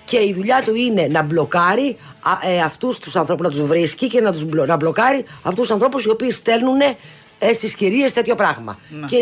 Και 0.04 0.16
η 0.18 0.32
δουλειά 0.34 0.62
του 0.64 0.74
είναι 0.74 1.06
να 1.10 1.22
μπλοκάρει 1.22 1.96
ε, 2.42 2.60
αυτούς 2.60 2.98
τους 2.98 3.16
ανθρώπους, 3.16 3.44
να 3.44 3.50
τους 3.50 3.62
βρίσκει 3.62 4.06
και 4.08 4.20
να, 4.20 4.32
τους, 4.32 4.44
μπλο- 4.44 4.66
να 4.66 4.76
μπλοκάρει 4.76 5.24
αυτούς 5.42 5.60
τους 5.60 5.70
ανθρώπους 5.70 6.04
οι 6.04 6.10
οποίοι 6.10 6.30
στέλνουν 6.30 6.78
ε, 7.42 7.52
στις 7.52 7.74
κυρίες 7.74 8.12
τέτοιο 8.12 8.34
πράγμα. 8.34 8.78
Και 9.06 9.16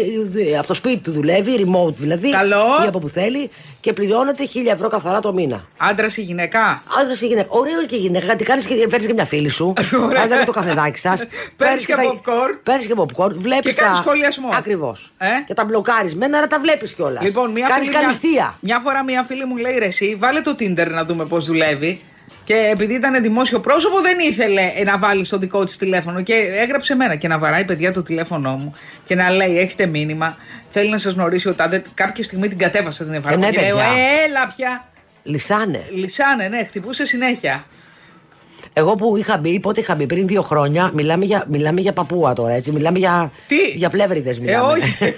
ε, 0.52 0.58
από 0.58 0.66
το 0.66 0.74
σπίτι 0.74 0.96
του 0.98 1.12
δουλεύει, 1.12 1.52
remote 1.66 1.92
δηλαδή, 1.94 2.30
Καλό. 2.30 2.64
ή 2.84 2.86
από 2.86 2.98
που 2.98 3.08
θέλει, 3.08 3.50
και 3.80 3.92
πληρώνεται 3.92 4.44
1000 4.54 4.72
ευρώ 4.72 4.88
καθαρά 4.88 5.20
το 5.20 5.32
μήνα. 5.32 5.64
Άντρας 5.76 6.16
ή 6.16 6.22
γυναίκα; 6.22 6.82
Άντρας 7.00 7.20
ή 7.20 7.26
γυναίκα. 7.26 7.46
Ωραίο 7.50 7.86
και 7.86 7.96
γυναίκα. 7.96 8.24
Γιατί 8.24 8.44
κάνεις 8.44 8.66
και 8.66 8.86
παίρνει 8.90 9.06
και 9.06 9.12
μια 9.12 9.24
φίλη 9.24 9.48
σου. 9.48 9.72
Ωραία. 10.06 10.20
Κάνετε 10.20 10.42
το 10.44 10.52
καφεδάκι 10.52 10.98
σας. 10.98 11.24
Παίρνεις 11.56 11.86
και 11.86 11.94
popcorn. 11.98 12.58
Παίρνεις 12.62 12.86
και 12.86 12.94
popcorn. 12.96 13.32
Βλέπεις 13.34 13.74
Και 13.74 13.80
κάνεις 13.82 13.98
σχολιασμό. 13.98 14.48
Ακριβώς. 14.52 15.12
Ε; 15.18 15.26
Και 15.46 15.54
τα 15.54 15.64
μπλοκάρεις. 15.64 16.14
Μένα 16.14 16.40
να 16.40 16.46
τα 16.46 16.58
βλέπεις 16.60 16.94
κιόλας. 16.94 17.22
Λοιπόν, 17.22 17.50
μια 17.50 17.66
Κάνεις 17.68 17.86
φίλη 17.86 17.98
μια- 17.98 18.06
καλυστία. 18.06 18.56
Μια, 18.60 18.80
φορά 18.84 19.04
μια 19.04 19.22
φίλη 19.22 19.44
μου 19.44 19.56
λέει 19.56 19.78
ρε, 19.78 19.86
εσύ, 19.86 20.16
βάλε 20.18 20.40
το 20.40 20.56
Tinder 20.58 20.86
να 20.90 21.04
δούμε 21.04 21.24
πώς 21.24 21.46
δουλεύει. 21.46 22.00
Και 22.48 22.68
επειδή 22.72 22.94
ήταν 22.94 23.22
δημόσιο 23.22 23.60
πρόσωπο, 23.60 24.00
δεν 24.00 24.18
ήθελε 24.18 24.62
να 24.84 24.98
βάλει 24.98 25.24
στο 25.24 25.38
δικό 25.38 25.64
της 25.64 25.76
τηλέφωνο. 25.76 26.20
Και 26.22 26.34
έγραψε 26.62 26.92
εμένα 26.92 27.14
και 27.16 27.28
να 27.28 27.38
βαράει 27.38 27.64
παιδιά 27.64 27.92
το 27.92 28.02
τηλέφωνό 28.02 28.50
μου 28.56 28.72
και 29.04 29.14
να 29.14 29.30
λέει: 29.30 29.58
Έχετε 29.58 29.86
μήνυμα. 29.86 30.36
Θέλει 30.68 30.90
να 30.90 30.98
σας 30.98 31.12
γνωρίσει 31.12 31.48
ο 31.48 31.54
Τάδε. 31.54 31.82
Κάποια 31.94 32.22
στιγμή 32.24 32.48
την 32.48 32.58
κατέβασα 32.58 33.04
την 33.04 33.12
εφαρμογή. 33.14 33.44
ναι, 33.50 33.50
και 33.56 33.60
λέω: 33.60 33.76
παιδιά. 33.76 33.90
«Ε, 33.92 34.26
Έλα 34.28 34.52
πια. 34.56 34.88
Λυσάνε. 35.22 35.82
Λυσάνε, 35.90 36.48
ναι, 36.48 36.64
χτυπούσε 36.64 37.06
συνέχεια. 37.06 37.64
Εγώ 38.72 38.94
που 38.94 39.16
είχα 39.16 39.38
μπει, 39.38 39.60
πότε 39.60 39.80
είχα 39.80 39.94
μπει, 39.94 40.06
πριν 40.06 40.26
δύο 40.26 40.42
χρόνια, 40.42 40.90
μιλάμε 40.94 41.24
για, 41.24 41.44
μιλάμε 41.48 41.80
για 41.80 41.92
παππούα 41.92 42.32
τώρα, 42.32 42.54
έτσι. 42.54 42.72
Μιλάμε 42.72 42.98
για, 42.98 43.32
Τι; 43.46 43.56
για 43.74 43.90
πλεύριδες. 43.90 44.36
Ε, 44.36 44.40
Μιλάμε. 44.40 44.72
όχι. 44.72 45.14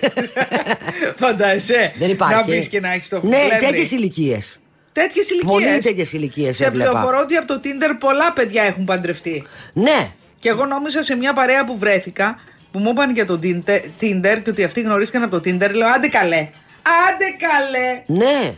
Φαντάζεσαι. 1.21 1.93
Δεν 1.99 2.11
υπάρχει. 2.11 2.35
Να 2.35 2.57
μπεις 2.57 2.69
και 2.69 2.81
να 2.81 2.93
έχεις 2.93 3.09
το 3.09 3.21
Ναι, 3.23 3.37
πλεύρη. 3.49 3.67
τέτοιες 3.67 3.91
ηλικίες. 3.91 4.61
Τέτοιες 4.93 5.31
ηλικίες. 5.31 5.53
Πολύ 5.53 5.79
τέτοιες 5.79 6.13
ηλικίες 6.13 6.57
Σε 6.57 6.65
έβλεπα. 6.65 6.91
πληροφορώ 6.91 7.19
ότι 7.21 7.37
από 7.37 7.47
το 7.47 7.61
Tinder 7.65 7.97
πολλά 8.01 8.33
παιδιά 8.33 8.63
έχουν 8.63 8.85
παντρευτεί. 8.85 9.47
Ναι. 9.73 10.11
Και 10.39 10.49
εγώ 10.49 10.67
νόμιζα 10.67 11.03
σε 11.03 11.17
μια 11.17 11.33
παρέα 11.33 11.65
που 11.65 11.79
βρέθηκα, 11.79 12.39
που 12.73 12.79
μου 12.79 12.91
είπαν 12.91 13.15
για 13.15 13.27
το 13.27 13.39
Tinder 13.43 13.81
Tinder 14.01 14.41
και 14.45 14.51
ότι 14.51 14.65
αυτοί 14.65 14.81
γνωρίστηκαν 14.81 15.23
από 15.23 15.41
το 15.41 15.51
Tinder, 15.51 15.71
λέω 15.75 15.89
άντε 15.89 16.09
καλέ. 16.09 16.49
Άντε 17.09 17.25
καλέ. 17.47 18.03
Ναι. 18.07 18.55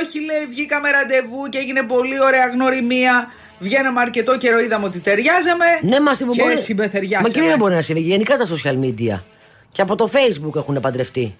Όχι, 0.00 0.20
λέει, 0.24 0.46
βγήκαμε 0.48 0.90
ραντεβού 0.90 1.48
και 1.48 1.58
έγινε 1.58 1.82
πολύ 1.82 2.20
ωραία 2.20 2.46
γνωριμία. 2.46 3.30
Βγαίναμε 3.58 4.00
αρκετό 4.00 4.38
καιρό, 4.38 4.58
είδαμε 4.58 4.84
ότι 4.86 5.00
ταιριάζαμε. 5.00 5.64
Ναι, 5.82 6.00
μα 6.00 6.14
και 6.14 6.24
μπορεί. 6.24 6.58
συμπεθεριάσαμε. 6.58 7.28
Μα 7.28 7.34
και 7.34 7.48
δεν 7.48 7.58
μπορεί 7.58 7.74
να 7.74 7.80
συμβεί. 7.80 8.00
Γενικά 8.00 8.36
τα 8.36 8.46
social 8.46 8.84
media. 8.84 9.20
Και 9.72 9.82
από 9.82 9.94
το 9.94 10.10
Facebook 10.12 10.56
έχουν 10.56 10.78
παντρευτεί. 10.80 11.36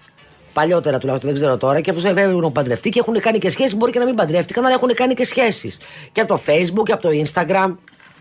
Παλιότερα 0.59 0.97
τουλάχιστον, 0.97 1.29
δεν 1.31 1.39
ξέρω 1.41 1.57
τώρα. 1.57 1.81
Και 1.81 1.89
από 1.89 2.01
το 2.01 2.09
Facebook 2.09 2.17
έχουν 2.17 2.51
παντρευτεί 2.51 2.89
και 2.89 2.99
έχουν 2.99 3.19
κάνει 3.19 3.37
και 3.37 3.49
σχέσεις. 3.49 3.75
Μπορεί 3.75 3.91
και 3.91 3.99
να 3.99 4.05
μην 4.05 4.15
παντρεύτηκαν, 4.15 4.65
αλλά 4.65 4.73
έχουν 4.75 4.93
κάνει 4.93 5.13
και 5.13 5.23
σχέσεις. 5.25 5.77
Και 6.11 6.21
από 6.21 6.33
το 6.33 6.41
Facebook 6.45 6.83
και 6.83 6.91
από 6.91 7.01
το 7.01 7.09
Instagram. 7.09 7.75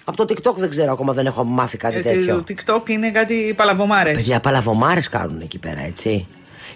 Από 0.05 0.17
το 0.17 0.25
TikTok 0.29 0.55
δεν 0.57 0.71
ξέρω 0.71 0.93
ακόμα, 0.93 1.13
δεν 1.13 1.27
έχω 1.27 1.45
μάθει 1.45 1.77
κάτι 1.77 1.97
Ε, 1.97 2.01
τέτοιο. 2.01 2.37
Το 2.37 2.45
TikTok 2.49 2.89
είναι 2.89 3.11
κάτι 3.11 3.53
παλαβομάρες. 3.57 4.13
Παιδιά, 4.15 4.41
παλαβομάρες 4.41 5.09
κάνουν 5.09 5.41
εκεί 5.41 5.59
πέρα, 5.59 5.81
έτσι. 5.81 6.27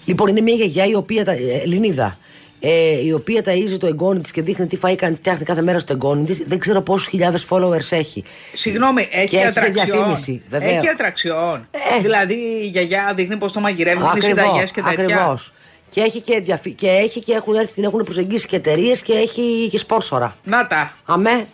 Λοιπόν, 0.04 0.28
είναι 0.28 0.40
μια 0.40 0.54
γιαγιά 0.54 0.84
η 0.86 0.94
οποία. 0.94 1.24
τα- 1.24 1.32
ε, 1.32 1.60
Ελληνίδα. 1.62 2.18
Ε, 2.64 3.04
η 3.04 3.12
οποία 3.12 3.42
ταΐζει 3.44 3.76
το 3.78 3.86
εγγόνι 3.86 4.20
της 4.20 4.30
και 4.30 4.42
δείχνει 4.42 4.66
τι 4.66 4.78
φαΐ 4.82 4.94
κάνει, 4.94 5.14
φτιάχνει 5.14 5.44
κάθε 5.44 5.62
μέρα 5.62 5.78
στο 5.78 5.92
εγγόνι 5.92 6.24
της. 6.24 6.38
Δεν 6.46 6.58
ξέρω 6.58 6.80
πόσους 6.80 7.08
χιλιάδες 7.08 7.46
followers 7.50 7.90
έχει. 7.90 8.24
Συγγνώμη, 8.52 9.08
έχει 9.10 9.28
Και 9.28 9.36
έχει 9.36 9.52
και 9.52 9.58
ατραξιόν. 9.60 9.86
διαφήμιση, 9.86 10.42
βέβαια. 10.48 10.68
Έχει 10.68 10.88
ατραξιόν. 10.88 11.68
Ε. 11.70 12.00
Δηλαδή 12.02 12.34
η 12.34 12.66
γιαγιά 12.66 13.12
δείχνει 13.16 13.36
πώς 13.36 13.52
το 13.52 13.60
μαγειρεύει, 13.60 14.02
δίνει 14.12 14.20
συνταγές 14.24 14.70
και 14.70 14.82
τέτοια. 14.82 15.04
Ακριβώς. 15.04 15.52
Και 15.88 16.00
έχει 16.00 16.20
και, 16.20 16.40
διαφη... 16.40 16.72
και, 16.72 16.88
έχει 16.88 17.20
και 17.22 17.32
έχουν 17.32 17.54
έρθει, 17.54 17.72
την 17.72 17.84
έχουν 17.84 18.04
προσεγγίσει 18.04 18.46
και 18.46 18.56
εταιρείες 18.56 19.02
και 19.02 19.12
έχει 19.12 19.68
και 19.70 19.78
σπόνσορα. 19.78 20.36
Να 20.44 20.66
τα. 20.66 20.92
Αμέ. 21.04 21.46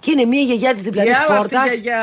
Και 0.00 0.10
είναι 0.10 0.24
μια 0.24 0.40
γιαγιά 0.40 0.74
της 0.74 0.82
διπλανής 0.82 1.10
Έλα 1.16 1.20
στη 1.24 1.32
πόρτας. 1.34 1.66
γιαγιά, 1.72 1.98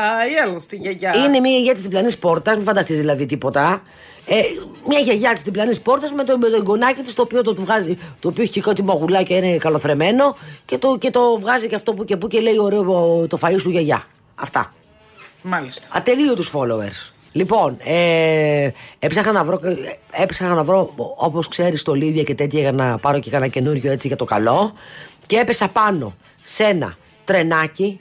έλα 0.45 0.59
στη 0.59 0.75
γιαγιά. 0.75 1.13
Είναι 1.15 1.39
μια 1.39 1.51
γιαγιά 1.51 1.73
της 1.73 1.81
διπλανής 1.81 2.17
πόρτας, 2.17 2.55
μην 2.55 2.65
φανταστείς 2.65 2.97
δηλαδή 2.97 3.25
τίποτα. 3.25 3.81
Ε, 4.29 4.41
μια 4.87 4.99
γιαγιά 4.99 5.33
της 5.33 5.41
διπλανής 5.41 5.79
πόρτας 5.79 6.11
με 6.11 6.23
το, 6.23 6.37
με 6.37 6.49
το 6.49 6.55
εγγονάκι 6.55 7.01
της, 7.01 7.13
το 7.13 7.21
οποίο 7.21 7.41
το, 7.41 7.53
του 7.53 7.63
βγάζει, 7.63 7.97
το 8.19 8.27
οποίο 8.27 8.43
έχει 8.43 8.51
και 8.51 8.61
κάτι 8.61 8.83
μαγουλάκια, 8.83 9.37
είναι 9.37 9.57
καλοθρεμένο 9.57 10.35
και 10.65 10.77
το, 10.77 10.97
και 10.97 11.09
το 11.09 11.37
βγάζει 11.39 11.67
και 11.67 11.75
αυτό 11.75 11.93
που 11.93 12.05
και 12.05 12.17
που 12.17 12.27
και 12.27 12.39
λέει 12.39 12.57
ωραίο 12.59 12.83
το 13.27 13.39
φαΐ 13.41 13.55
σου 13.59 13.69
γιαγιά. 13.69 14.05
Αυτά. 14.35 14.73
Μάλιστα. 15.41 15.87
Ατελείωτους 15.91 16.51
followers. 16.53 17.11
Λοιπόν, 17.31 17.77
ε, 17.83 18.69
έψαχνα 18.99 19.31
να 19.31 19.43
βρω, 19.43 19.59
έψαχνα 20.11 20.53
να 20.53 20.63
βρω 20.63 20.93
όπως 21.17 21.47
ξέρεις 21.47 21.83
το 21.83 21.93
Λίδια 21.93 22.23
και 22.23 22.35
τέτοια 22.35 22.59
για 22.59 22.71
να 22.71 22.97
πάρω 22.97 23.19
και 23.19 23.29
κανένα 23.29 23.51
καινούριο 23.51 23.91
έτσι 23.91 24.07
για 24.07 24.15
το 24.15 24.25
καλό 24.25 24.73
και 25.25 25.37
έπεσα 25.37 25.67
πάνω 25.67 26.15
σε 26.43 26.63
ένα 26.63 26.97
τρενάκι 27.23 27.99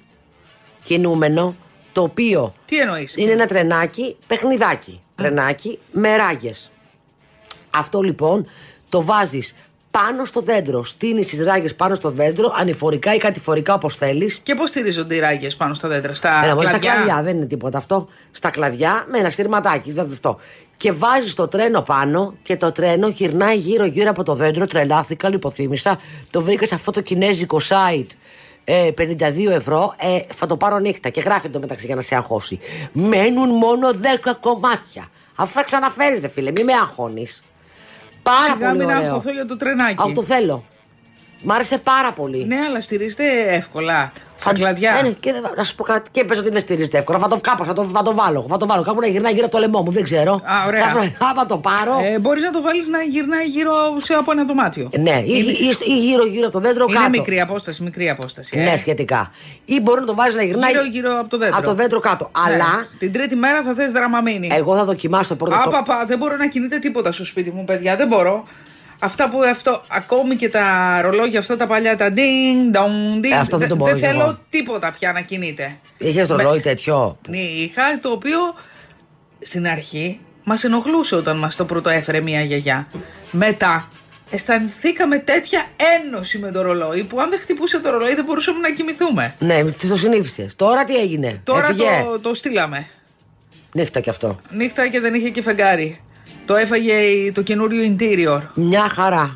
κινούμενο 0.85 1.57
το 1.93 2.03
οποίο 2.03 2.55
Τι 2.65 2.79
εννοείς; 2.79 3.17
είναι 3.17 3.33
ένα 3.33 3.47
τρενάκι, 3.47 4.17
παιχνιδάκι. 4.27 5.01
Τρενάκι 5.17 5.79
με 5.93 6.17
ράγες. 6.17 6.71
Αυτό 7.77 8.01
λοιπόν 8.01 8.47
το 8.89 9.03
βάζεις 9.03 9.55
πάνω 9.91 10.25
στο 10.25 10.41
δέντρο. 10.41 10.85
Στείνεις 10.85 11.29
τις 11.29 11.43
ράγες 11.43 11.75
πάνω 11.75 11.95
στο 11.95 12.11
δέντρο, 12.11 12.55
ανηφορικά 12.59 13.15
ή 13.15 13.17
κατηφορικά 13.17 13.75
όπως 13.75 13.97
θέλεις. 13.97 14.41
Και 14.43 14.55
πώς 14.55 14.69
στηρίζονται 14.69 15.15
οι 15.15 15.19
ράγες 15.19 15.57
πάνω 15.57 15.75
στα 15.75 15.89
δέντρα, 15.89 16.15
στα 16.15 16.41
Ένα 16.45 16.55
μόνο 16.55 16.69
στα 16.69 16.79
κλαδιά; 16.79 16.95
κλαδιά, 16.95 17.23
δεν 17.23 17.37
είναι 17.37 17.47
τίποτα 17.47 17.79
αυτό. 17.79 18.09
Στα 18.31 18.51
κλαδιά 18.51 19.07
με 19.11 19.19
ένα 19.19 19.31
στηρματάκι. 19.31 19.93
δεν 19.93 20.09
αυτό. 20.13 20.39
Και 20.77 20.93
βάζεις 20.93 21.35
το 21.35 21.49
τρένο 21.49 21.81
πάνω 21.81 22.35
και 22.43 22.57
το 22.57 22.73
τρένο 22.73 23.09
γυρνάει 23.09 23.57
γύρω-γύρω 23.57 24.11
από 24.11 24.23
το 24.23 24.35
δέντρο. 24.35 24.67
Τρελάθηκα, 24.67 25.29
λιποθύμησα. 25.29 25.99
Το 26.31 26.43
βρήκα 26.43 26.67
σε 26.67 26.75
αυτό 26.75 26.91
το 26.91 27.01
κινέζικο 27.01 27.61
site. 27.69 28.11
Ε, 28.69 28.91
52 28.99 29.51
ευρώ, 29.51 29.95
ε, 29.99 30.19
θα 30.35 30.47
το 30.47 30.57
πάρω 30.57 30.79
νύχτα 30.79 31.09
και 31.09 31.21
γράφει 31.21 31.49
το 31.49 31.59
μεταξύ 31.59 31.87
για 31.87 31.95
να 31.95 32.01
σε 32.01 32.15
αγχώσει. 32.15 32.59
Μένουν 32.93 33.49
μόνο 33.49 33.89
10 34.25 34.33
κομμάτια. 34.41 35.07
Αυτό 35.37 35.59
θα 35.59 35.65
ξαναφέρεις, 35.65 36.21
δε 36.21 36.29
φίλε, 36.29 36.51
μη 36.51 36.65
με 36.65 36.73
αγχώνεις. 36.73 37.43
Πάρα 38.23 38.39
Σιγά 38.53 38.67
πολύ 38.69 38.79
μην 38.79 38.87
ωραίο. 38.97 39.07
αγχωθώ 39.09 39.31
για 39.31 39.47
το 39.47 39.57
τρενάκι. 39.57 39.95
Αυτό 39.99 40.13
το 40.13 40.23
θέλω. 40.23 40.65
Μ' 41.43 41.53
άρεσε 41.53 41.79
πάρα 41.79 42.13
πολύ. 42.13 42.45
Ναι, 42.45 42.57
αλλά 42.69 42.81
στηρίζεται 42.81 43.55
εύκολα. 43.55 44.13
Στα 44.47 44.55
Θα- 44.55 44.61
κλαδιά. 44.61 44.97
Ε, 44.99 45.03
ναι, 45.03 45.09
και 45.21 45.33
να 45.57 45.63
σου 45.65 45.75
πω 45.75 45.83
κάτι. 45.83 46.11
Και 46.11 46.25
πες 46.25 46.39
ότι 46.39 46.51
δεν 46.51 46.61
στηρίζεται 46.61 46.99
εύκολα. 46.99 47.19
Θα 47.19 47.27
το 47.29 47.39
κάπω, 47.41 47.65
θα 47.65 47.73
το, 47.73 47.85
θα 47.85 48.03
το 48.03 48.15
βάλω. 48.15 48.47
Θα 48.49 48.57
το 48.57 48.67
βάλω. 48.67 48.83
Κάπου 48.83 49.01
να 49.01 49.07
γυρνάει 49.07 49.33
γύρω 49.33 49.45
από 49.47 49.55
το 49.55 49.61
λαιμό 49.61 49.83
μου. 49.83 49.93
Δεν 49.93 50.03
ξέρω. 50.03 50.33
Α, 50.35 50.67
ωραία. 50.67 50.83
Θα, 51.19 51.27
άμα 51.31 51.47
το 51.47 51.59
πάρω. 51.59 51.99
Ε, 52.15 52.19
Μπορείς 52.19 52.43
να 52.43 52.51
το 52.51 52.63
βάλεις 52.63 52.89
να 52.89 53.03
γυρνάει 53.03 53.45
γύρω 53.47 53.73
σε 53.99 54.15
από 54.15 54.33
ένα 54.33 54.45
δωμάτιο. 54.45 54.89
ναι, 54.99 55.11
ή, 55.11 55.25
είναι, 55.27 55.51
ή, 55.53 55.77
ή 55.95 55.99
γύρω-γύρω 56.07 56.45
από 56.47 56.53
το 56.53 56.61
δέντρο 56.61 56.85
είναι 56.89 56.97
κάτω. 56.99 57.11
μικρή 57.11 57.41
απόσταση, 57.41 57.83
μικρή 57.83 58.09
απόσταση. 58.11 58.59
ε. 58.59 58.65
Ναι, 58.71 58.77
σχετικά. 58.77 59.31
Ή 59.65 59.81
μπορεί 59.81 60.01
να 60.01 60.07
το 60.07 60.15
βάζεις 60.15 60.35
να 60.35 60.43
γυρνάει 60.43 60.71
Γύρω-γύρω 60.71 61.19
από 61.21 61.29
το 61.29 61.39
δέντρο. 61.39 61.57
από 61.57 61.67
το 61.67 61.75
δέντρο 61.75 62.01
κάτω. 62.01 62.31
Ναι. 62.47 62.55
Αλλά 62.55 62.87
Την 62.99 63.13
τρίτη 63.13 63.37
μέρα 63.37 63.63
θα 63.63 63.75
θες 63.75 63.93
δραμαμίνη. 63.93 64.49
εγώ 64.53 64.77
θα 64.77 64.85
δοκιμάσω 64.85 65.35
πρώτα. 65.37 65.63
το- 65.65 65.71
Άπαπα, 65.71 66.05
δεν 66.07 66.19
μπορώ 66.19 66.37
να 66.37 66.47
κινείται 66.49 66.79
τίποτα 66.79 67.13
στο 67.13 67.25
σπίτι 67.25 67.51
μου, 67.51 67.65
παιδιά. 67.65 67.97
Δεν 67.97 68.07
μπορώ. 68.07 68.45
Αυτά 68.99 69.29
που 69.29 69.41
αυτό, 69.51 69.83
ακόμη 69.89 70.37
και 70.37 70.49
τα 70.49 70.99
ρολόγια 71.03 71.39
αυτά 71.39 71.57
τα 71.57 71.67
παλιά, 71.67 71.97
τα 71.97 72.13
ding, 72.17 72.77
dong, 72.77 73.25
ding. 73.25 73.31
Ε, 73.31 73.37
αυτό 73.37 73.59
δεν 73.59 73.69
το 73.69 73.77
μπορώ 73.77 73.95
κι 73.95 74.01
θέλω 74.01 74.21
εγώ. 74.21 74.39
τίποτα 74.49 74.93
πια 74.93 75.13
να 75.13 75.21
κινείται. 75.21 75.77
Είχες 75.99 76.29
ρολόι 76.29 76.61
τέτοιο; 76.61 77.19
Ναι, 77.29 77.39
είχα 77.39 77.99
το 78.01 78.11
οποίο 78.11 78.39
στην 79.41 79.67
αρχή 79.67 80.21
μας 80.45 80.65
ενοχλούσε 80.65 81.17
όταν 81.17 81.39
μας 81.39 81.57
το 81.57 81.65
πρώτο 81.65 81.89
έφερε 81.89 82.21
μια 82.21 82.43
γιαγιά. 82.43 82.87
Μετά 83.31 83.89
αισθανθήκαμε 84.31 85.19
τέτοια 85.19 85.65
ένωση 86.05 86.39
με 86.39 86.51
το 86.51 86.63
ρολόι 86.63 87.05
που 87.05 87.21
αν 87.21 87.31
δεν 87.31 87.39
χτυπούσε 87.39 87.79
το 87.79 87.91
ρολόι 87.91 88.15
δεν 88.15 88.25
μπορούσαμε 88.25 88.59
να 88.59 88.71
κοιμηθούμε. 88.71 89.35
Ναι, 89.39 89.65
τις 89.65 89.89
το 89.89 89.97
συνήθισες. 89.97 90.57
Τώρα 90.57 90.85
τι 90.85 90.97
έγινε; 90.97 91.41
Τώρα 91.45 91.67
Έφυγε; 91.67 92.05
το, 92.13 92.21
το 92.21 92.35
στείλαμε. 92.35 92.89
Νύχτα 93.73 94.01
κι 94.01 94.11
αυτό. 94.11 94.39
Νύχτα 94.51 94.89
και 94.89 95.01
δεν 95.01 95.15
είχε 95.15 95.31
και 95.31 95.43
φεγγάρι. 95.43 96.01
Το 96.47 96.55
έφαγε 96.57 96.93
η- 96.93 97.33
το 97.33 97.43
καινούριο 97.43 97.97
interior. 97.99 98.41
Μια 98.55 98.89
χαρά. 98.89 99.35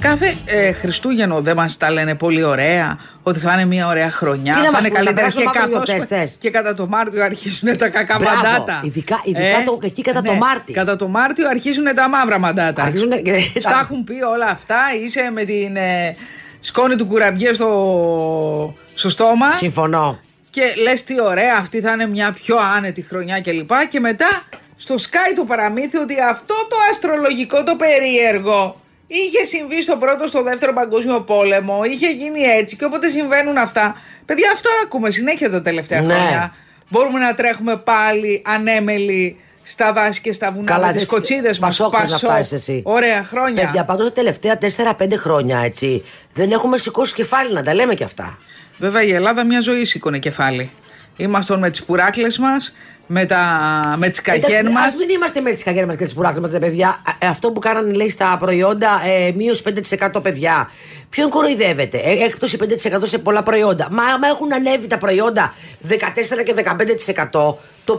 Κάθε 0.00 0.34
ε, 0.44 0.72
Χριστούγεννο 0.72 1.40
δεν 1.40 1.56
μας 1.56 1.76
τα 1.76 1.90
λένε 1.90 2.14
πολύ 2.14 2.42
ωραία, 2.42 2.98
ότι 3.22 3.38
θα 3.38 3.52
είναι 3.52 3.64
μια 3.64 3.86
ωραία 3.86 4.10
χρονιά. 4.10 4.52
Τι 4.52 4.58
να 4.58 4.64
θα 4.64 4.70
μας 4.72 4.80
είναι 4.80 4.88
πούνε, 4.88 5.02
να 5.02 5.12
καλύτερα. 5.12 5.14
περάσουμε 5.14 5.42
Και, 5.52 5.58
μαύρο 5.58 5.72
καθώς- 5.72 5.88
γιορτές, 5.96 6.18
θες; 6.18 6.36
και 6.38 6.50
κατά 6.50 6.74
το 6.74 6.86
Μάρτιο 6.86 7.22
αρχίζουν 7.24 7.76
τα 7.78 7.88
κακά 7.88 8.16
Μπράβο. 8.18 8.36
μαντάτα. 8.36 8.80
Ειδικά- 8.84 9.20
ειδικά 9.24 9.62
το- 9.64 9.78
εκεί 9.82 10.02
κατά 10.02 10.22
το 10.22 10.32
ναι. 10.32 10.38
Μάρτι. 10.38 10.72
Κατά 10.72 10.96
το 10.96 11.08
Μάρτιο 11.08 11.48
αρχίζουν 11.48 11.84
τα 11.94 12.08
μαύρα 12.08 12.38
μαντάτα. 12.38 12.82
Αρχίζουν 12.82 13.22
και- 13.22 13.60
Στα 13.60 13.78
έχουν 13.82 14.04
πει 14.04 14.14
όλα 14.34 14.46
αυτά. 14.46 14.76
Είσαι 15.04 15.30
με 15.34 15.44
την 15.44 15.76
ε, 15.76 16.16
σκόνη 16.60 16.96
του 16.96 17.06
κουραμπιέ 17.06 17.52
στο, 17.52 18.74
στο 18.94 19.08
στόμα. 19.10 19.50
Συμφωνώ. 19.50 20.18
Και 20.50 20.62
λες 20.82 21.04
τι 21.04 21.14
ωραία, 21.22 21.56
αυτή 21.58 21.80
θα 21.80 21.90
είναι 21.92 22.06
μια 22.06 22.32
πιο 22.32 22.56
άνετη 22.76 23.02
χρονιά 23.02 23.40
κλπ. 23.40 23.70
Και, 23.88 24.00
μετά 24.00 24.26
στο 24.76 24.94
Sky 24.94 25.32
το 25.36 25.44
παραμύθι 25.44 25.96
ότι 25.96 26.14
αυτό 26.30 26.54
το 26.68 26.76
αστρολογικό 26.90 27.62
το 27.64 27.76
περίεργο 27.76 28.80
είχε 29.06 29.44
συμβεί 29.44 29.82
στο 29.82 29.96
πρώτο, 29.96 30.26
στο 30.26 30.42
δεύτερο 30.42 30.72
παγκόσμιο 30.72 31.20
πόλεμο, 31.20 31.80
είχε 31.84 32.10
γίνει 32.10 32.40
έτσι 32.42 32.76
και 32.76 32.84
όποτε 32.84 33.08
συμβαίνουν 33.08 33.56
αυτά. 33.56 33.96
Παιδιά, 34.24 34.50
αυτό 34.54 34.68
ακούμε 34.84 35.10
συνέχεια 35.10 35.50
τα 35.50 35.62
τελευταία 35.62 36.00
Ναι. 36.00 36.12
χρόνια. 36.14 36.54
Μπορούμε 36.90 37.18
να 37.18 37.34
τρέχουμε 37.34 37.76
πάλι 37.76 38.42
ανέμελοι 38.46 39.40
στα 39.62 39.92
δάση 39.92 40.20
και 40.20 40.32
στα 40.32 40.52
βουνά 40.52 40.78
με 40.78 40.86
δεν- 40.92 40.96
τι 40.96 41.06
κοτσίδες 41.06 41.58
μας. 41.58 41.76
Πασόκ 41.76 41.92
να 42.10 42.16
φτάσεις 42.16 42.52
εσύ. 42.52 42.80
Ωραία 42.84 43.24
χρόνια. 43.24 43.64
Παιδιά, 43.64 43.84
πάντως 43.84 44.06
τα 44.06 44.12
τελευταία 44.12 44.58
4-5 44.58 45.16
χρόνια 45.16 45.58
έτσι 45.58 46.04
δεν 46.34 46.50
έχουμε 46.52 46.78
σηκώσει 46.78 47.14
κεφάλι 47.14 47.52
να 47.52 47.62
τα 47.62 47.74
λέμε 47.74 47.94
κι 47.94 48.04
αυτά. 48.04 48.38
Βέβαια 48.78 49.02
η 49.02 49.12
Ελλάδα 49.12 49.44
μια 49.46 49.60
ζωή 49.60 49.84
σήκωνε 49.84 50.18
κεφάλι. 50.18 50.70
Ήμασταν 51.16 51.58
με 51.58 51.70
τις 51.70 51.84
πουράκλες 51.84 52.38
μας, 52.38 52.74
με, 53.06 53.24
τα, 53.24 53.94
με 53.96 54.08
τις 54.08 54.20
καγέν 54.20 54.70
μας. 54.70 54.94
Α 54.94 54.96
μην 54.98 55.08
είμαστε 55.08 55.40
με 55.40 55.50
τις 55.50 55.62
καγέρε 55.62 55.86
μας 55.86 55.96
και 55.96 56.04
τις 56.04 56.14
πουράκλε 56.14 56.40
μας, 56.40 56.58
παιδιά. 56.58 57.02
Ε, 57.18 57.26
αυτό 57.26 57.52
που 57.52 57.60
κάνανε 57.60 57.92
λέει 57.92 58.08
στα 58.08 58.36
προϊόντα 58.38 59.00
ε, 59.04 59.32
μείωση 59.32 59.62
5% 60.12 60.22
παιδιά. 60.22 60.70
Ποιον 61.10 61.30
κοροϊδεύετε, 61.30 61.98
ε, 61.98 62.24
έκπτωση 62.24 62.58
5% 62.60 63.00
σε 63.02 63.18
πολλά 63.18 63.42
προϊόντα. 63.42 63.88
Μα 63.90 64.04
άμα 64.04 64.26
έχουν 64.26 64.52
ανέβει 64.52 64.86
τα 64.86 64.98
προϊόντα 64.98 65.54
14 65.88 65.94
και 66.44 66.54
15%, 67.32 67.54
το 67.84 67.98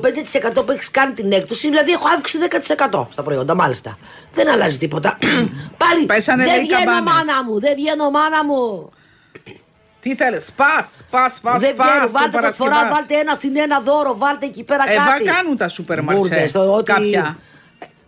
5% 0.56 0.65
που 0.65 0.72
έχεις 0.72 0.91
κάνει 0.91 1.13
την 1.13 1.32
έκπτωση, 1.32 1.70
δηλαδή 1.70 1.91
έχω 1.91 2.08
αύξηση 2.15 2.48
10% 2.89 3.08
στα 3.10 3.24
προϊόντα, 3.24 3.56
μάλιστα. 3.56 3.98
Δεν 4.34 4.50
αλλάζει 4.50 4.78
τίποτα. 4.78 5.17
Πάλι 5.84 6.06
Πέσανε, 6.06 6.43
δεν 6.43 6.56
λέει, 6.56 6.63
βγαίνω 6.63 6.84
καμπάνες. 6.84 7.13
μάνα 7.13 7.43
μου, 7.43 7.60
δεν 7.60 7.74
βγαίνω 7.76 8.10
μάνα 8.10 8.46
μου. 8.46 8.91
Τι 10.10 10.15
θέλεις, 10.15 10.46
σπα, 10.46 10.89
σπα, 11.08 11.32
σπα, 11.36 11.58
δεν 11.58 11.72
βγαίνω, 11.78 12.08
σπα. 12.08 12.20
βάλτε 12.20 12.38
προσφορά, 12.38 12.89
βάλτε 12.91 13.13
ένα 13.15 13.34
στην 13.34 13.58
ένα 13.58 13.80
δώρο, 13.80 14.17
βάλτε 14.17 14.46
εκεί 14.46 14.63
πέρα 14.63 14.84
Εδώ 14.88 15.06
κάτι. 15.12 15.24
κάνουν 15.24 15.58
τα 15.58 15.70
σούπερ 15.70 16.02
μαρσέ. 16.04 16.20
Μπουρδες, 16.20 16.56
ό,τι- 16.56 16.91
Κάποια. 16.93 17.38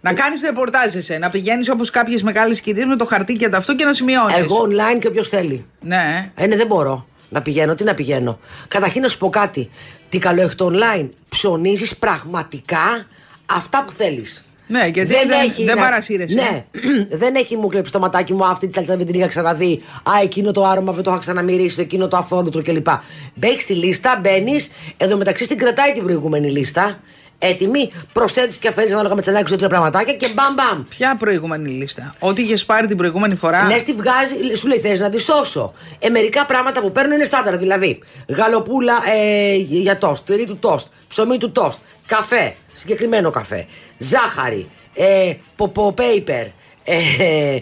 Να 0.01 0.13
κάνεις 0.13 0.41
ρεπορτάζ 0.41 0.95
εσέ, 0.95 1.17
να 1.17 1.29
πηγαίνεις 1.29 1.69
όπως 1.69 1.89
κάποιες 1.89 2.21
μεγάλες 2.23 2.61
κυρίες 2.61 2.85
με 2.85 2.95
το 2.95 3.05
χαρτί 3.05 3.33
και 3.33 3.49
το 3.49 3.57
αυτό 3.57 3.75
και 3.75 3.85
να 3.85 3.93
σημειώνεις. 3.93 4.35
Εγώ 4.35 4.61
online 4.67 4.99
και 4.99 5.07
όποιος 5.07 5.29
θέλει. 5.29 5.65
Ναι. 5.81 6.31
Ε, 6.35 6.45
ναι, 6.47 6.55
δεν 6.55 6.67
μπορώ 6.67 7.07
να 7.29 7.41
πηγαίνω. 7.41 7.75
Τι 7.75 7.83
να 7.83 7.93
πηγαίνω. 7.93 8.39
Καταρχήν 8.67 9.01
να 9.01 9.07
σου 9.07 9.17
πω 9.17 9.29
κάτι. 9.29 9.69
Τι 10.09 10.17
καλό 10.17 10.41
έχει 10.41 10.55
το 10.55 10.71
online. 10.73 11.09
Ψωνίζεις 11.29 11.97
πραγματικά 11.97 13.05
αυτά 13.45 13.83
που 13.83 13.91
θέλεις. 13.91 14.43
Ναι, 14.71 14.89
γιατί 14.93 15.09
δεν- 15.13 15.27
δεν 15.65 15.77
παρασύρεσαι. 15.77 16.33
Ναι, 16.35 16.65
δεν 17.21 17.35
έχει 17.35 17.55
μου 17.57 17.67
κλέψει 17.67 17.91
το 17.91 17.99
ματάκι 17.99 18.33
μου 18.33 18.45
αυτή 18.45 18.67
τη 18.67 18.73
σαλτά 18.73 18.97
δεν 18.97 19.05
την 19.05 19.15
είχα 19.15 19.27
ξαναδεί. 19.27 19.83
Α, 20.03 20.11
εκείνο 20.23 20.51
το 20.51 20.65
άρωμα 20.65 20.91
δεν 20.93 21.03
το 21.03 21.11
είχα 21.11 21.19
ξαναμυρίσει, 21.19 21.81
εκείνο 21.81 22.07
το 22.07 22.17
αυθόρμητρο 22.17 22.61
κλπ. 22.61 22.87
Μπαίνεις 23.35 23.61
στη 23.61 23.73
λίστα, 23.73 24.19
μπαίνεις. 24.21 24.71
Εδώ 24.97 25.17
μεταξύ 25.17 25.47
την 25.47 25.57
κρατάει 25.57 25.91
την 25.91 26.03
προηγούμενη 26.03 26.51
λίστα. 26.51 26.99
Έτοιμη, 27.41 27.91
προσθέτεις 28.13 28.57
και 28.57 28.67
αφαιρεί 28.67 28.91
ανάλογα 28.91 29.15
με 29.15 29.19
τις 29.21 29.29
ανάγκες 29.29 29.57
δύο 29.57 29.67
πραγματάκια 29.67 30.13
και 30.13 30.27
μπαμ 30.27 30.53
μπαμ. 30.53 30.83
Ποια 30.89 31.15
προηγούμενη 31.15 31.69
λίστα; 31.69 32.13
Ό,τι 32.19 32.41
είχες 32.41 32.65
πάρει 32.65 32.87
την 32.87 32.97
προηγούμενη 32.97 33.35
φορά. 33.35 33.63
Ναι, 33.63 33.81
τη 33.81 33.93
βγάζει, 33.93 34.55
σου 34.55 34.67
λέει 34.67 34.79
θες 34.79 34.99
να 34.99 35.09
τη 35.09 35.19
σώσω. 35.21 35.73
Ε, 35.99 36.09
μερικά 36.09 36.45
πράγματα 36.45 36.81
που 36.81 36.91
παίρνω 36.91 37.13
είναι 37.13 37.23
στάνταρ. 37.23 37.57
Δηλαδή, 37.57 37.99
γαλοπούλα 38.29 38.93
ε, 39.15 39.55
για 39.55 39.97
τόστ, 39.97 40.25
τυρί 40.25 40.45
του 40.45 40.57
τόστ, 40.57 40.87
ψωμί 41.07 41.37
του 41.37 41.51
τόστ, 41.51 41.79
καφέ, 42.05 42.55
συγκεκριμένο 42.73 43.29
καφέ, 43.29 43.65
ζάχαρη, 43.97 44.69
ε, 44.93 45.33
ποπο 45.55 45.93
paper. 45.97 46.45
Ε, 46.83 47.55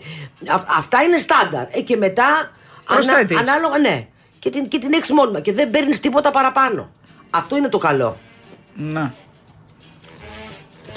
α- 0.47 0.63
αυτά 0.77 1.01
είναι 1.03 1.17
στάνταρ. 1.17 1.65
Ε, 1.71 1.81
και 1.81 1.95
μετά. 1.97 2.51
Προσθέτεις. 2.85 3.37
ανάλογα, 3.37 3.77
ναι. 3.77 4.07
Και 4.39 4.49
την, 4.49 4.67
και 4.67 4.79
την 4.79 4.93
έχεις 4.93 5.11
μόνιμα. 5.11 5.39
Και 5.39 5.53
δεν 5.53 5.69
παίρνεις 5.69 5.99
τίποτα 5.99 6.31
παραπάνω. 6.31 6.89
Αυτό 7.29 7.57
είναι 7.57 7.69
το 7.69 7.77
καλό. 7.77 8.17
Να. 8.75 9.13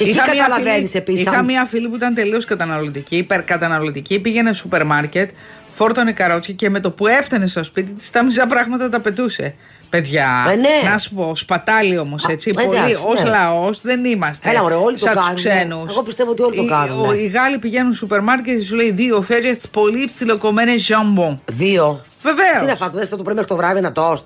Και 0.04 0.10
εκεί 0.10 0.18
μια 0.34 0.34
καταλαβαίνεις 0.36 0.90
φίλη- 0.90 0.94
επίσης. 0.94 1.24
Είχα 1.26 1.42
μία 1.42 1.64
φίλη 1.64 1.88
που 1.88 1.94
ήταν 1.96 2.14
τελείως 2.14 2.44
καταναλωτική, 2.44 3.16
υπερκαταναλωτική. 3.16 4.18
Πήγαινε 4.20 4.48
στο 4.52 4.58
σούπερ 4.62 4.84
μάρκετ, 4.84 5.30
φόρτωνε 5.68 6.12
καρότσια 6.12 6.54
και 6.54 6.70
με 6.70 6.80
το 6.80 6.90
που 6.90 7.06
έφτανε 7.06 7.46
στο 7.46 7.64
σπίτι 7.64 7.92
της 7.92 8.10
τα 8.10 8.24
μισά 8.24 8.46
πράγματα 8.46 8.88
τα 8.88 9.00
πετούσε. 9.00 9.54
Παιδιά, 9.90 10.46
Ε, 10.52 10.54
ναι. 10.56 10.90
να 10.90 10.98
σου 10.98 11.14
πω, 11.14 11.36
σπατάλι 11.36 11.98
όμως 11.98 12.24
έτσι. 12.24 12.50
Α, 12.50 12.64
πολύ. 12.64 12.76
εντάξει, 12.76 12.94
Ω 12.94 13.22
ναι. 13.22 13.28
λαός 13.30 13.80
δεν 13.80 14.04
είμαστε. 14.04 14.50
Έλα, 14.50 14.60
μωρέ, 14.62 14.74
όλοι 14.74 14.92
το 14.98 15.04
σαν 15.04 15.14
τους 15.14 15.20
κάνουν. 15.22 15.34
ξένους. 15.36 15.90
Εγώ 15.92 16.02
πιστεύω 16.02 16.30
ότι 16.30 16.42
όλοι 16.42 16.56
το 16.56 16.62
Οι- 16.62 16.68
κάνουν, 16.68 17.04
ο- 17.06 17.12
ναι. 17.12 17.16
Οι 17.16 17.26
Γάλλοι 17.26 17.58
πηγαίνουν 17.58 17.88
στο 17.92 17.98
σούπερ 17.98 18.20
μάρκετ 18.20 18.58
και 18.58 18.64
σου 18.64 18.74
λέει 18.74 18.90
δύο 18.90 19.22
φέρειε 19.22 19.54
πολύ 19.70 20.04
ψιλοκομμένε 20.14 20.78
ζαμπον. 20.78 21.40
Δύο. 21.46 22.00
Βεβαίως. 22.22 22.60
Τι 22.60 22.66
να 22.66 22.76
φάω, 22.76 22.88
δεν 22.88 23.08
το 23.08 23.16
πρωί 23.16 23.34
μέχρι 23.34 23.48
το 23.48 23.56
βράδυ 23.56 23.78
ένα 23.78 23.92
τόστ. 23.92 24.24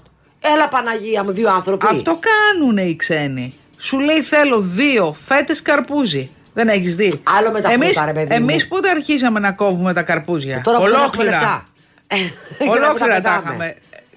Έλα 0.54 0.68
Παναγία 0.68 1.24
μου, 1.24 1.32
δύο 1.32 1.50
άνθρωποι. 1.50 1.86
Αυτό 1.90 2.18
κάνουν 2.30 2.76
οι 2.76 2.96
ξένοι. 2.96 3.54
Σου 3.84 3.98
λέει 4.00 4.22
θέλω 4.22 4.60
δύο 4.60 5.16
φέτες 5.24 5.62
καρπούζι. 5.62 6.30
Δεν 6.54 6.68
έχεις 6.68 6.96
δει; 6.96 7.20
Άλλο 7.38 7.50
με 7.50 7.60
τα 7.60 7.68
φρούτα, 7.70 8.04
ρε 8.04 8.12
παιδί 8.12 8.26
μου. 8.40 8.48
Εμείς 8.48 8.68
πότε 8.68 8.88
αρχίσαμε 8.90 9.38
να 9.40 9.52
κόβουμε 9.52 9.92
τα 9.92 10.02
καρπούζια; 10.02 10.60
Τώρα 10.64 10.78
που 10.78 10.84
δεν 10.84 10.92
έχουμε 10.92 11.06
Ολόκληρα. 11.06 11.30
λεφτά. 11.30 11.64
Ε, 12.06 12.16
για 12.64 12.66
να 12.66 12.72
Ολόκληρα 12.72 13.14
μην 13.14 13.22
τα 13.22 13.30
πετάμε. 13.30 13.42
είχαμε. 13.44 13.74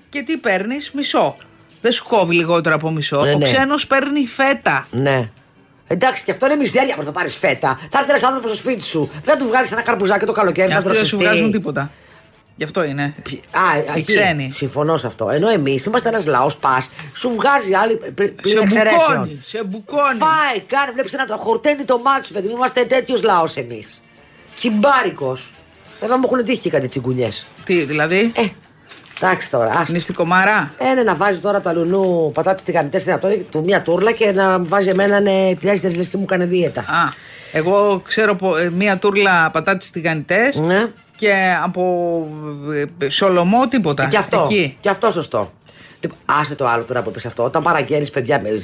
Και 0.10 0.22
τι 0.22 0.38
παίρνεις, 0.38 0.92
μισό. 0.92 1.36
Δεν 1.82 1.92
σου 1.92 2.04
κόβει 2.08 2.36
λιγότερο 2.36 2.76
από 2.76 2.92
μισό. 2.92 3.22
Ναι, 3.24 3.34
Ο 3.34 3.38
ναι. 3.38 3.44
ξένος 3.44 3.88
παίρνει 3.88 4.26
φέτα. 4.28 4.88
Ναι. 4.92 5.30
Εντάξει, 5.88 6.24
και 6.24 6.32
αυτό 6.32 6.46
είναι 6.46 6.56
μιζέρια 6.56 6.96
που 6.96 7.04
θα 7.04 7.12
πάρεις 7.12 7.36
φέτα. 7.36 7.80
Θα 7.92 7.98
έρθει 7.98 8.10
ένας 8.10 8.24
άνθρωπος 8.24 8.50
στο 8.52 8.60
σπίτι 8.60 8.84
σου. 8.84 9.10
Δεν 9.14 9.22
θα 9.24 9.38
του 9.38 9.48
βγάλεις 9.48 9.72
ένα 9.72 9.82
καρπουζάκι 9.82 10.26
το 10.26 10.32
καλοκαίρι 10.32 10.68
Ε, 10.70 10.72
να 10.74 10.78
Αυτοί 10.78 10.90
δεν 10.92 10.98
σου 11.06 11.08
δροσιστεί. 11.18 11.26
βγάζουν 11.34 11.52
τίποτα. 11.52 11.92
Γι' 12.58 12.63
αυτό 12.63 12.84
είναι. 12.84 13.04
Α, 13.52 13.78
Οι 13.96 14.00
εκεί. 14.00 14.15
ξένοι. 14.15 14.52
Συμφωνώ 14.54 14.98
σε 14.98 15.08
αυτό. 15.08 15.30
Ενώ 15.30 15.50
εμείς 15.50 15.86
είμαστε 15.86 16.10
ένας 16.10 16.26
λαός 16.26 16.56
πας, 16.56 16.89
σου 17.13 17.34
βγάζει 17.36 17.74
άλλη 17.74 17.96
πλην 18.13 18.34
Σε 18.43 18.58
εξαιρέσεων. 18.60 19.00
μπουκώνει. 19.10 19.39
Σε 19.43 19.63
μπουκώνει. 19.65 20.17
Φάει, 20.17 20.60
κάνει, 20.67 20.91
βλέπεις 20.91 21.13
ένα 21.13 21.26
τρα- 21.26 21.38
χορτένι 21.38 21.84
το 21.84 21.98
μάτι 22.04 22.26
σου, 22.26 22.34
παιδί 22.34 22.48
μου. 22.48 22.56
Είμαστε 22.56 22.84
τέτοιος 22.86 23.24
λαός 23.24 23.56
εμείς. 23.56 24.02
Κυμπάρικος. 24.54 25.52
Βέβαια 26.00 26.17
μου 26.17 26.24
έχουν 26.26 26.43
τύχει 26.43 26.60
και 26.60 26.70
κάτι 26.70 26.88
τσιγκουνιές. 26.88 27.46
Τι, 27.65 27.84
δηλαδή; 27.84 28.32
Ε, 28.36 28.41
εντάξει 29.22 29.50
τώρα. 29.52 29.72
άστα. 29.72 29.93
Νηστικομαρά. 29.93 30.74
Ε, 30.78 30.93
ναι, 30.93 31.04
να 31.04 31.15
βάζει 31.15 31.39
τώρα 31.39 31.62
το 31.62 31.70
αλουνού 31.70 32.32
πατάτε 32.34 32.62
τηγανιτέ 32.65 33.00
στην 33.00 33.13
αυτό, 33.13 33.28
του 33.52 33.62
μία 33.65 33.82
τούρλα 33.82 34.12
και 34.12 34.32
να 34.32 34.60
βάζει 34.60 34.89
εμένα 34.89 35.20
ναι, 35.20 35.56
τέσσερι 35.60 35.96
λες 35.96 36.08
και 36.08 36.17
μου 36.17 36.24
έκανε 36.24 36.46
δίαιτα. 36.46 36.80
Α, 36.82 37.12
εγώ 37.52 38.02
ξέρω 38.08 38.36
πο- 38.36 38.58
ε, 38.58 38.70
μία 38.70 38.98
τούρλα 38.98 39.50
πατάτες 39.52 39.89
τηγανιτές 39.91 40.56
Ναι. 40.60 40.86
Και 41.18 41.34
από 41.64 41.84
ε, 43.00 43.10
σολομό 43.10 43.68
τίποτα. 43.68 44.08
Και 44.08 44.18
αυτό. 44.18 44.42
Εκεί. 44.50 44.78
Και 44.80 44.90
αυτό 44.90 45.10
σωστό. 45.12 45.52
Λοιπόν, 46.00 46.18
άσε 46.26 46.56
το 46.56 46.66
άλλο 46.66 46.84
τώρα 46.84 47.02
που 47.02 47.10
είπες 47.10 47.26
αυτό. 47.26 47.44
Όταν 47.44 47.62
παραγγέλνει, 47.64 48.10
παιδιά, 48.10 48.42
με, 48.42 48.50
ε, 48.50 48.56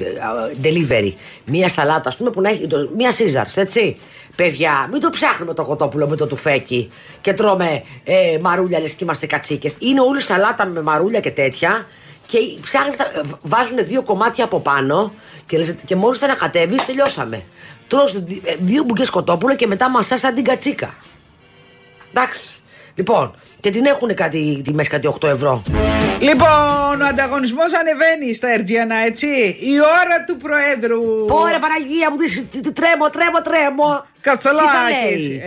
delivery, 0.63 1.13
μία 1.45 1.69
σαλάτα, 1.69 2.09
ας 2.09 2.15
πούμε, 2.15 2.29
που 2.29 2.41
να 2.41 2.49
έχει. 2.49 2.67
το- 2.67 2.89
Μία 2.97 3.11
Caesars, 3.11 3.51
έτσι. 3.55 3.97
Παιδιά, 4.35 4.87
μην 4.91 4.99
το 4.99 5.09
ψάχνουμε 5.09 5.53
το 5.53 5.63
κοτόπουλο 5.65 6.07
με 6.07 6.15
το 6.15 6.27
τουφέκι 6.27 6.89
και 7.21 7.33
τρώμε 7.33 7.83
ε, 8.03 8.37
μαρούλια 8.41 8.79
λε 8.79 8.87
και 8.87 8.95
είμαστε 8.99 9.25
κατσίκες. 9.25 9.75
Είναι 9.79 10.01
όλη 10.01 10.21
σαλάτα 10.21 10.65
με 10.65 10.81
μαρούλια 10.81 11.19
και 11.19 11.31
τέτοια. 11.31 11.87
Και 12.25 12.37
ψάχνεις, 12.61 12.97
τα- 12.97 13.11
βάζουν 13.41 13.77
δύο 13.81 14.01
κομμάτια 14.01 14.43
από 14.43 14.59
πάνω 14.59 15.13
και, 15.45 15.57
λες, 15.57 15.75
και 15.85 15.95
μόλις 15.95 16.19
τα 16.19 16.25
ανακατεύεις, 16.25 16.85
τελειώσαμε. 16.85 17.43
Τρως 17.87 18.23
δι- 18.23 18.47
ε, 18.47 18.55
δύο 18.59 18.83
μπουκές 18.83 19.09
κοτόπουλο 19.09 19.55
και 19.55 19.67
μετά 19.67 19.89
μασάς 19.89 20.19
σαν 20.19 20.33
την 20.33 20.43
κατσίκα. 20.43 20.93
Εντάξει. 22.13 22.55
Λοιπόν, 22.95 23.35
και 23.59 23.69
την 23.69 23.85
έχουν 23.85 24.13
κάτι 24.13 24.61
τιμέ 24.63 24.83
κάτι 24.83 25.07
8 25.21 25.27
ευρώ. 25.27 25.63
Λοιπόν, 26.19 27.01
ο 27.01 27.05
ανταγωνισμός 27.09 27.73
ανεβαίνει 27.73 28.33
στα 28.33 28.47
Ερτζιανά, 28.53 28.95
έτσι. 28.95 29.27
Η 29.59 29.71
ώρα 29.79 30.23
του 30.27 30.37
Προέδρου. 30.37 31.25
Πόρε 31.25 31.57
Παναγία 31.59 32.09
μου, 32.11 32.15
τι, 32.17 32.43
τι, 32.43 32.59
τι, 32.61 32.71
τρέμω, 32.71 33.09
τρέμω, 33.09 33.41
τρέμω. 33.41 34.05
Κατσαλάκης. 34.21 34.67
Τι 34.71 34.71
θα 34.71 34.89
λέει; 34.89 35.41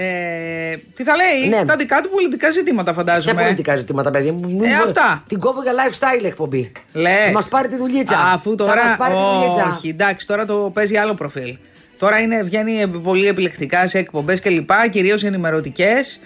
Ε, 0.72 0.76
τι 0.94 1.02
θα 1.04 1.14
λέει, 1.16 1.48
Ναι. 1.48 1.64
τα 1.64 1.76
δικά 1.76 2.00
του 2.00 2.08
πολιτικά 2.08 2.50
ζητήματα, 2.50 2.92
Ποια 2.92 3.02
φαντάζομαι. 3.02 3.42
πολιτικά 3.42 3.76
ζητήματα, 3.76 4.10
παιδί 4.10 4.30
μου; 4.30 4.40
Μην- 4.50 4.64
Ε, 4.64 4.74
αυτά. 4.74 5.22
Την 5.26 5.40
κόβω 5.40 5.62
για 5.62 5.72
lifestyle 5.72 6.24
εκπομπή. 6.24 6.72
Λες. 6.92 7.24
Θα 7.26 7.32
μας 7.32 7.48
πάρει 7.48 7.68
τη 7.68 7.76
δουλίτσα. 7.76 8.16
Αφού 8.34 8.50
Θα 8.50 8.56
τώρα. 8.56 8.84
μας 8.84 8.96
πάρει 8.96 9.14
τη 9.14 9.18
δουλίτσα. 9.20 9.72
όχι, 9.76 9.88
εντάξει, 9.88 10.26
τώρα 10.26 10.44
το 10.44 10.70
παίζει 10.74 10.96
άλλο 10.96 11.14
προφίλ. 11.14 11.56
Τώρα 11.98 12.18
είναι, 12.20 12.42
βγαίνει 12.42 12.86
πολύ 12.88 13.26
επιλεκτικά 13.26 13.88
σε 13.88 13.98
εκπομπές 13.98 14.40
κλπ. 14.40 14.70
Κυρίως 14.90 15.24
ενημερωτικές. 15.24 16.20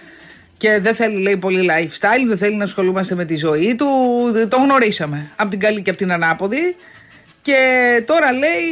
Και 0.60 0.78
δεν 0.80 0.94
θέλει, 0.94 1.16
λέει, 1.22 1.36
πολύ 1.36 1.70
lifestyle, 1.70 2.24
δεν 2.26 2.38
θέλει 2.38 2.56
να 2.56 2.64
ασχολούμαστε 2.64 3.14
με 3.14 3.24
τη 3.24 3.36
ζωή 3.36 3.74
του. 3.74 3.86
Το 4.48 4.56
γνωρίσαμε. 4.56 5.30
Από 5.36 5.50
την 5.50 5.60
καλή 5.60 5.82
και 5.82 5.90
από 5.90 5.98
την 5.98 6.12
ανάποδη. 6.12 6.76
Και 7.42 7.56
τώρα 8.06 8.32
λέει 8.32 8.62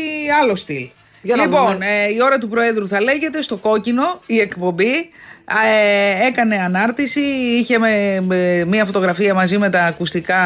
άλλο 0.43 0.57
στυλ. 0.57 0.89
Για 1.23 1.37
να 1.37 1.43
λοιπόν, 1.45 1.73
δούμε. 1.73 1.87
ε, 1.87 2.13
η 2.13 2.19
ώρα 2.23 2.39
του 2.39 2.49
Προέδρου 2.49 2.89
θα 2.89 3.01
λέγεται 3.01 3.43
στο 3.43 3.57
κόκκινο 3.57 4.21
η 4.27 4.41
εκπομπή. 4.41 4.93
Ε, 5.71 6.27
έκανε 6.27 6.57
ανάρτηση, 6.57 7.21
είχε 7.61 7.79
με, 7.79 8.21
με 8.27 8.65
μία 8.67 8.85
φωτογραφία 8.85 9.35
μαζί 9.35 9.59
με 9.59 9.71
τα 9.71 9.85
ακουστικά, 9.85 10.39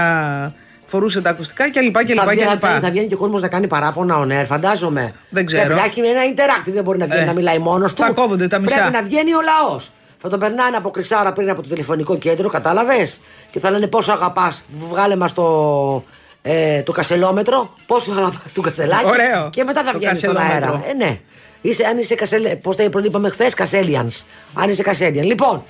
φορούσε 0.87 1.21
τα 1.21 1.31
ακουστικά 1.31 1.71
κλπ. 1.71 1.95
Θα, 1.97 2.05
κλπ, 2.05 2.29
βγαίνει, 2.31 2.51
κλπ. 2.51 2.59
θα, 2.61 2.79
θα 2.81 2.91
βγαίνει 2.91 3.07
και 3.07 3.15
ο 3.15 3.19
κόσμος 3.19 3.41
να 3.41 3.49
κάνει 3.49 3.67
παράπονα 3.67 4.17
on 4.21 4.41
air, 4.41 4.45
φαντάζομαι. 4.47 5.13
Δεν 5.29 5.47
ξέρω. 5.47 5.65
Πρέπει 5.65 5.81
να 5.81 5.85
έχει 5.87 6.01
ένα 6.01 6.21
interactive, 6.35 6.73
δεν 6.73 6.83
μπορεί 6.85 6.99
να 6.99 7.07
βγαίνει 7.07 7.23
Ε, 7.23 7.27
να 7.27 7.33
μιλάει 7.33 7.59
μόνος 7.59 7.95
του. 7.95 8.03
θα 8.03 8.11
κόβονται 8.11 8.47
τα 8.49 8.59
μισά. 8.59 8.75
Πρέπει 8.75 8.93
να 8.93 9.03
βγαίνει 9.03 9.35
ο 9.35 9.41
λαός. 9.41 9.91
Θα 10.23 10.29
τον 10.29 10.39
περνάνε 10.39 10.77
από 10.77 10.91
κρυσάρα 10.91 11.33
πριν 11.33 11.51
από 11.51 11.63
το 11.63 11.69
τηλεφωνικό 11.69 12.19
κέντρο, 12.19 12.49
κατάλαβες; 12.49 13.21
Και 13.51 13.59
θα 13.61 13.71
λένε 13.71 13.87
πόσο 13.87 14.13
αγαπάς, 14.13 14.65
βγάλε 14.89 15.17
μας 15.17 15.33
το, 15.33 16.05
ε, 16.43 16.83
το 16.83 16.93
κασελόμετρο. 16.93 17.75
Πόσο 17.87 18.13
αγαπάς 18.13 18.53
του 18.55 18.61
κασελάκι. 18.63 19.05
Ωραίο. 19.07 19.51
Και 19.51 19.65
μετά 19.65 19.83
θα 19.83 19.93
Το 19.93 19.99
βγαίνει 19.99 20.17
στον 20.17 20.35
κασελόμετρο. 20.35 20.73
αέρα. 20.75 20.85
Ε, 20.91 20.93
ναι. 20.93 21.19
είσαι, 21.61 21.85
αν 21.85 21.99
είσαι 21.99 22.15
κασέλ, 22.15 22.57
πώς 22.57 22.77
τα 22.77 22.83
είπαμε 22.83 23.29
χθες, 23.29 23.55
κασέλιανς. 23.55 24.25
Αν 24.55 24.69
είσαι 24.69 24.83
κασέλιαν. 24.83 25.27
Λοιπόν, 25.27 25.63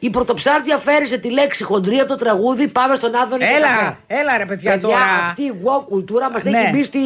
η 0.00 0.10
πρωτοψάρτια 0.10 0.76
φέρει 0.78 1.18
τη 1.18 1.30
λέξη 1.30 1.64
χοντρή 1.64 1.96
από 1.98 2.08
το 2.08 2.14
τραγούδι. 2.14 2.68
Πάμε 2.68 2.94
στον 2.94 3.14
Άδωνη. 3.14 3.44
και 3.44 3.50
καφέ. 3.60 3.96
Έλα, 4.06 4.20
έλα 4.20 4.36
ρε 4.38 4.44
παιδιά, 4.46 4.70
Παιδιά, 4.72 4.88
τώρα. 4.88 5.00
αυτή 5.28 5.42
η 5.42 5.52
wow 5.64 5.84
κουλτούρα 5.88 6.30
μας 6.30 6.44
Ναι. 6.44 6.58
έχει 6.58 6.70
μπει 6.70 6.82
στη 6.82 6.98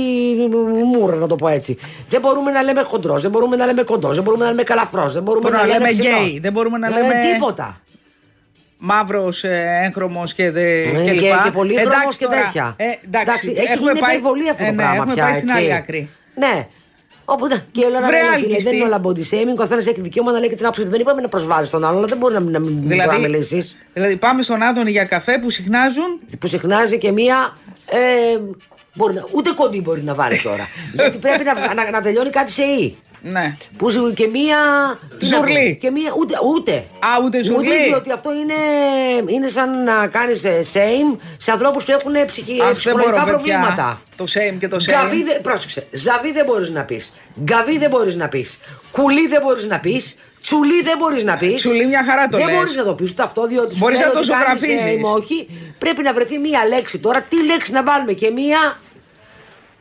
μούρα, 0.84 1.16
να 1.16 1.26
το 1.26 1.36
πω 1.36 1.48
έτσι. 1.48 1.78
Δεν 2.08 2.20
μπορούμε 2.20 2.50
να 2.50 2.62
λέμε 2.62 2.82
χοντρός, 2.82 3.22
δεν 3.22 3.30
μπορούμε 3.30 3.56
να 3.56 3.66
λέμε 3.66 3.82
κοντός, 3.82 4.14
δεν 4.14 4.24
μπορούμε 4.24 4.44
να 4.44 4.50
λέμε 4.50 4.62
καλαφρός, 4.62 5.12
δεν 5.12 5.22
μπορούμε 5.22 5.50
Μπορούμε 5.50 5.68
να, 5.68 5.72
να 5.72 5.78
λέμε 5.78 5.90
ψηλός. 5.90 6.20
γκέι, 6.20 6.38
δεν 6.38 6.52
μπορούμε 6.52 6.78
να 6.78 6.86
Ε, 6.86 6.90
λέμε- 6.90 7.32
τίποτα. 7.32 7.80
Μαύρος, 8.78 9.44
έγχρωμος 9.84 10.34
και, 10.34 10.50
δε, 10.50 10.80
Ε, 10.82 10.86
και, 10.86 10.96
και- 10.96 11.10
λοιπά. 11.12 11.40
και 11.44 11.50
πολύχρωμος 11.50 11.94
Εντάξει 11.94 12.18
και 12.18 12.24
τώρα, 12.24 12.40
τέτοια. 12.42 12.74
Ε, 12.76 12.84
εντάξει, 13.06 13.52
έχει 13.56 13.72
έχουμε 13.72 13.88
γίνει 13.88 14.00
πάει, 14.00 14.10
υπερβολή 14.16 14.50
αυτό 14.50 14.62
ε, 14.64 14.66
το 14.66 14.72
ναι, 14.72 14.76
πράγμα 14.82 14.96
έχουμε 14.96 15.14
πια, 15.14 15.24
πάει 15.24 15.34
στην 15.34 15.48
έτσι. 15.48 15.60
άλλη 15.62 15.74
άκρη. 15.74 16.08
Ναι. 16.34 16.66
Όπου 17.24 17.46
να, 17.46 17.64
και 17.72 17.84
όλα 17.84 18.00
να 18.00 18.06
Βρε 18.06 18.16
λένε, 18.16 18.28
άλκιστη. 18.28 18.50
λέει, 18.52 18.60
δεν 18.62 18.72
είναι 18.74 18.84
όλα 18.84 19.00
body 19.04 19.18
shaming, 19.30 19.52
ο 19.52 19.54
καθένας 19.54 19.86
έχει 19.86 20.00
δικαίωμα 20.00 20.32
να 20.32 20.38
λέει 20.38 20.48
και 20.48 20.54
την 20.54 20.64
άποψη 20.64 20.84
του. 20.84 20.90
Δεν 20.90 21.00
είπαμε 21.00 21.20
να 21.20 21.28
προσβάλλεις 21.28 21.70
τον 21.70 21.84
άλλον, 21.84 21.98
αλλά 21.98 22.06
δεν 22.06 22.18
μπορεί 22.18 22.34
να, 22.34 22.40
να 22.40 22.58
μην 22.58 22.80
Δηλαδή, 22.88 23.10
δηλαδή, 23.16 23.20
μιλήσει. 23.20 23.76
δηλαδή 23.92 24.16
πάμε 24.16 24.42
στον 24.42 24.62
Άδωνη 24.62 24.90
για 24.90 25.04
καφέ 25.04 25.38
που 25.38 25.50
συχνάζουν. 25.50 26.20
Που 26.38 26.46
συχνάζει 26.46 26.98
και 26.98 27.12
μία. 27.12 27.56
Ε, 27.86 28.38
μπορεί 28.94 29.14
να, 29.14 29.24
ούτε 29.30 29.50
κοντή 29.50 29.80
μπορεί 29.80 30.02
να 30.02 30.14
βάλεις 30.14 30.42
τώρα. 30.42 30.68
Γιατί 30.94 31.18
πρέπει 31.18 31.44
να, 31.44 31.74
να, 31.74 31.90
να 31.90 32.00
τελειώνει 32.00 32.30
κάτι 32.30 32.50
σε 32.50 32.62
ή. 32.62 32.96
Ναι. 33.26 33.56
Που 33.76 33.90
σου- 33.90 34.12
και 34.14 34.28
μία. 34.28 34.56
τι 35.18 35.28
να 35.28 35.36
πω, 35.36 35.46
Ζουρλί. 35.46 35.78
Και 35.80 35.90
μία. 35.90 36.12
Ούτε. 36.18 36.34
ούτε. 36.54 36.72
Α, 36.98 37.08
ούτε 37.24 37.42
ζουρλί. 37.42 37.84
διότι 37.88 38.12
αυτό 38.12 38.30
είναι, 38.32 38.54
είναι 39.26 39.48
σαν 39.48 39.84
να 39.84 40.06
κάνεις 40.06 40.42
same 40.72 41.16
σε 41.36 41.50
ανθρώπους 41.50 41.84
που 41.84 41.90
έχουν 41.90 42.12
ψυχι, 42.26 42.52
Αχ, 42.52 42.58
δεν 42.58 42.66
μπορώ, 42.66 42.76
ψυχολογικά 42.76 43.12
παιδιά. 43.24 43.32
προβλήματα. 43.32 44.00
Το 44.16 44.24
same 44.28 44.56
και 44.58 44.68
το 44.68 44.76
same. 44.76 44.88
Γκαβί 44.90 45.22
δεν, 45.24 45.40
πρόσεξε. 45.40 45.86
Ζαβί 45.90 46.32
δεν 46.32 46.44
μπορείς 46.44 46.70
να 46.70 46.84
πεις. 46.84 47.12
Γκαβί 47.44 47.78
δεν 47.78 47.90
μπορείς 47.90 48.14
να 48.14 48.28
πεις. 48.28 48.58
Κουλί 48.90 49.26
δεν 49.28 49.40
μπορείς 49.42 49.64
να 49.64 49.78
πεις. 49.80 50.14
Τσουλί 50.42 50.82
δεν 50.82 50.96
μπορείς 50.98 51.24
να 51.24 51.36
πεις. 51.36 51.54
Τσουλί 51.56 51.86
μια 51.86 52.04
χαρά 52.04 52.28
το 52.28 52.36
Δεν 52.36 52.46
λες. 52.46 52.56
μπορείς 52.56 52.74
να 52.76 52.84
το 52.84 52.94
πεις 52.94 53.10
ούτε 53.10 53.22
αυτό, 53.22 53.46
διότι 53.46 53.72
σου 53.74 53.78
Μπορείς 53.78 53.98
λέει 53.98 54.06
να 54.08 54.12
το 54.14 54.18
ότι 54.18 54.28
κάνεις, 54.28 54.44
ζωγραφίζεις. 54.60 54.82
ε, 55.04 55.06
όχι. 55.18 55.48
Πρέπει 55.78 56.02
να 56.02 56.12
βρεθεί 56.12 56.38
μία 56.38 56.66
λέξη 56.68 56.98
τώρα. 56.98 57.20
Τι 57.22 57.44
λέξη 57.44 57.72
να 57.72 57.82
βάλουμε 57.82 58.12
και 58.12 58.30
μία. 58.30 58.78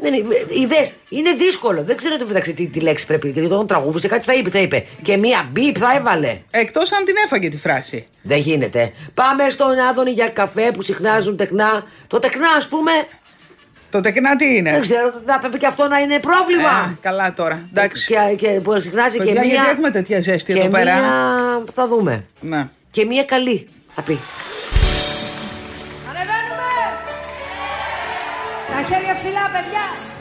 Δεν 0.03 0.13
είναι, 0.13 0.27
ιδέες. 0.63 0.93
είναι 1.09 1.31
δύσκολο. 1.31 1.83
Δεν 1.83 1.97
ξέρω 1.97 2.15
το 2.17 2.25
μεταξύ 2.27 2.53
τι, 2.53 2.67
τι 2.67 2.79
λέξη 2.79 3.05
πρέπει. 3.05 3.29
Γιατί 3.29 3.53
όταν 3.53 3.67
τραγούδισε 3.67 4.07
κάτι 4.07 4.23
θα 4.23 4.33
είπε, 4.33 4.49
θα 4.49 4.59
είπε. 4.59 4.85
Και 5.01 5.17
μία 5.17 5.49
μπιπ 5.51 5.75
θα 5.79 5.95
έβαλε. 5.95 6.37
Εκτός 6.51 6.91
αν 6.91 7.05
την 7.05 7.15
έφαγε 7.25 7.49
τη 7.49 7.57
φράση. 7.57 8.05
Δεν 8.21 8.37
γίνεται. 8.37 8.91
Πάμε 9.13 9.49
στον 9.49 9.79
Άδωνη 9.79 10.11
για 10.11 10.29
καφέ 10.29 10.71
που 10.71 10.81
συχνάζουν 10.81 11.37
τεκνά. 11.37 11.83
Το 12.07 12.19
τεκνά, 12.19 12.47
ας 12.57 12.67
πούμε, 12.67 12.91
Το 13.89 13.99
τεκνά 13.99 14.35
τι 14.35 14.55
είναι; 14.55 14.71
δεν 14.71 14.81
ξέρω, 14.81 15.13
θα 15.25 15.39
πρέπει 15.39 15.57
και 15.57 15.67
αυτό 15.67 15.87
να 15.87 15.99
είναι 15.99 16.19
πρόβλημα. 16.19 16.69
Α, 16.69 16.93
καλά 17.01 17.33
τώρα. 17.33 17.67
Εντάξει. 17.69 18.05
Και, 18.05 18.35
και 18.35 18.59
που 18.63 18.79
συχνάζει 18.79 19.17
Παιδιά, 19.17 19.33
και 19.33 19.39
μία. 19.39 19.49
γιατί 19.49 19.69
έχουμε 19.69 19.91
τέτοια 19.91 20.21
ζέστη 20.21 20.53
και 20.53 20.59
εδώ 20.59 20.69
πέρα; 20.69 20.95
Μία, 20.95 21.63
θα 21.73 21.87
δούμε. 21.87 22.25
Ναι. 22.39 22.67
Και 22.91 23.05
μία 23.05 23.23
καλή, 23.23 23.67
θα 23.95 24.01
πει. 24.01 24.19
Τα 28.73 28.81
χέρια 28.81 29.13
ψηλά, 29.13 29.49
παιδιά! 29.53 30.12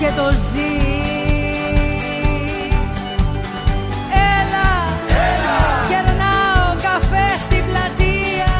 Και 0.00 0.10
το 0.18 0.26
ζει. 0.48 0.74
Έλα, 4.36 4.70
κερνάω 5.90 6.66
καφέ 6.86 7.28
στην 7.44 7.62
πλατεία. 7.68 8.54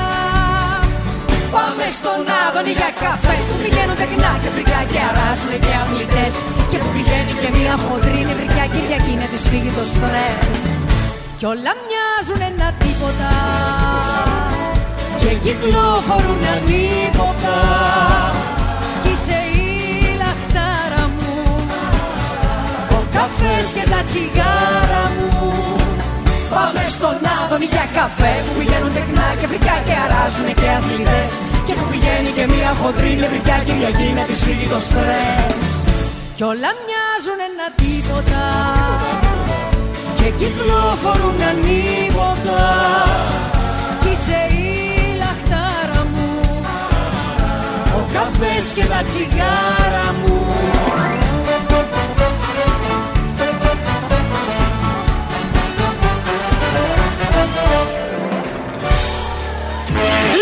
Πάμε 1.54 1.86
στον 1.98 2.22
Άδωνη 2.42 2.72
για 2.80 2.90
καφέ. 3.04 3.34
Που 3.48 3.56
πηγαίνουν 3.62 3.96
τεκνά 4.00 4.32
και 4.42 4.50
φρικιά 4.54 4.82
και 4.92 5.00
αράζουν 5.10 5.52
και 5.64 5.74
αθλητές 5.82 6.34
Και 6.70 6.78
που 6.82 6.90
πηγαίνει 6.94 7.32
και 7.42 7.50
μια 7.56 7.74
χοντρή 7.84 8.20
νευρικιά 8.28 8.66
Κυριακή 8.72 9.14
να 9.20 9.26
της 9.32 9.42
φύγει 9.50 9.72
το 9.78 9.84
στρες 9.94 10.58
Κι 11.38 11.46
όλα 11.52 11.72
μοιάζουν 11.86 12.40
ένα 12.50 12.68
τίποτα. 12.82 13.32
Και 15.20 15.32
κυκλοφορούν 15.44 16.42
ανίποτα 16.54 17.56
καφές 23.18 23.66
και 23.76 23.84
τα 23.92 24.00
τσιγάρα 24.08 25.04
μου. 25.16 25.48
Πάμε 26.54 26.82
στον 26.96 27.16
Άδωνη 27.38 27.68
για 27.74 27.86
καφέ 27.98 28.32
Που 28.44 28.52
πηγαίνουν 28.58 28.92
τεκνά 28.96 29.28
και 29.38 29.46
φρικιά 29.50 29.76
και 29.86 29.94
αράζουν 30.04 30.48
και 30.60 30.68
αθλητές. 30.78 31.30
Και 31.66 31.74
που 31.78 31.86
πηγαίνει 31.90 32.30
και 32.36 32.44
μια 32.54 32.70
χοντρή 32.80 33.12
νευρικιά 33.20 33.58
Κυριακή 33.66 34.08
να 34.18 34.24
της 34.28 34.40
φύγει 34.44 34.66
το 34.74 34.80
στρες. 34.88 35.68
Κι 36.36 36.44
όλα 36.52 36.70
μοιάζουν 36.84 37.38
ένα 37.50 37.66
τίποτα. 37.80 38.44
Και 40.18 40.28
κυκλοφορούν 40.40 41.38
ανίποτα. 41.50 42.62
Κι 44.00 44.10
είσαι 44.14 44.40
η 44.62 44.68
λαχτάρα 45.22 46.02
μου. 46.12 46.28
Ο 47.98 48.00
καφές 48.14 48.64
και 48.76 48.84
τα 48.92 49.00
τσιγάρα 49.08 50.06
μου 50.20 50.38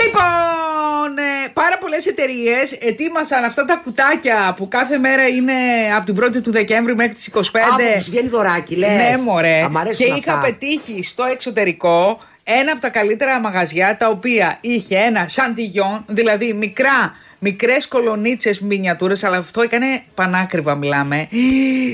Λοιπόν, 0.05 1.19
ε, 1.19 1.49
πάρα 1.53 1.79
πολλές 1.79 2.07
εταιρείες 2.07 2.73
ετοίμασαν 2.73 3.45
αυτά 3.45 3.65
τα 3.65 3.77
κουτάκια 3.85 4.55
που 4.57 4.69
κάθε 4.69 4.99
μέρα 4.99 5.27
είναι 5.27 5.53
από 5.97 6.05
την 6.07 6.15
1η 6.15 6.41
του 6.43 6.51
Δεκέμβρη 6.51 6.95
μέχρι 6.95 7.15
τις 7.15 7.27
25. 7.27 7.39
Α, 7.39 7.77
που 7.77 7.83
τους 7.99 8.11
βγαίνει 8.11 8.29
δωράκι, 8.29 8.77
λες. 8.77 8.89
Ναι, 8.89 9.17
μωρέ. 9.23 9.63
Α, 9.63 9.69
μ' 9.71 9.77
αρέσουν 9.79 10.07
Και 10.07 10.13
αυτά. 10.13 10.31
είχα 10.33 10.41
πετύχει 10.41 11.03
στο 11.05 11.25
εξωτερικό 11.25 12.19
ένα 12.45 12.73
από 12.73 12.81
τα 12.81 12.89
καλύτερα 12.89 13.41
μαγαζιά 13.41 13.97
τα 13.97 14.09
οποία 14.09 14.59
είχε 14.61 14.97
ένα 14.99 15.29
σαντιγιόν, 15.29 16.05
δηλαδή 16.07 16.53
μικρά, 16.53 17.13
μικρές 17.39 17.89
κολονίτσες 17.89 18.61
μινιατούρες, 18.61 19.25
αλλά 19.25 19.37
αυτό 19.37 19.61
έκανε 19.63 20.03
πανάκριβα 20.15 20.75
μιλάμε. 20.75 21.29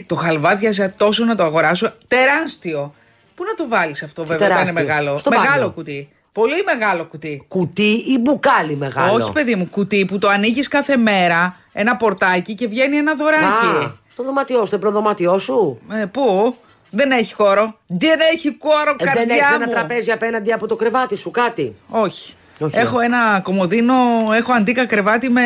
Το 0.07 0.15
χαλβάδιαζα 0.15 0.93
τόσο 0.97 1.25
να 1.25 1.35
το 1.35 1.43
αγοράσω, 1.45 1.93
τεράστιο. 2.09 2.95
Πού 3.35 3.45
να 3.45 3.55
το 3.55 3.69
βάλεις 3.69 4.03
αυτό, 4.03 4.25
βέβαια, 4.27 4.47
όταν 4.47 4.51
είναι 4.51 4.73
τεράστιο. 4.73 4.87
μεγάλο; 4.95 5.19
Στο 5.19 5.31
μεγάλο 5.31 5.49
μπάνιο. 5.51 5.71
κουτί. 5.71 6.09
Πολύ 6.33 6.62
μεγάλο 6.64 7.05
κουτί. 7.05 7.45
Κουτί 7.49 8.05
ή 8.07 8.18
μπουκάλι 8.18 8.77
μεγάλο; 8.77 9.23
Όχι, 9.23 9.33
παιδί 9.33 9.55
μου, 9.55 9.68
κουτί 9.71 10.05
που 10.05 10.18
το 10.18 10.29
ανοίγεις 10.29 10.68
κάθε 10.68 10.97
μέρα, 10.97 11.57
ένα 11.73 11.97
πορτάκι 11.97 12.55
και 12.55 12.66
βγαίνει 12.68 12.97
ένα 12.97 13.14
δωράκι. 13.14 13.85
Α, 13.85 13.95
στο 14.12 14.23
δωμάτιό 14.23 14.64
σου, 14.64 14.71
το 14.71 14.79
προδωμάτιό 14.79 15.38
σου. 15.38 15.79
Ε, 15.92 16.05
πού; 16.07 16.57
Δεν 16.90 17.11
έχει 17.11 17.35
χώρο. 17.35 17.79
Δεν 17.87 18.18
έχει 18.33 18.57
χώρο, 18.61 18.97
Ε, 18.99 19.05
καρδιά 19.05 19.25
δεν 19.27 19.37
έχεις 19.37 19.55
ένα 19.55 19.64
μου. 19.66 19.71
τραπέζι 19.73 20.11
απέναντι 20.11 20.53
από 20.53 20.66
το 20.66 20.77
κρεβάτι 20.77 21.16
σου, 21.16 21.31
κάτι. 21.31 21.77
Όχι. 21.88 22.35
Όχι, 22.61 22.79
έχω 22.79 23.01
ένα 23.01 23.41
κομμωδίνο, 23.43 23.95
έχω 24.35 24.53
αντίκα 24.53 24.87
κρεβάτι 24.87 25.31
με 25.31 25.43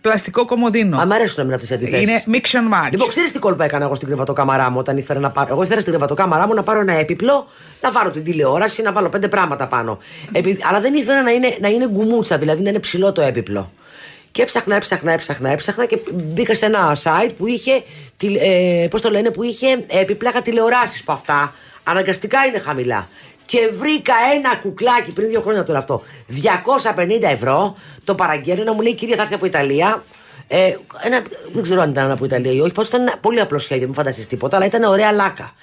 πλαστικό 0.00 0.44
κομμωδίνο. 0.44 0.98
Α, 1.00 1.06
μ' 1.06 1.12
αρέσουν 1.12 1.46
να 1.46 1.54
αυτές 1.54 1.68
τι 1.68 1.74
αντιθέσεις. 1.74 2.08
Είναι 2.08 2.22
mix 2.26 2.56
and 2.56 2.74
match. 2.86 2.90
Λοιπόν, 2.90 3.08
ξέρεις 3.08 3.32
τι 3.32 3.38
κόλπα 3.38 3.64
έκανα 3.64 3.84
εγώ 3.84 3.94
στην 3.94 4.08
κρεβατοκάμαρά 4.08 4.70
μου 4.70 4.78
όταν 4.78 4.96
ήθελα 4.96 5.20
να 5.20 5.30
πάρω. 5.30 5.48
Εγώ 5.50 5.62
ήθελα 5.62 5.80
στην 5.80 5.92
κρεβατοκάμαρά 5.92 6.46
μου 6.46 6.54
να 6.54 6.62
πάρω 6.62 6.80
ένα 6.80 6.92
έπιπλο, 6.92 7.46
να 7.80 7.90
βάλω 7.90 8.10
την 8.10 8.24
τηλεόραση, 8.24 8.82
να 8.82 8.92
βάλω 8.92 9.08
πέντε 9.08 9.28
πράγματα 9.28 9.66
πάνω. 9.66 9.98
Επει- 10.32 10.66
Αλλά 10.68 10.80
δεν 10.80 10.94
ήθελα 10.94 11.22
να 11.22 11.30
είναι, 11.30 11.56
να 11.60 11.68
είναι 11.68 11.88
γκουμούτσα, 11.88 12.38
δηλαδή 12.38 12.62
να 12.62 12.68
είναι 12.68 12.78
ψηλό 12.78 13.12
το 13.12 13.20
έπιπλο. 13.20 13.70
Και 14.30 14.42
έψαχνα, 14.42 14.76
έψαχνα, 14.76 15.12
έψαχνα, 15.12 15.50
έψαχνα 15.50 15.84
και 15.86 15.98
μπήκα 16.14 16.54
σε 16.54 16.64
ένα 16.66 16.96
site 17.02 17.30
που 17.38 17.46
είχε, 17.46 17.82
τηλε- 18.16 18.42
ε, 18.42 18.88
πώς 18.90 19.00
το 19.00 19.10
λένε, 19.10 19.30
που 19.30 19.42
είχε 19.42 19.84
επιπλάκα 19.86 20.42
τηλεοράσεις 20.42 21.02
που 21.02 21.12
αυτά 21.12 21.54
αναγκαστικά 21.84 22.38
είναι 22.44 22.58
χαμηλά. 22.58 23.08
Και 23.46 23.58
βρήκα 23.78 24.14
ένα 24.34 24.56
κουκλάκι 24.56 25.12
πριν 25.12 25.28
δύο 25.28 25.40
χρόνια 25.40 25.62
τώρα 25.62 25.78
αυτό. 25.78 26.02
250 26.96 27.06
ευρώ. 27.20 27.76
Το 28.04 28.14
παραγγέλνω 28.14 28.64
να 28.64 28.72
μου 28.72 28.80
λέει 28.80 28.94
κυρία 28.94 29.16
θα 29.16 29.22
έρθει 29.22 29.34
από 29.34 29.46
Ιταλία. 29.46 30.02
Ε, 30.48 30.76
ένα, 31.02 31.22
δεν 31.52 31.62
ξέρω 31.62 31.80
αν 31.80 31.90
ήταν 31.90 32.10
από 32.10 32.24
Ιταλία 32.24 32.52
ή 32.52 32.60
όχι. 32.60 32.72
Πάντως 32.72 32.88
ήταν 32.88 33.00
ένα 33.00 33.16
πολύ 33.20 33.40
απλό 33.40 33.58
σχέδιο, 33.58 33.84
μην 33.86 33.94
φανταστείς 33.94 34.26
τίποτα, 34.26 34.56
αλλά 34.56 34.66
ήταν 34.66 34.82
ωραία 34.82 35.12
λάκα. 35.12 35.54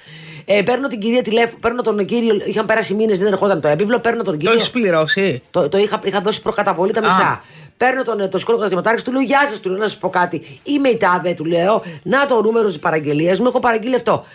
Ε, 0.46 0.62
παίρνω 0.62 0.88
την 0.88 1.00
κυρία 1.00 1.22
τηλέφωνο, 1.22 1.58
παίρνω 1.62 1.82
τον 1.82 2.06
κύριο. 2.06 2.38
Είχαν 2.46 2.66
πέρασει 2.66 2.94
μήνες, 2.94 3.20
δεν 3.20 3.28
ερχόταν 3.28 3.62
το 3.62 3.68
έπιπλο. 3.68 4.00
Παίρνω 4.00 4.24
τον 4.24 4.34
Το 4.34 4.40
κύριο. 4.40 4.54
έχεις 4.56 4.70
πληρώσει; 4.70 5.42
Το, 5.52 5.70
το 5.70 5.78
είχα, 5.78 6.00
είχα 6.04 6.22
δώσει 6.22 6.42
προκαταβολή 6.42 6.92
τα 6.92 7.00
μισά. 7.02 7.28
Α. 7.28 7.40
Παίρνω 7.78 8.04
τον, 8.04 8.30
τον 8.30 8.40
σκόλο 8.40 8.58
καταστηματάρχη, 8.58 9.04
του 9.04 9.12
λέω 9.12 9.22
Γεια 9.22 9.48
σας, 9.50 9.60
του 9.60 9.70
λέω 9.70 9.78
να 9.78 9.88
σας 9.88 9.98
πω 9.98 10.10
κάτι. 10.10 10.60
Είμαι 10.64 10.90
η 10.90 10.98
Τάδε, 10.98 11.34
του 11.34 11.46
λέω. 11.46 11.84
Να 12.04 12.26
το 12.26 12.42
νούμερο 12.42 12.72
τη 12.72 12.80
παραγγελία 12.80 13.36
μου, 13.40 13.48
έχω 13.48 13.60
παραγγείλει 13.60 13.96
αυτό. 13.96 14.26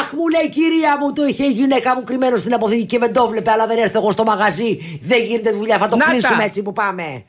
Αχ, 0.00 0.12
μου 0.12 0.28
λέει 0.28 0.48
κυρία 0.48 0.96
μου, 1.00 1.12
το 1.12 1.24
είχε 1.26 1.44
η 1.44 1.50
γυναίκα 1.50 1.94
μου 1.94 2.04
κρυμμένο 2.04 2.36
στην 2.36 2.54
αποθήκη 2.54 2.84
και 2.84 2.98
δεν 2.98 3.12
το 3.12 3.28
βλέπε, 3.28 3.50
αλλά 3.50 3.66
δεν 3.66 3.78
έρθω 3.78 3.98
εγώ 3.98 4.10
στο 4.10 4.24
μαγαζί. 4.24 4.98
Δεν 5.02 5.24
γίνεται 5.24 5.50
δουλειά, 5.50 5.78
θα 5.78 5.88
το 5.88 5.96
Να 5.96 6.04
τα. 6.04 6.10
κλείσουμε 6.10 6.44
έτσι 6.44 6.62
που 6.62 6.72
πάμε. 6.72 7.22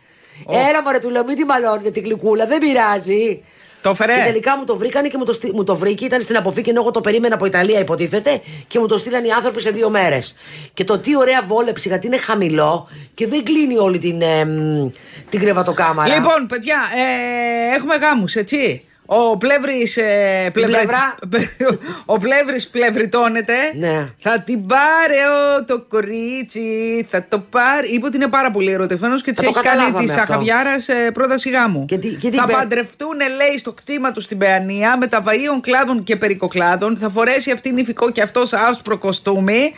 Έλα 0.70 0.82
μωρέ, 0.84 1.00
του 1.00 1.10
λέω, 1.10 1.24
μην 1.26 1.36
τη 1.36 1.46
μαλώνετε 1.46 1.90
την 1.92 2.04
κλικούλα, 2.04 2.46
δεν 2.46 2.58
πειράζει. 2.60 3.44
Το 3.82 3.90
έφερε. 3.90 4.14
Και 4.16 4.22
τελικά 4.24 4.58
μου 4.58 4.64
το 4.64 4.78
βρήκανε 4.78 5.08
και 5.08 5.18
μου 5.18 5.26
το, 5.26 5.32
στει- 5.34 5.54
μου 5.54 5.64
το 5.64 5.76
βρήκε. 5.76 6.06
Ήταν 6.06 6.22
στην 6.22 6.38
αποθήκη 6.38 6.70
ενώ 6.70 6.82
εγώ 6.82 6.92
το 6.92 7.02
περίμενα 7.02 7.36
από 7.36 7.46
Ιταλία, 7.46 7.80
υποτίθεται. 7.80 8.42
Και 8.68 8.80
μου 8.80 8.88
το 8.88 8.98
στείλαν 8.98 9.24
οι 9.26 9.32
άνθρωποι 9.32 9.62
σε 9.62 9.70
δύο 9.70 9.90
μέρες. 9.90 10.36
Και 10.74 10.84
το 10.84 11.00
τι 11.00 11.18
ωραία 11.18 11.44
βόλεψη, 11.48 11.88
γιατί 11.88 12.08
είναι 12.08 12.18
χαμηλό 12.18 12.88
και 13.14 13.28
δεν 13.28 13.44
κλείνει 13.44 13.78
όλη 13.78 13.98
την, 13.98 14.22
εμ, 14.22 14.90
την 15.30 15.40
κρεβατοκάμαρα. 15.40 16.16
Λοιπόν, 16.16 16.46
παιδιά, 16.48 16.78
ε, 16.96 17.76
έχουμε 17.76 17.96
γάμους, 17.96 18.36
έτσι. 18.36 18.84
Ο 19.06 19.38
Πλεύρης. 19.38 19.98
Ε, 19.98 20.50
πλευρά. 20.54 21.16
ο 22.06 22.18
Πλεύρης 22.18 22.68
πλευριτώνεται. 22.68 23.54
Ναι. 23.76 24.10
Θα 24.18 24.40
την 24.42 24.66
πάρει 24.66 25.16
ο, 25.60 25.64
το 25.66 25.82
κορίτσι. 25.82 27.06
Θα 27.10 27.26
το 27.30 27.40
πάρει. 27.40 27.88
Είπε 27.94 28.06
ότι 28.06 28.16
είναι 28.16 28.28
πάρα 28.28 28.52
πολύ 28.52 28.72
ερωτευμένος 28.72 29.22
και 29.22 29.32
τη 29.32 29.42
το 29.44 29.50
έχει 29.50 29.54
κάνει 29.54 29.68
καταλάβαμε 29.68 30.06
της 30.06 30.16
αυτό. 30.16 30.26
Σαχαβιάρα 30.28 30.76
ε, 31.06 31.10
πρόταση 31.10 31.50
γάμου. 31.50 31.86
Και 31.86 31.98
τι- 31.98 32.10
και 32.16 32.30
τι 32.30 32.36
θα 32.38 32.44
είπε; 32.48 32.52
παντρευτούν, 32.58 33.18
λέει, 33.18 33.58
στο 33.58 33.74
κτήμα 33.74 34.12
τους 34.12 34.24
στην 34.24 34.38
Παιανία 34.38 34.98
με 34.98 35.08
τα 35.08 35.24
βαΐων 35.28 35.60
κλάδων 35.62 36.04
και 36.04 36.16
περικοκλάδων. 36.16 36.98
Θα 36.98 37.10
φορέσει 37.10 37.52
αυτή 37.52 37.72
νηφικό 37.72 38.12
και 38.12 38.22
αυτός 38.22 38.54
άσπρο 38.54 38.98
κοστούμι. 38.98 39.74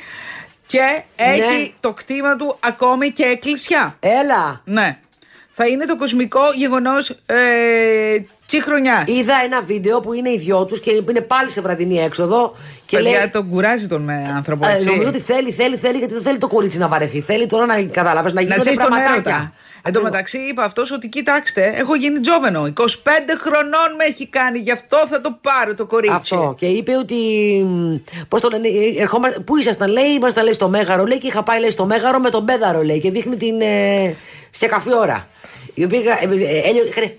Και 0.67 1.01
έχει 1.15 1.57
Ναι. 1.59 1.65
το 1.79 1.93
κτήμα 1.93 2.35
του 2.35 2.57
ακόμη 2.59 3.09
και 3.11 3.23
εκκλησιά. 3.23 3.95
Έλα. 3.99 4.61
Ναι. 4.65 4.97
Θα 5.57 5.67
είναι 5.67 5.85
το 5.85 5.97
κοσμικό 5.97 6.41
γεγονός 6.55 7.09
ε, 7.09 7.35
τσι 8.45 8.61
χρονιά; 8.63 9.03
Είδα 9.07 9.33
ένα 9.45 9.61
βίντεο 9.61 9.99
που 9.99 10.13
είναι 10.13 10.29
οι 10.29 10.37
δυο 10.37 10.65
τους 10.65 10.79
και 10.79 10.91
είναι 11.09 11.21
πάλι 11.21 11.51
σε 11.51 11.61
βραδινή 11.61 11.99
έξοδο. 11.99 12.55
Και 12.85 12.97
Παιδιά, 12.97 13.11
λέει. 13.19 13.29
τον 13.29 13.49
κουράζει 13.49 13.87
τον 13.87 14.09
ε, 14.09 14.33
άνθρωπο, 14.35 14.67
Ε, 14.67 14.71
έτσι. 14.73 14.87
νομίζω 14.89 15.07
ότι 15.09 15.19
θέλει, 15.19 15.51
θέλει, 15.51 15.75
θέλει, 15.77 15.97
γιατί 15.97 16.13
δεν 16.13 16.21
θέλει 16.23 16.37
το 16.37 16.47
κορίτσι 16.47 16.77
να 16.77 16.87
βαρεθεί. 16.87 17.21
Θέλει 17.21 17.45
τώρα 17.45 17.65
να 17.65 17.83
καταλάβεις 17.83 18.33
να 18.33 18.41
να 18.41 18.47
γίνονται 18.47 18.61
τσίσεις 18.61 18.79
τον 18.79 18.87
πραγματάκια. 18.87 19.31
έρωτα. 19.33 19.53
Εν 19.87 19.93
τω 19.93 20.01
μεταξύ, 20.01 20.37
είπε 20.37 20.61
αυτός 20.61 20.91
ότι 20.91 21.07
κοιτάξτε, 21.09 21.73
έχω 21.77 21.95
γίνει 21.95 22.19
τζόβενο. 22.19 22.65
25 22.65 22.71
χρονών 23.39 23.95
με 23.97 24.03
έχει 24.03 24.27
κάνει, 24.27 24.59
γι' 24.59 24.71
αυτό 24.71 24.97
θα 25.09 25.21
το 25.21 25.37
πάρω 25.41 25.73
το 25.73 25.85
κορίτσι. 25.85 26.15
Αυτό. 26.15 26.55
Και 26.57 26.65
είπε 26.65 26.95
ότι. 26.97 27.15
Πώς 28.27 28.41
το 28.41 28.49
λένε, 28.51 28.67
ε, 28.67 29.01
ερχόμα, 29.01 29.29
πού 29.45 29.57
ήσασταν, 29.57 29.91
λέει, 29.91 30.05
ήμασταν 30.09 30.43
λέει, 30.43 30.53
στο 30.53 30.69
Μέγαρο, 30.69 31.05
λέει, 31.05 31.17
και 31.17 31.27
είχα 31.27 31.43
πάει 31.43 31.59
λέει, 31.59 31.69
στο 31.69 31.85
Μέγαρο 31.85 32.19
με 32.19 32.29
τον 32.29 32.45
Πέδαρο, 32.45 32.83
λέει, 32.83 32.99
και 32.99 33.11
δείχνει 33.11 33.35
την. 33.35 33.61
Ε, 33.61 34.15
σε 34.49 34.65
καφή 34.67 34.93
ώρα. 34.93 35.27
Η 35.77 35.83
οποία. 35.83 35.99
Ε, 35.99 36.25
ε, 36.25 36.57
ε, 36.57 36.61
έκανε, 36.87 37.15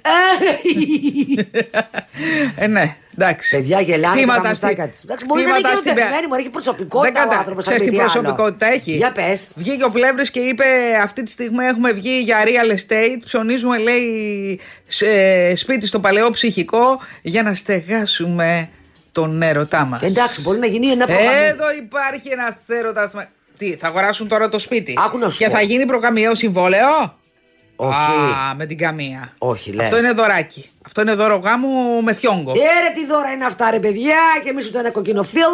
Ε, 2.57 2.67
ναι, 2.67 2.97
εντάξει. 3.19 3.57
Παιδιά 3.57 3.81
γελάνε 3.81 4.15
και 4.15 4.19
Χτήματα 4.21 4.43
τα 4.43 4.49
μουστάκια 4.49 4.83
στη- 4.85 4.93
της. 4.93 5.03
Εντάξει, 5.03 5.25
μπορεί 5.25 5.43
να 5.43 5.49
είναι 5.49 5.57
χτήματα 5.59 5.75
και 5.75 5.81
στην 5.81 5.91
οδευμένη, 5.93 6.21
Πε- 6.21 6.29
μωρέ, 6.29 6.41
έχει 6.41 6.51
προσωπικότητα 6.51 7.13
Δεν 7.13 7.23
ο 7.23 7.25
κατα- 7.29 7.39
άνθρωπος, 7.39 7.65
Ξέρεις 7.65 7.83
αν 7.83 7.89
τι 7.89 7.95
μη 7.97 8.03
τι 8.03 8.11
άλλο. 8.11 8.21
προσωπικότητα 8.23 8.67
έχει; 8.73 8.91
Για 8.93 9.13
πες. 9.13 9.49
Βγήκε 9.55 9.85
ο 9.85 9.91
Πλεύρης 9.91 10.31
και 10.31 10.41
είπε 10.41 10.65
αυτή 11.03 11.23
τη 11.23 11.31
στιγμή 11.31 11.65
έχουμε 11.65 11.93
βγει 11.93 12.19
για 12.25 12.39
real 12.45 12.71
estate. 12.79 13.19
Ψωνίζουμε, 13.25 13.79
λέει, 13.79 14.61
σε- 14.87 15.57
σπίτι 15.57 15.87
στο 15.87 16.01
παλαιό 16.01 16.31
ψυχικό 16.31 17.01
για 17.23 17.43
να 17.43 17.55
στεγάσουμε 17.55 18.69
τον 19.13 19.43
έρωτά 19.43 19.85
μας. 19.85 20.03
Εντάξει, 20.03 20.41
μπορεί 20.41 20.59
να 20.59 20.67
γίνει 20.67 20.87
ένα 20.87 21.07
πρόγραμμα. 21.07 21.31
Εδώ 21.33 21.65
υπάρχει 21.79 22.29
ένας 22.29 22.55
έρωτας. 22.67 23.11
Τι, 23.59 23.77
θα 23.77 23.87
αγοράσουν 23.87 24.29
τώρα 24.29 24.49
το 24.49 24.59
σπίτι; 24.59 24.95
Άκου 25.07 25.19
να 25.19 25.31
σου 25.31 25.39
και 25.39 25.45
πω. 25.47 25.51
θα 25.51 25.61
γίνει 25.61 25.87
προκαμιαίο 25.87 26.35
συμβόλαιο; 26.35 27.19
Όχι. 27.77 27.95
Α, 28.51 28.55
με 28.57 28.67
την 28.67 28.79
καμία. 28.79 29.33
Όχι, 29.39 29.73
λες. 29.73 29.85
Αυτό 29.85 29.99
είναι 29.99 30.13
δωράκι. 30.13 30.71
Αυτό 30.87 31.01
είναι 31.01 31.15
δώρο 31.15 31.37
γάμου 31.37 32.03
με 32.03 32.13
θιόγκο. 32.13 32.51
Ε, 32.53 32.55
ρε, 32.55 32.91
τι 32.95 33.07
δώρα 33.07 33.31
είναι 33.33 33.45
αυτά, 33.45 33.71
ρε 33.71 33.79
παιδιά, 33.79 34.17
και 34.45 34.51
εμείς 34.51 34.67
ούτε 34.69 34.79
ένα 34.79 34.91
κοκκινοφίλο. 34.91 35.45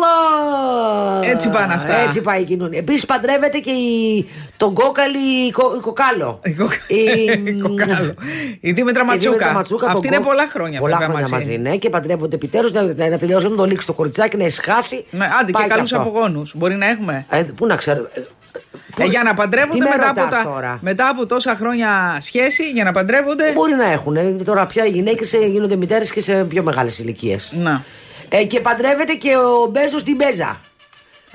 Έτσι 1.22 1.48
πάνε 1.48 1.74
αυτά. 1.74 1.94
Έτσι 1.94 2.20
πάει 2.20 2.40
η 2.40 2.44
κοινωνία. 2.44 2.78
Επίσης 2.78 3.06
παντρεύεται 3.06 3.58
και 3.58 3.70
η... 3.70 4.26
τον 4.56 4.74
κόκαλη 4.74 5.46
η 5.46 5.50
κο... 5.50 5.74
η 5.76 5.80
κοκάλο. 5.80 6.40
Η 6.44 6.50
κοκα- 6.52 6.90
Η- 6.90 7.40
η 7.50 7.58
κοκάλο. 7.60 8.14
Η 8.60 8.72
Δήμητρα 8.72 9.02
η 9.02 9.06
Ματσούκα. 9.06 9.28
Δήμητρα 9.30 9.52
Ματσούκα, 9.52 9.86
Αυτή 9.86 10.00
τον 10.00 10.04
είναι 10.12 10.16
κο- 10.16 10.28
πολλά 10.28 10.48
χρόνια 10.48 10.80
Πολλά 10.80 10.96
βέβαια 10.98 11.08
χρόνια 11.14 11.28
μαζί. 11.36 11.46
μαζί, 11.50 11.58
ναι, 11.60 11.76
και 11.76 11.88
παντρεύονται 11.88 12.34
επιτέλους 12.34 12.72
να, 12.72 12.82
να, 12.82 13.08
να 13.08 13.18
τελειώσει 13.18 13.48
να 13.48 13.56
το 13.56 13.64
λήξει 13.64 13.86
το 13.86 13.92
κοριτσάκι, 13.92 14.36
να 14.36 14.44
ησυχάσει. 14.44 15.04
Ναι, 15.10 15.28
άντε 15.40 15.52
Πάει 15.52 15.62
και 15.62 15.68
καλούς 15.68 15.92
αυτό. 15.92 16.08
απογόνους. 16.08 16.52
Μπορεί 16.54 16.74
να 16.74 16.86
έχουμε; 16.88 17.26
Ε, 17.30 17.42
πού 17.56 17.66
να 17.66 17.76
ξέρω. 17.76 18.08
Ε, 18.98 19.02
Ε, 19.02 19.06
για 19.06 19.22
να 19.22 19.34
παντρεύονται 19.34 19.72
Τι 19.78 19.82
με 19.82 19.88
μετά 19.88 20.08
από, 20.08 20.20
ρωτάς 20.20 20.42
τα- 20.42 20.50
τώρα; 20.50 20.78
μετά 20.82 21.08
από 21.08 21.26
τόσα 21.26 21.54
χρόνια 21.56 22.18
σχέση, 22.20 22.70
για 22.70 22.84
να 22.84 22.92
παντρεύονται. 22.92 23.52
Μπορεί 23.52 23.74
να 23.74 23.90
έχουν. 23.90 24.16
ε, 24.16 24.22
Τώρα 24.44 24.66
πια 24.66 24.86
οι 24.86 24.90
γυναίκες 24.90 25.32
γίνονται 25.50 25.76
μητέρες 25.76 26.10
και 26.12 26.20
σε 26.20 26.44
πιο 26.44 26.62
μεγάλες 26.62 26.98
ηλικίες. 26.98 27.52
Να. 27.54 27.82
Ε, 28.28 28.44
και 28.44 28.60
παντρεύεται 28.60 29.12
και 29.14 29.36
ο 29.36 29.66
Μπέζος 29.70 30.00
στην 30.00 30.16
Μπέζα. 30.16 30.60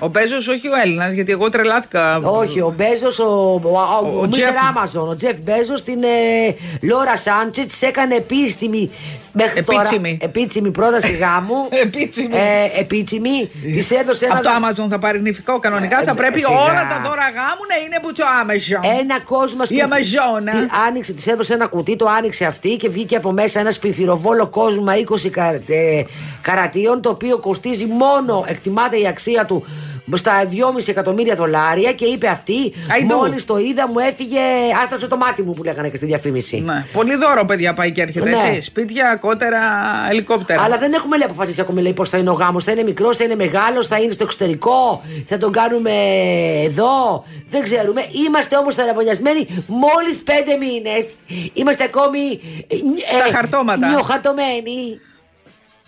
Ο 0.00 0.08
Μπέζος, 0.08 0.48
όχι 0.48 0.68
ο 0.68 0.72
Έλληνας, 0.84 1.12
γιατί 1.12 1.32
εγώ 1.32 1.48
τρελάθηκα. 1.48 2.16
Όχι, 2.18 2.60
ο 2.60 2.74
Μπέζος, 2.76 3.18
ο, 3.18 3.24
ο, 3.24 3.60
ο, 3.62 4.08
ο 4.14 4.20
ο, 4.20 4.28
Jeff. 4.30 4.36
Mr. 4.36 5.00
Amazon, 5.02 5.08
ο 5.08 5.14
Τζεφ 5.14 5.36
Μπέζος, 5.42 5.82
την 5.82 6.02
ε, 6.02 6.54
Λόρα 6.82 7.16
Σάντσετ 7.16 7.70
έκανε 7.80 8.14
επίσημη. 8.14 8.90
Μέχρι 9.32 9.58
Επίτσιμη. 9.58 10.16
Τώρα, 10.18 10.30
επίτσιμη 10.30 10.70
πρόταση 10.70 11.12
γάμου. 11.12 11.68
Επίτσιμη. 11.84 12.34
Ε, 12.34 12.80
επίτσιμη. 12.80 13.50
Της 13.62 13.90
έδωσε 13.90 14.24
ένα. 14.24 14.34
Από 14.34 14.42
το 14.42 14.50
Amazon 14.50 14.88
θα 14.90 14.98
πάρει 14.98 15.20
νηφικό. 15.20 15.58
Κανονικά 15.58 16.00
Ε, 16.00 16.04
θα 16.04 16.14
πρέπει 16.14 16.38
σιγά. 16.40 16.58
όλα 16.58 16.86
τα 16.88 17.00
δώρα 17.04 17.22
γάμου 17.22 17.64
να 17.68 17.84
είναι 17.84 17.96
από 17.96 18.14
το 18.14 18.24
Amazon. 18.42 18.98
Ένα 19.00 19.20
κόσμο 19.20 19.62
Η 19.68 19.80
Αμαζόνα. 19.80 20.50
Τι 20.50 20.66
άνοιξε, 20.88 21.12
της 21.12 21.26
έδωσε 21.26 21.54
ένα 21.54 21.66
κουτί, 21.66 21.96
το 21.96 22.06
άνοιξε 22.18 22.44
αυτή 22.44 22.76
και 22.76 22.88
βγήκε 22.88 23.16
από 23.16 23.32
μέσα 23.32 23.60
ένα 23.60 23.70
σπιθυροβόλο 23.70 24.46
κόσμημα 24.46 24.92
20 25.24 25.28
κα, 25.30 25.44
ε, 25.66 26.04
καρατίων, 26.42 27.02
το 27.02 27.08
οποίο 27.08 27.38
κοστίζει 27.38 27.86
μόνο, 27.86 28.44
εκτιμάται 28.46 28.96
η 28.96 29.06
αξία 29.06 29.44
του 29.46 29.66
στα 30.16 30.32
2,5 30.76 30.88
εκατομμύρια 30.88 31.34
δολάρια 31.34 31.92
και 31.92 32.04
είπε 32.04 32.28
αυτή, 32.28 32.72
I 32.88 33.12
do. 33.12 33.14
μόλις 33.16 33.44
το 33.44 33.58
είδα 33.58 33.88
μου 33.88 33.98
έφυγε, 33.98 34.38
άστασε 34.82 35.06
το 35.06 35.16
μάτι 35.16 35.42
μου 35.42 35.52
που 35.52 35.62
λέγανε 35.62 35.88
και 35.88 35.96
στη 35.96 36.06
διαφήμιση. 36.06 36.60
Ναι. 36.60 36.84
Πολύ 36.92 37.16
δώρο, 37.16 37.44
παιδιά, 37.44 37.74
πάει 37.74 37.92
και 37.92 38.02
έρχεται. 38.02 38.30
Ναι. 38.30 38.36
Έτσι. 38.48 38.62
Σπίτια, 38.62 39.16
κότερα, 39.20 39.60
ελικόπτερα. 40.10 40.62
Αλλά 40.62 40.78
δεν 40.78 40.92
έχουμε 40.92 41.16
λέει 41.16 41.26
αποφασίσει 41.30 41.60
ακόμη 41.60 41.82
λέει 41.82 41.92
πώς 41.92 42.08
θα 42.08 42.18
είναι 42.18 42.30
ο 42.30 42.32
γάμος. 42.32 42.64
Θα 42.64 42.72
είναι 42.72 42.82
μικρός, 42.82 43.16
θα 43.16 43.24
είναι 43.24 43.34
μεγάλος, 43.34 43.86
θα 43.86 43.98
είναι 43.98 44.12
στο 44.12 44.24
εξωτερικό, 44.24 45.02
θα 45.26 45.36
τον 45.36 45.52
κάνουμε 45.52 45.92
εδώ. 46.64 47.24
Δεν 47.48 47.62
ξέρουμε. 47.62 48.04
Είμαστε 48.26 48.56
όμως 48.56 48.74
θεραπονιασμένοι 48.74 49.46
μόλις 49.66 50.22
πέντε 50.24 50.56
μήνες. 50.56 51.06
Είμαστε 51.52 51.84
ακόμη. 51.84 52.40
ε, 52.68 52.76
Στα 53.26 53.36
χαρτώματα. 53.36 53.88
Νιοχαρτωμένοι. 53.88 55.00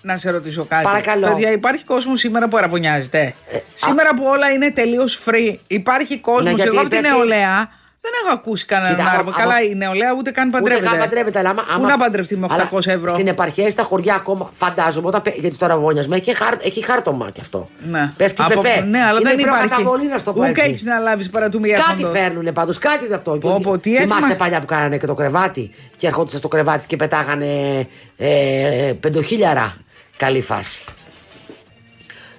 Να 0.03 0.17
σε 0.17 0.31
ρωτήσω 0.31 0.65
κάτι. 0.65 0.85
Παρακαλώ. 0.85 1.27
Ε, 1.27 1.31
Παιδιά, 1.31 1.53
υπάρχει 1.53 1.85
κόσμος 1.85 2.21
σήμερα 2.21 2.49
που 2.49 2.57
αραβωνιάζεται; 2.57 3.35
σήμερα 3.75 4.15
που 4.15 4.23
όλα 4.27 4.51
είναι 4.51 4.71
τελείως 4.71 5.21
free, 5.27 5.57
υπάρχει 5.67 6.19
κόσμος. 6.19 6.45
Ναι, 6.45 6.51
γιατί 6.51 6.69
Εγώ 6.71 6.81
από 6.81 6.89
την 6.89 7.01
πέφτει- 7.01 7.17
νεολαία 7.17 7.79
Δεν 8.03 8.13
έχω 8.25 8.33
ακούσει 8.35 8.65
κανέναν 8.65 8.97
Κοίτα, 8.97 9.11
άραβο. 9.11 9.29
άμα- 9.31 9.39
Καλά, 9.39 9.55
άμα- 9.55 9.63
η 9.65 9.75
νεολαία 9.75 10.15
ούτε 10.19 10.31
καν 10.31 10.49
Ούτε 10.49 10.59
παντρεύεται. 10.59 10.87
καν 10.87 10.99
παντρεύεται, 10.99 11.39
αλλά 11.39 11.51
άμα. 11.51 11.65
Πού 11.81 11.87
να 11.87 11.97
παντρευτεί 11.99 12.37
με 12.37 12.47
800 12.51 12.89
αλλά 12.89 12.97
ευρώ; 12.99 13.15
Στην 13.15 13.27
επαρχία, 13.27 13.71
στα 13.71 13.83
χωριά 13.83 14.15
ακόμα, 14.15 14.51
φαντάζομαι, 14.53 15.07
όταν, 15.07 15.23
πε- 15.23 15.39
γιατί 15.39 15.57
τώρα 15.57 15.77
βόνιασμα 15.79 16.17
έχει, 16.17 16.35
χάρ, 16.37 16.55
έχει 16.63 16.85
χάρτομα 16.85 17.31
κι 17.31 17.41
αυτό. 17.41 17.69
Ναι. 17.91 18.13
Πέφτει 18.17 18.43
Από- 18.43 18.61
πεπέ. 18.61 18.85
Ναι, 18.89 18.99
αλλά 19.03 19.21
Είναι 19.21 19.29
δεν 19.31 19.39
η 19.39 19.43
υπάρχει. 19.47 19.69
προκαταβολή, 19.69 20.07
να 20.09 20.19
στο 20.19 20.33
πω 20.33 20.41
Ούτε 20.41 20.49
έτσι. 20.51 20.63
έχεις 20.63 20.83
να 20.83 20.99
λάβεις 20.99 21.31
παρά 21.31 21.49
του 21.49 21.61
μία 21.61 21.77
Κάτι 21.89 22.05
φέρνουνε 22.05 22.53
πάντως, 22.53 22.79
κάτι 22.79 23.07
δε 23.07 23.15
αυτό. 23.15 23.31
Πω, 23.39 23.61
πω, 23.63 23.79
τι 23.79 23.91
Θυμάσαι 23.97 24.19
έθιμα. 24.21 24.35
παλιά 24.37 24.61
που 24.61 24.67
κάνανε 24.67 24.97
και 24.97 25.07
το 25.07 25.15
κρεβάτι 25.15 25.71
και 25.97 26.07
ερχόντουσαν 26.07 26.39
στο 26.39 26.49
κρεβάτι 26.49 26.87
και 26.87 26.97
πετάγανε 26.97 27.87
ε, 28.17 28.93
πεντοχίλιαρα. 29.01 29.77
Καλή 30.21 30.41
φάση. 30.41 30.85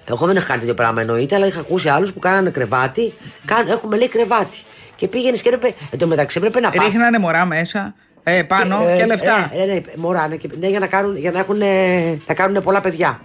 Εγώ 0.04 0.26
δεν 0.26 0.36
έχω 0.36 0.46
κάνει 0.46 0.60
τέτοιο 0.60 0.74
πράγμα 0.74 1.00
εννοείται, 1.00 1.34
αλλά 1.34 1.46
είχα 1.46 1.60
ακούσει 1.60 1.88
άλλους 1.88 2.12
που 2.12 2.18
κάνανε 2.18 2.50
κρεβάτι. 2.50 3.12
Κάν, 3.44 3.68
έχουμε 3.68 3.96
λέει 3.96 4.08
κρεβάτι. 4.08 4.58
Και 4.96 5.08
πήγαινες 5.08 5.42
και 5.42 5.48
έπρεπε. 5.48 5.74
Εν 5.90 5.98
τω 5.98 6.06
μεταξύ 6.06 6.38
έπρεπε 6.38 6.60
να 6.60 6.70
πας. 6.70 6.84
Ρίχνανε 6.86 7.18
μωρά 7.18 7.44
μέσα. 7.44 7.94
Ε, 8.22 8.42
πάνω 8.42 8.86
Ε, 8.88 8.96
και 8.96 9.02
ε, 9.02 9.06
λεφτά. 9.06 9.50
Ε, 9.54 9.58
ναι, 9.64 9.72
ναι, 9.72 9.80
μωρά, 9.96 10.28
ναι, 10.28 10.36
και- 10.36 10.48
ναι, 10.58 10.68
για 10.68 10.78
να 10.78 10.86
κάνουν, 10.86 11.16
για 11.16 11.30
να 11.30 11.38
έχουν, 11.38 11.60
ε, 11.62 12.18
να 12.26 12.34
κάνουν 12.34 12.62
πολλά 12.62 12.80
παιδιά. 12.80 13.20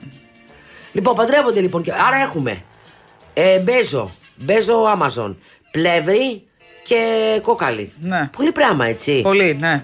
Λοιπόν, 0.91 1.15
παντρεύονται 1.15 1.59
λοιπόν. 1.59 1.81
Και, 1.81 1.91
άρα 2.07 2.17
έχουμε 2.23 2.63
ε, 3.33 3.59
Μπέζο, 3.59 4.11
Μπέζο 4.35 4.83
Amazon, 4.83 5.35
Πλεύρη 5.71 6.43
και 6.83 6.99
Κόκαλη. 7.41 7.91
Ναι. 8.01 8.29
Πολύ 8.37 8.51
πράγμα, 8.51 8.85
έτσι. 8.85 9.21
Πολύ, 9.21 9.57
ναι. 9.59 9.83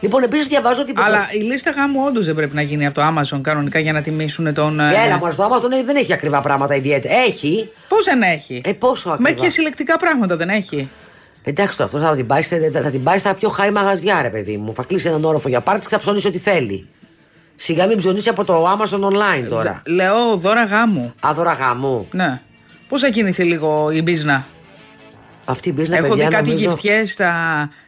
Λοιπόν, 0.00 0.22
επίσης 0.22 0.46
διαβάζω 0.46 0.80
ότι. 0.80 0.92
Αλλά 0.96 1.28
η 1.32 1.38
λίστα 1.38 1.70
γάμου 1.70 2.00
όντως 2.06 2.24
δεν 2.26 2.34
πρέπει 2.34 2.54
να 2.54 2.62
γίνει 2.62 2.86
από 2.86 2.94
το 3.00 3.06
Amazon 3.06 3.40
κανονικά 3.42 3.78
για 3.78 3.92
να 3.92 4.02
τιμήσουν 4.02 4.54
τον. 4.54 4.80
ε, 4.80 4.92
Έλα, 5.06 5.18
μα 5.18 5.34
το 5.34 5.44
Amazon 5.44 5.84
δεν 5.84 5.96
έχει 5.96 6.12
ακριβά 6.12 6.40
πράγματα 6.40 6.74
ιδιαίτερα. 6.74 7.14
Έχει. 7.14 7.70
Πώς 7.88 8.04
δεν 8.04 8.22
έχει; 8.22 8.60
Ε, 8.64 8.72
πόσο 8.72 9.08
ακριβά; 9.10 9.28
Μέχρι 9.30 9.44
και 9.46 9.50
συλλεκτικά 9.52 9.98
πράγματα 9.98 10.36
δεν 10.36 10.48
έχει. 10.48 10.88
Εντάξει, 11.44 11.76
το 11.76 11.84
αυτός 11.84 12.00
θα 12.00 12.14
την, 12.14 12.26
πάει, 12.26 12.42
σε- 12.42 12.70
θα 12.72 12.90
την 12.90 13.02
πάει 13.02 13.18
στα 13.18 13.34
πιο 13.34 13.54
high 13.58 13.70
μαγαζιά, 13.72 14.22
ρε 14.22 14.28
παιδί 14.28 14.56
μου. 14.56 14.74
Θα 14.74 14.82
κλείσει 14.82 15.08
έναν 15.08 15.24
όροφο 15.24 15.48
για 15.48 15.60
πάρτι 15.60 15.80
και 15.86 15.88
θα 15.92 15.98
ψωνίσει 15.98 16.26
ό,τι 16.26 16.38
θέλει. 16.38 16.88
Σιγά 17.56 17.86
μην 17.86 17.96
ψωνίσεις 17.98 18.28
από 18.28 18.44
το 18.44 18.66
Amazon 18.72 19.00
online 19.00 19.46
τώρα. 19.48 19.82
Λέω 19.86 20.36
δώρα 20.36 20.64
γάμου. 20.64 21.12
Άδωρα 21.20 21.52
γάμου. 21.52 22.08
Ναι. 22.12 22.40
Πώς 22.88 23.00
θα 23.00 23.08
κινηθεί 23.10 23.42
λίγο 23.42 23.90
η 23.90 24.02
μπίζνα. 24.02 24.44
Αυτή 25.44 25.68
η 25.68 25.74
business, 25.78 25.90
Έχω 25.90 26.08
παιδιά, 26.08 26.28
δει 26.28 26.34
κάτι 26.34 26.48
νομίζω- 26.48 26.68
γυφτιές 26.70 27.16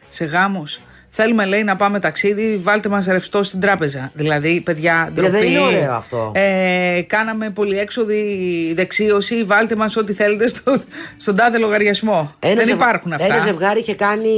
σε 0.09 0.25
γάμους. 0.25 0.79
Θέλουμε, 1.15 1.45
λέει, 1.45 1.63
να 1.63 1.75
πάμε 1.75 1.99
ταξίδι, 1.99 2.57
βάλτε 2.57 2.89
μας 2.89 3.05
ρευστό 3.05 3.43
στην 3.43 3.59
τράπεζα. 3.59 4.11
Δηλαδή, 4.13 4.61
παιδιά, 4.61 5.09
δεν 5.13 5.29
ντροπή. 5.29 5.47
είναι 5.47 5.59
ωραίο 5.59 5.93
αυτό. 5.93 6.31
Ε, 6.35 7.01
κάναμε 7.07 7.49
πολυέξοδη 7.49 8.73
δεξίωση, 8.75 9.43
βάλτε 9.43 9.75
μας 9.75 9.95
ό,τι 9.95 10.13
θέλετε 10.13 10.47
στο, 10.47 10.81
στον 11.17 11.35
τάδε 11.35 11.57
λογαριασμό. 11.57 12.35
Ένα 12.39 12.53
δεν 12.53 12.65
ζευ- 12.65 12.77
υπάρχουν 12.77 13.13
αυτά. 13.13 13.25
Ένα 13.25 13.37
ζευγάρι 13.39 13.79
είχε 13.79 13.95
κάνει 13.95 14.29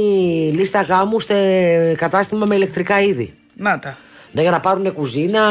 λίστα 0.56 0.80
γάμου 0.80 1.20
σε 1.20 1.34
κατάστημα 1.94 2.46
με 2.46 2.54
ηλεκτρικά 2.54 3.00
είδη. 3.00 3.34
Να 3.54 3.78
τα. 3.78 3.96
Ναι, 4.32 4.40
για 4.42 4.50
να 4.50 4.60
πάρουν 4.60 4.92
κουζίνα, 4.92 5.42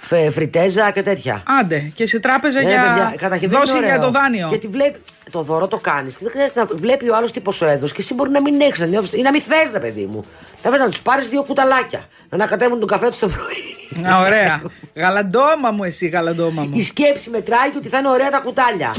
φε- 0.00 0.32
φριτέζα 0.32 0.90
και 0.90 1.02
τέτοια. 1.02 1.42
Άντε, 1.60 1.90
και 1.94 2.06
σε 2.06 2.18
τράπεζα 2.20 2.62
Ναι, 2.62 2.68
για 2.68 2.80
παιδιά, 2.80 3.14
καταρχήν 3.16 3.48
δεν 3.48 3.58
δώσει 3.58 3.76
είναι 3.76 3.86
για 3.86 3.94
ωραίο. 3.96 4.06
το 4.06 4.18
δάνειο. 4.18 4.46
Γιατί 4.48 4.66
βλέπει. 4.68 4.98
Το 5.30 5.42
δώρο 5.42 5.66
το 5.68 5.76
κάνεις 5.76 6.12
και 6.16 6.18
δεν 6.22 6.30
χρειάζεται 6.32 6.60
να 6.60 6.66
βλέπει 6.72 7.08
ο 7.08 7.16
άλλος 7.16 7.32
τι 7.32 7.40
ποσό 7.40 7.66
έδωσε 7.66 7.94
και 7.94 8.00
εσύ 8.00 8.14
μπορεί 8.14 8.30
να 8.30 8.40
μην 8.40 8.60
έχεις 8.60 8.78
να 8.80 8.86
νιώθεις- 8.86 9.12
ή 9.12 9.22
να 9.22 9.30
μην 9.30 9.40
θες, 9.40 9.70
ρε 9.72 9.78
παιδί 9.78 10.04
μου. 10.12 10.24
Να 10.62 10.70
βρει 10.70 10.78
να 10.80 10.86
τους 10.88 11.02
πάρεις 11.02 11.28
δύο 11.28 11.42
κουταλάκια. 11.42 11.98
Να 12.28 12.36
ανακατεύουν 12.36 12.78
τον 12.78 12.88
καφέ 12.88 13.08
τους 13.08 13.18
το 13.18 13.28
πρωί. 13.28 13.76
Α, 14.12 14.20
ωραία. 14.20 14.62
γαλαντόμα 14.94 15.70
μου, 15.70 15.84
εσύ, 15.84 16.06
γαλαντόμα 16.06 16.62
μου. 16.62 16.70
Η 16.74 16.82
σκέψη 16.82 17.30
μετράει 17.30 17.70
και 17.70 17.76
ότι 17.76 17.88
θα 17.88 17.98
είναι 17.98 18.08
ωραία 18.08 18.30
τα 18.30 18.38
κουτάλια. 18.38 18.94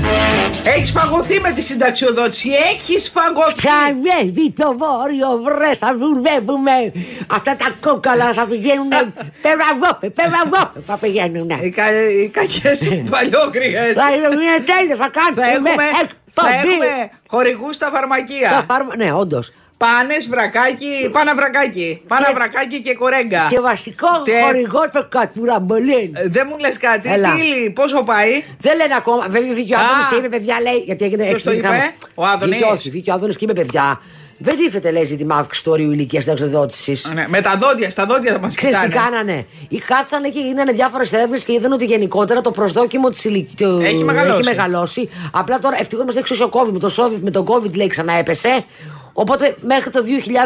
Έχεις 0.64 0.92
φαγωθεί 0.92 1.40
με 1.40 1.52
τη 1.52 1.62
συνταξιοδότηση. 1.62 2.50
Έχεις 2.74 3.10
φαγωθεί. 3.10 3.56
Ξανέβει 3.56 4.52
το 4.52 4.76
βόρειο 4.78 5.42
βρε, 5.44 5.72
θα 5.80 5.96
δουλεύουμε. 5.98 6.72
Αυτά 7.28 7.56
τα 7.56 7.76
κόκαλα 7.82 8.34
θα 8.34 8.46
πηγαίνουν. 8.46 8.90
Περαβόπε, 9.42 10.10
περαβόπε 10.10 10.80
θα 10.86 10.98
πηγαίνουν. 10.98 11.50
Οι, 11.64 11.70
κα, 11.70 11.86
οι 12.10 12.30
κακές 12.30 12.80
παλιόκριες. 13.10 13.94
Θα 13.96 14.08
είναι 14.16 14.28
μια 14.28 14.58
τέλεια, 14.72 14.96
θα 14.96 15.10
κάνουμε. 15.18 15.70
Θα 16.34 16.42
έχουμε, 16.50 16.62
θα 16.62 16.70
εκπομπή. 16.70 16.86
έχουμε 16.86 17.10
χορηγούς 17.28 17.76
στα 17.76 17.86
Θα 17.90 17.92
φαρμακεία. 17.96 18.64
πάρουμε, 18.68 18.96
ναι, 18.96 19.14
όντως. 19.14 19.52
Πάνες 19.78 20.28
βρακάκι, 20.30 21.10
πάνα 21.12 21.36
βρακάκι. 21.36 22.02
Πάνα 22.08 22.26
Και- 22.28 22.34
βρακάκι 22.34 22.82
και 22.82 22.94
κορέγκα. 22.94 23.48
Και 23.50 23.60
βασικό 23.60 24.08
Τε- 24.24 24.44
χορηγό 24.44 24.90
το 24.90 25.08
κατουραμπολίν. 25.10 26.12
Ε, 26.16 26.28
Δεν 26.28 26.48
μου 26.50 26.58
λες 26.58 26.78
κάτι. 26.78 27.10
Έλα. 27.12 27.34
Τι, 27.34 27.40
ύλη, 27.42 27.70
πόσο 27.70 28.04
πάει; 28.04 28.44
Δεν 28.58 28.76
λένε 28.76 28.94
ακόμα. 28.98 29.26
Βέβαια 29.30 29.54
βγήκε 29.54 29.76
ο 29.76 29.78
Α. 29.78 29.82
Άδωνης 29.82 30.08
και 30.08 30.16
είπε 30.16 30.30
παιδιά, 30.30 30.62
λέει. 30.62 30.78
Γιατί 30.86 31.06
έγινε 31.06 31.24
Ποιος 31.28 31.44
το 31.44 31.50
εξωτερικά. 31.52 31.84
είπε; 31.86 31.94
Ο 32.16 32.26
Άδωνης; 32.26 32.56
Βγήκε, 32.56 32.72
όχι, 32.74 32.90
βγήκε 32.90 33.12
ο 33.12 33.14
Άδωνης 33.14 33.36
και 33.38 33.44
είπε 33.44 33.54
παιδιά. 33.54 34.02
Δεν 34.42 34.58
τίθεται, 34.58 34.92
λέει, 34.92 35.06
ζήτημα 35.06 35.36
αύξηση 35.36 35.64
του 35.64 35.72
ορίου 35.72 35.92
ηλικία 35.92 36.24
εξοδότηση. 36.28 36.98
Ναι, 37.14 37.26
με 37.30 37.42
τα 37.42 37.58
δόντια, 37.58 37.90
στα 37.90 38.06
δόντια 38.06 38.34
θα 38.34 38.40
μας 38.40 38.56
Ξέρεις 38.56 38.78
τι 38.78 38.88
κάνανε; 38.88 39.46
Ή 39.70 39.78
κάτσανε 39.78 40.30
και 40.30 40.40
γίνανε 40.40 40.72
διάφορες 40.72 41.14
έρευνες 41.14 41.44
και 41.44 41.54
είδαν 41.54 41.72
ότι 41.72 41.86
γενικότερα 41.86 42.42
το 42.42 42.52
προσδόκιμο 42.52 43.10
της 43.10 43.26
ηλικία. 43.26 43.68
Έχει 43.82 44.04
μεγαλώσει. 44.04 44.40
Έχει 44.40 44.44
μεγαλώσει. 44.44 45.10
Απλά 45.32 45.60
τώρα 45.60 45.78
ευτυχώς 45.80 46.06
μας 46.06 46.16
έχει 46.16 46.44
ο 46.44 46.50
COVID. 46.52 46.72
Με, 46.72 46.80
το 46.80 46.94
COVID. 46.98 47.20
με 47.22 47.32
τον 47.32 47.46
COVID 47.48 47.74
λέει 47.74 47.88
ξανά 47.88 48.14
έπεσε. 48.14 48.66
Οπότε 49.14 49.56
μέχρι 49.62 49.90
το 49.90 50.04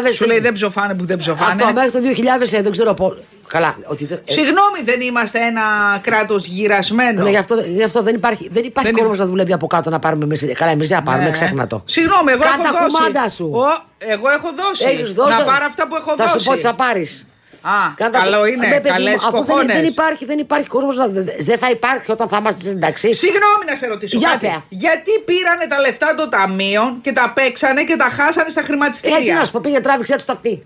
2000. 0.08 0.12
Σου 0.14 0.26
λέει 0.26 0.40
δεν 0.40 0.52
ψοφάνε 0.52 0.94
που 0.94 1.06
δεν 1.06 1.18
ψοφάνε. 1.18 1.62
Αυτό 1.62 1.72
μέχρι 1.74 1.90
το 1.90 1.98
2000 2.42 2.52
ε, 2.52 2.62
δεν 2.62 2.70
ξέρω 2.70 2.94
πώ. 2.94 3.16
Καλά. 3.48 3.76
Ότι, 3.86 4.04
δεν- 4.04 4.20
ε, 4.24 4.32
Συγγνώμη, 4.32 4.78
δεν 4.84 5.00
είμαστε 5.00 5.38
ένα 5.38 5.62
κράτος 6.02 6.46
γυρασμένο. 6.46 7.22
ναι, 7.22 7.30
γι, 7.30 7.36
αυτό, 7.36 7.60
γι' 7.66 7.82
αυτό 7.82 8.02
δεν 8.02 8.14
υπάρχει, 8.14 8.48
δεν 8.52 8.64
υπάρχει 8.64 8.90
Δεν 8.92 9.00
κόσμος 9.00 9.18
να 9.18 9.26
δουλεύει 9.26 9.52
από 9.52 9.66
κάτω 9.66 9.90
να 9.90 9.98
πάρουμε 9.98 10.24
εμεί. 10.24 10.38
Καλά, 10.38 10.70
εμείς 10.70 10.88
δεν 10.88 10.96
θα 10.96 11.02
πάρουμε, 11.02 11.24
Ναι. 11.24 11.30
ξέχνα 11.30 11.66
το. 11.66 11.82
Συγγνώμη, 11.86 12.32
εγώ 12.32 12.42
Κάνε 12.42 12.62
έχω 12.62 12.72
τα 12.72 12.78
δώσει. 12.82 12.96
κουμάντα 12.96 13.28
σου. 13.28 13.50
Ο, 13.54 13.64
εγώ 13.98 14.28
έχω 14.30 14.48
δώσει. 14.56 14.84
Έχεις 14.84 15.12
δώσει 15.12 15.30
να 15.30 15.38
το- 15.38 15.44
πάρω 15.44 15.64
αυτά 15.64 15.88
που 15.88 15.94
έχω 15.96 16.14
θα 16.16 16.24
δώσει. 16.24 16.38
σου 16.38 16.44
πω 16.50 16.54
τι 16.54 16.60
θα 16.60 16.74
πάρεις. 16.74 17.26
Α, 17.66 17.70
καλό 18.10 18.46
είναι. 18.46 18.80
Καλές 18.84 19.14
Αφού 19.14 19.44
δεν, 19.44 19.66
δεν 19.66 19.84
υπάρχει, 19.84 20.24
δεν 20.24 20.38
υπάρχει 20.38 20.66
κόσμος 20.66 20.96
να. 20.96 21.06
Δεν 21.38 21.58
θα 21.58 21.70
υπάρχει 21.70 22.10
όταν 22.10 22.28
θα 22.28 22.36
είμαστε 22.40 22.60
στην 22.62 22.80
ταξί. 22.80 23.14
Συγγνώμη 23.14 23.64
να 23.70 23.74
σε 23.76 23.86
ρωτήσω 23.86 24.18
Για 24.18 24.28
κάτι. 24.28 24.46
πες. 24.46 24.56
Γιατί 24.68 25.10
πήρανε 25.24 25.66
τα 25.68 25.80
λεφτά 25.80 26.14
των 26.14 26.30
ταμείων 26.30 27.00
και 27.02 27.12
τα 27.12 27.32
παίξανε 27.34 27.84
και 27.84 27.96
τα 27.96 28.04
χάσανε 28.04 28.48
στα 28.50 28.62
χρηματιστήρια. 28.62 29.16
Ε, 29.16 29.20
τι 29.22 29.32
να 29.32 29.44
σου 29.44 29.52
πω, 29.52 29.60
πήγε 29.62 29.80
τράβηξε 29.80 30.16
του 30.16 30.24
ταυτί. 30.26 30.62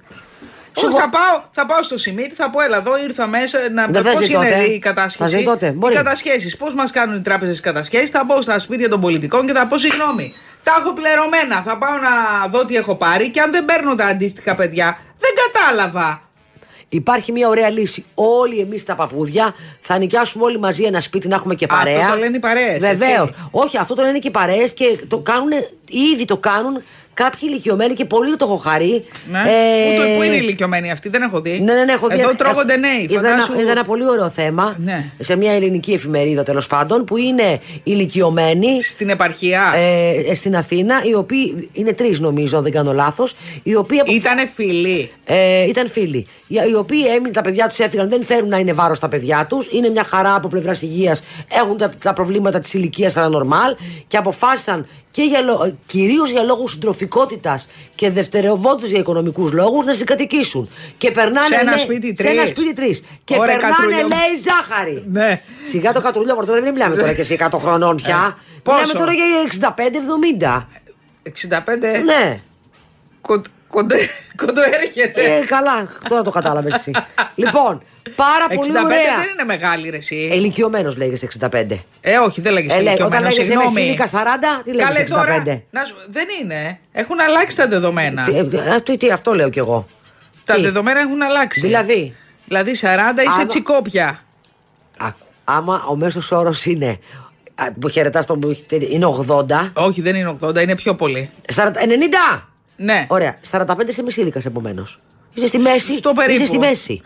Όχι, 0.75 0.87
Σου 0.87 0.93
πω- 0.93 1.01
θα, 1.01 1.09
πάω, 1.11 1.43
θα 1.53 1.67
πάω 1.67 1.83
στο 1.83 1.99
Σιμίτι, 1.99 2.35
θα 2.35 2.51
πω, 2.51 2.61
έλα 2.61 2.77
εδώ, 2.77 2.99
ήρθα 2.99 3.27
μέσα 3.27 3.59
να 3.73 3.87
Δεν 3.87 4.03
θα 4.03 4.13
πώς 4.13 4.25
ζει 4.25 4.33
είναι 4.33 4.35
τότε. 4.45 4.61
η 4.63 4.79
κατάσχεση. 4.79 5.19
Θα 5.33 5.39
ζει 5.39 5.45
τότε, 5.45 5.71
μπορεί. 5.71 5.93
Οι 5.93 5.97
κατασχέσεις, 5.97 6.57
πώς 6.57 6.75
μας 6.75 6.91
κάνουν 6.91 7.17
οι 7.17 7.21
τράπεζες 7.21 7.61
κατασχέσεις, 7.61 8.11
θα 8.11 8.27
πάω 8.27 8.43
στα 8.43 8.59
σπίτια 8.59 8.89
των 8.89 9.01
πολιτικών 9.01 9.47
και 9.47 9.53
θα 9.53 9.67
πω 9.67 9.79
συγγνώμη. 9.79 10.35
Τα 10.63 10.75
έχω 10.81 10.93
πληρωμένα, 10.93 11.63
θα 11.63 11.79
πάω 11.79 11.97
να 11.99 12.49
δω 12.49 12.65
τι 12.67 12.77
έχω 12.77 12.97
πάρει 12.97 13.31
και 13.31 13.41
αν 13.41 13.51
δεν 13.53 13.65
παίρνω 13.65 13.95
τα 13.95 14.07
αντίστοιχα 14.07 14.55
παιδιά, 14.55 14.99
δεν 15.19 15.31
κατάλαβα. 15.53 16.23
Υπάρχει 16.91 17.33
μια 17.33 17.49
ωραία 17.49 17.71
λύση. 17.71 18.05
Όλοι 18.15 18.59
εμείς 18.61 18.85
τα 18.85 18.95
παππούδια 18.95 19.55
θα 19.81 19.99
νοικιάσουμε 19.99 20.45
όλοι 20.45 20.59
μαζί 20.59 20.85
ένα 20.85 21.01
σπίτι 21.01 21.29
να 21.29 21.35
έχουμε 21.35 21.55
και 21.55 21.67
Αυτό 21.71 21.77
παρέα. 21.77 22.11
το 22.11 22.17
λένε 22.17 22.37
οι 22.37 22.41
παρέες, 22.41 22.79
Βεβαίως. 22.79 23.29
έτσι. 23.29 23.49
Όχι, 23.51 23.79
αυτό 23.79 23.95
το 23.95 24.03
λένε 24.03 24.19
και 24.19 24.29
οι 24.29 24.31
παρέες 24.31 24.73
και 24.73 24.99
το 25.09 25.19
κάνουν, 25.19 25.51
ήδη 26.13 26.25
το 26.25 26.37
κάνουν 26.37 26.83
κάποιοι 27.25 27.49
ηλικιωμένοι 27.51 27.95
και 27.95 28.05
πολύ 28.05 28.37
το 28.37 28.45
έχω 28.45 28.57
χαρεί. 28.57 29.05
Ναι. 29.31 29.39
Ε, 29.39 29.95
Ούτε 29.97 30.15
που 30.17 30.23
είναι 30.23 30.35
ηλικιωμένοι 30.37 30.91
αυτοί, 30.91 31.09
δεν 31.09 31.23
έχω 31.23 31.41
δει. 31.41 31.61
Ναι, 31.65 31.73
ναι, 31.73 31.85
ναι, 31.85 31.93
έχω 31.93 32.09
δει. 32.09 32.15
Εδώ 32.15 32.23
έχω- 32.23 32.35
τρώγονται 32.37 32.77
νέοι. 32.77 33.07
Είδα 33.11 33.19
ένα, 33.19 33.29
φαντάσου- 33.29 33.61
είδα 33.61 33.71
ένα 33.71 33.85
πολύ 33.85 34.09
ωραίο 34.09 34.31
θέμα 34.31 34.77
Ναι. 34.85 35.05
σε 35.19 35.37
μια 35.37 35.53
ελληνική 35.53 35.93
εφημερίδα 35.93 36.43
τέλος 36.43 36.67
πάντων 36.67 37.05
που 37.05 37.17
είναι 37.17 37.61
ηλικιωμένοι 37.83 38.83
Στην 38.83 39.09
επαρχία. 39.09 39.73
ε, 40.29 40.35
στην 40.35 40.57
Αθήνα, 40.57 41.01
οι 41.05 41.15
οποίοι 41.15 41.69
είναι 41.73 41.93
τρεις 41.93 42.21
νομίζω, 42.21 42.57
αν 42.57 42.63
δεν 42.63 42.73
κάνω 42.73 42.93
λάθος, 42.93 43.35
οι 43.63 43.75
οποίοι 43.75 43.99
αποφ- 43.99 44.17
Ήτανε 44.17 44.51
φίλοι. 44.55 45.11
ε, 45.25 45.69
ήταν 45.69 45.89
φίλοι. 45.89 46.27
Οι, 46.49 46.57
οι 46.71 46.75
οποίοι 46.75 47.05
έμειναν, 47.09 47.33
τα 47.33 47.41
παιδιά 47.41 47.69
τους 47.69 47.79
έφυγαν, 47.79 48.09
δεν 48.09 48.23
θέλουν 48.23 48.49
να 48.49 48.59
είναι 48.59 48.73
βάρος 48.73 48.99
τα 48.99 49.09
παιδιά 49.09 49.47
τους. 49.49 49.69
Είναι 49.73 49.89
μια 49.89 50.05
χαρά 50.05 50.35
από 50.35 50.49
πλευράς 50.49 50.83
υγείας. 50.83 51.23
Έχουν 51.49 51.77
τα, 51.77 51.91
τα 52.03 52.13
προβλήματα 52.13 52.59
της 52.59 52.75
ηλικίας, 52.75 53.17
αλλά 53.17 53.29
νορμάλ. 53.29 53.77
Και 54.07 54.17
αποφάσισαν 54.17 54.87
και 55.11 55.23
για, 55.23 55.41
λο- 55.41 55.77
κυρίως 55.87 56.31
για 56.31 56.43
λόγους 56.43 56.71
συντροφικότητας 56.71 57.69
και 57.95 58.11
δευτερευόντως 58.11 58.91
για 58.91 58.99
οικονομικούς 58.99 59.53
λόγους 59.53 59.85
να 59.85 59.93
συγκατοικήσουν. 59.95 60.71
Και 60.99 61.11
περνάνε, 61.11 61.47
Σε 61.55 61.61
ένα 61.61 61.71
λέει- 61.71 61.81
σπίτι 61.85 62.07
Σε 62.07 62.13
τρεις. 62.15 62.31
ένα 62.31 62.47
σπίτι 62.47 62.73
τρεις. 62.73 63.03
Και 63.25 63.37
Ωραία, 63.39 63.53
περνάνε, 63.57 63.75
κατρούλιο. 63.75 63.99
λέει, 63.99 64.37
ζάχαρη. 64.45 65.05
Ναι. 65.13 65.41
Σιγά 65.65 65.93
το 65.93 66.01
κατρούλιο, 66.01 66.35
μωρέ, 66.35 66.47
τώρα 66.47 66.61
δεν 66.61 66.73
μιλάμε 66.73 66.97
τώρα 66.97 67.13
και 67.15 67.23
σε 67.25 67.35
100 67.35 67.59
χρονών 67.59 67.97
πια. 67.97 68.39
πόσο; 68.63 68.79
μιλάμε 68.81 68.99
τώρα 68.99 69.13
για 69.13 69.25
65-70. 69.43 70.69
65. 71.23 72.03
Ναι. 72.05 72.41
Κον- 73.21 73.43
Κοντο, 73.69 73.95
κοντο 74.47 74.61
έρχεται. 74.83 75.23
Ε, 75.37 75.45
καλά, 75.45 75.89
τώρα 76.09 76.23
το 76.23 76.31
κατάλαβες 76.31 76.75
εσύ. 76.75 76.91
λοιπόν, 77.35 77.83
πάρα 78.17 78.47
65 78.51 78.55
πολύ 78.55 78.71
ωραία. 78.85 79.17
δεν 79.17 79.29
είναι 79.33 79.45
μεγάλη 79.47 79.91
ρε 79.91 79.97
εσύ. 79.97 80.15
Ηλικιωμένος 80.15 80.97
λέγεσαι 80.97 81.29
65. 81.41 81.65
Ε, 82.01 82.17
όχι, 82.17 82.41
δεν 82.41 82.53
λέγεσαι 82.53 82.77
Ε, 82.77 82.81
λέει, 82.81 82.87
ηλικιωμένος, 82.93 83.07
όταν 83.07 83.23
λέγεσαι 83.23 83.45
συγγνώμη. 83.45 83.73
Μεσήλικα 83.75 84.07
40, 84.07 84.63
τι 84.65 84.71
Καλέ 84.71 84.93
λέγεσαι 84.93 85.15
τώρα, 85.15 85.43
65. 85.47 85.61
να 85.71 85.85
σου- 85.85 85.97
δεν 86.11 86.27
είναι. 86.43 86.79
Έχουν 86.93 87.21
αλλάξει 87.21 87.57
τα 87.57 87.69
δεδομένα. 87.69 88.23
Τι, 88.23 88.37
ε, 88.37 88.39
ε, 88.75 88.81
τι, 88.81 88.97
τι, 88.97 89.11
αυτό 89.11 89.35
λέω 89.35 89.49
κι 89.49 89.59
εγώ. 89.59 89.87
τα 90.45 90.55
τι; 90.55 90.61
δεδομένα 90.61 91.01
έχουν 91.01 91.23
αλλάξει. 91.23 91.61
Δηλαδή, 91.61 92.15
Δηλαδή 92.47 92.71
40 92.71 92.75
είσαι 92.75 93.31
Άμα- 93.35 93.47
τσικόπια. 93.47 94.21
άκου, 94.99 95.27
άμα 95.45 95.85
ο 95.89 95.97
μέσος 95.97 96.31
όρος 96.33 96.65
είναι. 96.67 96.99
α, 97.55 97.73
που 97.81 97.89
χαιρετάς 97.89 98.27
τον 98.27 98.41
που 98.41 98.57
είναι 98.91 99.07
80. 99.29 99.71
Όχι, 99.73 100.01
δεν 100.01 100.15
είναι 100.15 100.37
80, 100.41 100.63
είναι 100.63 100.75
πιο 100.77 100.95
πολύ. 100.95 101.31
40, 101.55 101.83
90! 101.87 102.48
Ναι. 102.81 103.07
Ωραία. 103.09 103.39
45 103.51 103.65
είσαι 103.89 104.03
μεσήλικα 104.03 104.41
επομένως. 104.45 104.99
Είσαι 105.35 105.47
στη 105.47 105.59
μέση. 105.59 105.95
Στο 105.97 106.13
περίπου. 106.13 106.35
Είσαι 106.35 106.47
στη 106.47 106.59
μέση. 106.59 107.01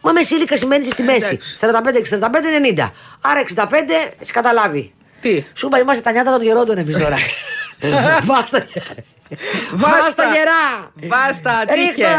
Μα 0.00 0.12
μεσήλικα 0.12 0.56
σημαίνει 0.56 0.82
είσαι 0.82 0.90
στη 0.90 1.02
μέση. 1.02 1.26
Εντάξει. 1.26 1.56
45, 1.60 1.98
65, 1.98 2.78
90. 2.78 2.90
Άρα 3.20 3.40
65, 3.40 4.12
σε 4.20 4.32
καταλάβει. 4.32 4.94
Τι; 5.20 5.44
Σου 5.54 5.66
είπα, 5.66 5.78
είμαστε 5.78 6.02
τα 6.02 6.10
νιάτα 6.10 6.30
των 6.32 6.42
γερόντων 6.42 6.78
εμείς 6.78 6.98
τώρα. 6.98 7.16
Βάστα. 8.30 8.66
Βάστα 9.74 10.24
γερά. 10.24 10.92
Βάστα, 11.08 11.64
τύχε. 11.72 11.84
Ρίχτα. 11.86 12.16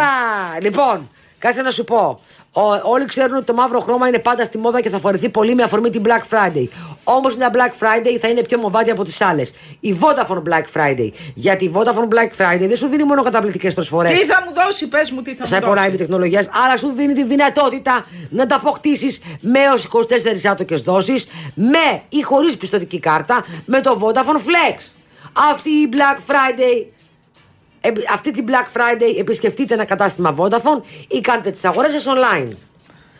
Λοιπόν, 0.62 1.10
κάτσε 1.40 1.62
να 1.62 1.72
σου 1.72 1.84
πω. 1.84 2.20
Ο- 2.52 2.90
όλοι 2.92 3.06
ξέρουν 3.06 3.36
ότι 3.36 3.46
το 3.46 3.54
μαύρο 3.54 3.80
χρώμα 3.80 4.08
είναι 4.08 4.20
πάντα 4.20 4.44
στη 4.46 4.58
μόδα 4.58 4.82
και 4.82 4.90
θα 4.90 5.00
φορεθεί 5.00 5.30
πολύ 5.30 5.56
με 5.56 5.64
αφορμή 5.64 5.90
την 5.90 6.04
Black 6.06 6.22
Friday. 6.36 6.68
Όμως 7.08 7.36
μια 7.36 7.52
Black 7.54 7.84
Friday 7.84 8.18
θα 8.20 8.28
είναι 8.28 8.42
πιο 8.42 8.58
μοβάτη 8.60 8.92
από 8.92 9.04
τις 9.04 9.22
άλλες. 9.22 9.52
Η 9.80 9.96
Vodafone 10.02 10.42
Black 10.50 10.64
Friday. 10.74 11.10
Γιατί 11.34 11.66
η 11.66 11.72
Vodafone 11.76 12.08
Black 12.14 12.42
Friday 12.42 12.60
δεν 12.68 12.76
σου 12.76 12.88
δίνει 12.88 13.04
μόνο 13.04 13.24
καταπληκτικές 13.24 13.74
προσφορές. 13.74 14.20
Τι 14.20 14.26
θα 14.26 14.44
μου 14.48 14.54
δώσει, 14.66 14.88
πες 14.88 15.12
μου, 15.12 15.22
τι 15.22 15.36
θα 15.36 15.46
Σαν 15.46 15.60
μου 15.62 15.66
δώσει. 15.66 15.74
υποράβη 15.74 15.98
τεχνολογίας, 15.98 16.50
αλλά 16.66 16.78
σου 16.78 16.92
δίνει 16.96 17.14
τη 17.14 17.24
δυνατότητα 17.24 18.06
να 18.30 18.46
τα 18.46 18.56
αποκτήσεις 18.56 19.20
με 19.42 19.60
έω 19.60 19.74
24 20.44 20.46
άτοκες 20.52 20.82
δόσεις, 20.82 21.28
με 21.54 22.02
ή 22.10 22.22
χωρίς 22.22 22.58
πιστοτική 22.58 23.00
κάρτα, 23.00 23.46
με 23.66 23.82
το 23.82 24.00
Vodafone 24.02 24.38
Flex. 24.38 24.80
Αυτή 25.52 25.70
η 25.70 25.90
Black 25.92 26.18
Friday. 26.32 26.86
ε, 27.82 27.90
αυτή 28.14 28.32
την 28.32 28.46
Black 28.48 28.78
Friday 28.78 29.20
επισκεφτείτε 29.20 29.74
ένα 29.74 29.86
κατάστημα 29.86 30.36
Vodafone 30.38 30.82
ή 31.08 31.20
κάντε 31.22 31.50
τις 31.50 31.66
αγορές 31.66 31.92
σας 31.92 32.06
online. 32.08 32.48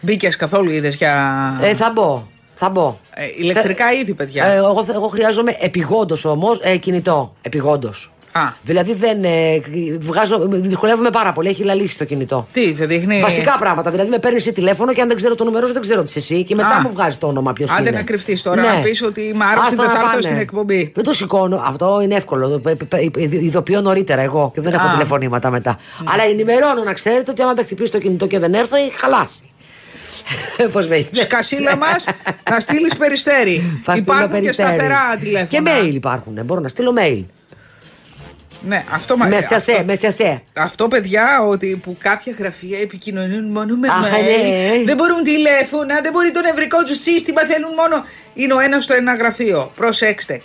Μπήκες 0.02 0.36
καθόλου, 0.36 0.70
είδες 0.72 0.96
για. 0.96 1.58
Ε, 1.62 1.74
θα 1.74 1.92
μπω. 1.92 2.28
Θα 2.56 2.70
μπω. 2.70 2.98
Ε, 3.14 3.26
ηλεκτρικά 3.38 3.92
είδη, 3.92 4.14
παιδιά. 4.14 4.46
Ε, 4.46 4.56
εγώ, 4.56 4.86
εγώ 4.94 5.08
χρειάζομαι 5.08 5.56
επιγόντως 5.60 6.26
όμως 6.26 6.60
ε, 6.62 6.78
κινητό. 6.78 7.34
Επιγόντως. 7.42 8.10
Α. 8.32 8.42
Δηλαδή 8.64 8.94
δεν. 8.94 9.24
Ε, 9.24 9.62
βγάζω, 10.00 10.48
δυσκολεύομαι 10.50 11.10
πάρα 11.10 11.32
πολύ. 11.34 11.50
Έχει 11.50 11.64
λαλήσει 11.64 11.98
το 11.98 12.06
κινητό. 12.06 12.48
Τι, 12.52 12.72
δεν 12.74 12.88
δείχνει. 12.88 13.20
Βασικά 13.20 13.56
πράγματα. 13.60 13.92
Δηλαδή 13.92 14.10
με 14.10 14.18
παίρνεις 14.20 14.52
τηλέφωνο 14.52 14.94
και 14.94 15.02
αν 15.02 15.08
δεν 15.08 15.16
ξέρω 15.16 15.36
το 15.36 15.44
νούμερο 15.44 15.68
σου, 15.68 15.74
δεν 15.74 15.82
ξέρω 15.82 16.02
τι 16.04 16.08
είσαι 16.08 16.20
εσύ. 16.20 16.44
Και 16.44 16.56
μετά 16.56 16.68
Α. 16.76 16.82
μου 16.82 16.90
βγάζει 16.94 17.18
το 17.18 17.28
όνομα 17.28 17.54
ποιος 17.54 17.70
είναι. 17.70 17.80
Άντε 17.80 17.92
να 17.92 18.04
κρυφτείς 18.04 18.42
τώρα, 18.42 18.62
να 18.76 18.82
πεις 18.82 19.02
ότι 19.04 19.22
είμαι 19.22 19.44
άρρωστης, 19.46 19.72
Άστα 19.72 19.84
δεν 19.84 19.86
να 19.86 19.92
θα 19.94 20.00
έρθω 20.00 20.12
πάνε. 20.12 20.22
στην 20.22 20.38
εκπομπή. 20.38 20.92
Δεν 20.96 21.04
το 21.04 21.12
σηκώνω. 21.14 21.62
Αυτό 21.66 22.00
είναι 22.04 22.16
εύκολο. 22.16 22.48
Το 22.50 22.60
πε- 22.60 22.84
πε- 22.84 23.10
πε- 23.12 23.34
Ειδοποιώ 23.34 23.82
νωρίτερα 23.82 24.22
εγώ 24.22 24.52
και 24.54 24.62
δεν 24.62 24.74
έχω 24.74 24.88
Α. 24.88 24.92
τηλεφωνήματα 24.92 25.50
μετά. 25.50 25.78
Αλλά 26.14 26.24
ενημερώνω 26.24 26.84
να 26.84 26.94
ξέρετε 26.94 27.32
ότι 27.32 27.42
άμα 27.42 27.54
δεν 27.54 27.66
χτυπήσει 27.66 27.92
το 27.92 28.00
κινητό 28.00 28.28
και 28.28 28.40
δεν 28.40 28.54
έρθω, 28.54 28.76
έχει 28.76 28.92
χαλάσει. 28.98 29.40
Πώς 30.74 30.88
με 30.88 30.98
είδες. 31.00 31.20
Σκασίλα 31.24 31.76
μας 31.76 32.06
να 32.52 32.60
στείλεις 32.60 32.96
περιστέρι. 32.96 33.56
Θα 33.84 33.96
στείλω 33.96 34.14
Υπάρχουν 34.14 34.36
και 34.36 34.42
περιστέρι. 34.42 34.70
σταθερά 34.70 35.18
τηλέφωνα. 35.20 35.46
Και 35.48 35.62
mail 35.90 35.94
υπάρχουν. 35.94 36.40
Μπορώ 36.46 36.60
να 36.62 36.68
στείλω 36.68 36.94
mail. 36.98 37.24
Ναι, 38.68 38.84
αυτό 38.92 39.18
μα 39.18 39.26
Με 39.26 39.38
αυτό- 39.38 39.60
στιασέ, 39.60 39.84
με 39.84 39.96
στιασέ. 39.96 40.42
Αυτό, 40.58 40.88
παιδιά, 40.88 41.42
ότι 41.48 41.80
που 41.84 41.98
κάποια 42.00 42.36
γραφεία 42.40 42.80
επικοινωνούν 42.80 43.52
μόνο 43.52 43.76
με 43.76 43.88
Αχ, 43.88 44.12
mail, 44.12 44.22
ναι. 44.78 44.84
δεν 44.86 44.96
μπορούν 44.96 45.24
τηλέφωνα, 45.24 46.02
δεν 46.02 46.12
μπορεί 46.12 46.32
το 46.32 46.42
νευρικό 46.42 46.84
τους 46.84 47.02
σύστημα, 47.02 47.42
θέλουν 47.42 47.74
μόνο. 47.74 48.06
Είναι 48.34 48.54
ο 48.54 48.60
ένας 48.60 48.84
στο 48.84 48.94
ένα 48.94 49.16
γραφείο. 49.16 49.72
Προσέξτε. 49.76 50.42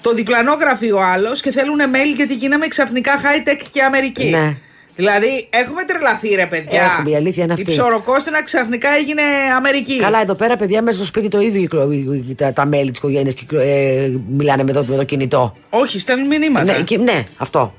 Το 0.00 0.14
διπλανό 0.14 0.52
γραφείο 0.52 0.98
άλλος 0.98 1.40
και 1.40 1.50
θέλουν 1.50 1.78
mail 1.92 2.16
γιατί 2.16 2.34
γίναμε 2.34 2.66
ξαφνικά 2.68 3.12
high 3.22 3.48
tech 3.48 3.60
και 3.72 3.82
Αμερική. 3.82 4.24
Ναι. 4.30 4.56
Δηλαδή, 4.96 5.46
έχουμε 5.50 5.84
τρελαθεί, 5.84 6.28
ρε 6.34 6.46
παιδιά. 6.46 6.82
Έχουμε, 6.82 7.10
η 7.10 7.16
αλήθεια 7.16 7.44
είναι 7.44 7.52
αυτή. 7.52 7.70
Η 7.70 7.74
ψωροκόστενα 7.74 8.42
ξαφνικά 8.42 8.88
έγινε 8.90 9.22
Αμερική. 9.56 9.96
Καλά, 9.96 10.20
εδώ 10.20 10.34
πέρα, 10.34 10.56
παιδιά, 10.56 10.82
μέσα 10.82 10.96
στο 10.96 11.04
σπίτι 11.06 11.28
το 11.28 11.40
ίδιο 11.40 11.60
κυκλο- 11.60 11.88
τα, 12.36 12.52
τα 12.52 12.64
μέλη 12.66 12.88
της 12.90 12.98
οικογένειας 12.98 13.34
ε, 13.52 14.10
μιλάνε 14.28 14.62
με 14.62 14.72
το, 14.72 14.84
με 14.88 14.96
το 14.96 15.04
κινητό. 15.04 15.56
Όχι, 15.70 15.98
στέλνουν 15.98 16.26
μηνύματα. 16.26 16.64
Ναι, 16.64 16.82
και- 16.82 16.98
ναι, 16.98 17.24
αυτό. 17.36 17.74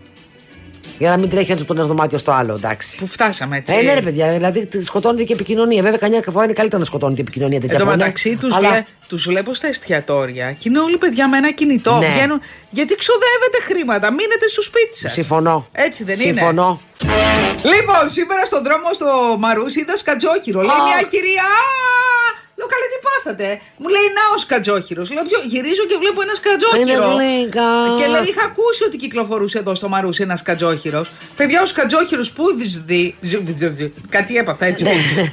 Για 0.98 1.10
να 1.10 1.18
μην 1.18 1.30
τρέχει 1.30 1.50
ένας 1.52 1.62
από 1.64 1.74
το 1.74 1.80
ένα 1.80 1.88
δωμάτιο 1.90 2.18
στο 2.18 2.32
άλλο, 2.32 2.54
εντάξει. 2.54 2.98
Που 2.98 3.08
φτάσαμε 3.08 3.58
έτσι. 3.58 3.76
Ε, 3.76 3.82
ναι, 3.82 3.94
ρε 3.94 4.02
παιδιά, 4.02 4.32
δηλαδή 4.32 4.70
σκοτώνεται 4.84 5.24
και 5.24 5.32
η 5.34 5.36
επικοινωνία. 5.36 5.82
Βέβαια, 5.82 5.98
καμιά 5.98 6.24
φορά 6.32 6.44
είναι 6.44 6.54
καλύτερα 6.54 6.80
να 6.80 6.86
σκοτώνεται 6.86 7.20
η 7.20 7.24
επικοινωνία 7.28 7.60
τέτοια 7.60 7.74
Εν 7.76 7.80
τω 7.82 7.86
που 7.88 7.92
είναι, 7.94 8.04
μεταξύ 8.04 8.36
τους 8.36 8.56
αλλά- 8.56 8.70
βλέ, 8.70 8.84
τους 9.08 9.24
βλέπω 9.28 9.54
στα 9.54 9.68
εστιατόρια 9.68 10.52
και 10.52 10.70
είναι 10.70 10.80
όλοι 10.80 10.98
παιδιά 10.98 11.28
με 11.30 11.38
ένα 11.38 11.52
κινητό. 11.52 11.98
Ναι. 11.98 12.08
Βγαίνουν, 12.14 12.40
γιατί 12.70 12.96
ξοδεύετε 12.96 13.58
χρήματα, 13.68 14.12
μείνετε 14.12 14.48
στο 14.48 14.62
σπίτι 14.62 14.98
σας. 14.98 15.12
Συμφωνώ. 15.12 15.68
Έτσι 15.72 16.04
δεν 16.04 16.18
Συμφωνώ. 16.18 16.82
είναι. 17.04 17.14
Λοιπόν, 17.76 18.10
σήμερα 18.10 18.46
στον 18.46 18.64
δρόμο 18.64 18.94
στο 18.94 19.06
Μαρούσι 19.40 19.80
είδα 19.80 19.96
σκατζόχυρο. 19.98 20.62
Λέει 20.62 20.76
Αχ. 20.80 20.84
μια 20.88 21.08
κυρία. 21.10 21.50
«Α!» 22.56 22.58
Λέω 22.60 22.68
καλέ 22.74 22.86
τι 22.94 23.00
πάθατε. 23.08 23.48
Μου 23.82 23.88
λέει 23.96 24.08
να 24.18 24.24
ο 24.36 24.38
σκατζόχυρος. 24.46 25.08
Λέω 25.16 25.24
ποιο. 25.30 25.40
Γυρίζω 25.54 25.84
και 25.90 25.98
βλέπω 26.04 26.20
ένα 26.28 26.34
σκατζόχυρο. 26.42 26.82
Είναι 26.82 26.98
γλύκα. 27.10 27.70
Και 28.00 28.06
λέει 28.14 28.26
είχα 28.32 28.44
ακούσει 28.52 28.82
ότι 28.90 28.98
κυκλοφορούσε 29.04 29.58
εδώ 29.64 29.74
στο 29.80 29.88
Μαρούσι 29.94 30.22
ένα 30.28 30.36
σκατζόχυρος. 30.44 31.06
Παιδιά, 31.40 31.60
ο 31.62 31.68
σκατζόχυρος 31.74 32.28
που 32.36 32.44
δει. 32.58 33.16
Κάτι 34.10 34.32
έπαθα 34.42 34.66
έτσι. 34.66 34.84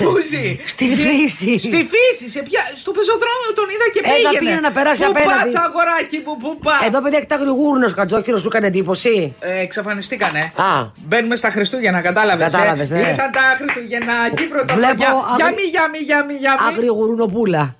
Πού 0.02 0.12
ζει. 0.30 0.46
Στη 0.66 0.86
Ζει- 0.86 1.02
φύση. 1.06 1.52
Στη 1.68 1.80
φύση. 1.92 2.26
Σε 2.34 2.40
ποια... 2.48 2.60
Στο 2.82 2.90
πεζοδρόμιο 2.96 3.50
τον 3.58 3.66
είδα 3.74 3.86
και 3.94 4.00
Ε, 4.04 4.08
θα 4.08 4.14
πήγαινε. 4.14 4.38
πήγαινε 4.38 4.60
να 4.68 4.72
περάσει 4.78 5.02
πού 5.04 5.10
απέναντι. 5.14 5.52
πας, 5.52 5.64
αγοράκι 5.66 6.18
μου, 6.24 6.36
πού 6.42 6.50
πας. 6.66 6.80
Εδώ, 6.86 6.98
παιδιά, 7.02 7.18
έχει 7.18 7.26
τα 7.34 7.36
γρηγούρνο 7.42 7.90
κατζόκυρο, 8.00 8.38
σου 8.38 8.48
έκανε 8.52 8.66
εντύπωση. 8.66 9.34
Ε, 9.40 9.60
εξαφανιστήκανε. 9.66 10.42
Α. 10.56 10.70
Μπαίνουμε 11.08 11.36
στα 11.36 11.50
Χριστούγεννα, 11.50 12.00
κατάλαβες. 12.00 12.50
Κατάλαβες, 12.52 12.90
ναι. 12.90 12.98
Ήρθαν 12.98 13.30
τα 13.38 13.44
Χριστουγεννάκι 13.58 14.44
πρώτα. 14.52 14.74
Βλέπω 14.74 15.04
αγρι- 15.04 15.36
Γιάμι, 15.36 15.62
γιάμι, 15.74 15.98
γιάμι, 15.98 16.34
γιάμι. 16.42 16.58
Άγριο 16.68 16.94
γουρουνοπούλα. 17.12 17.76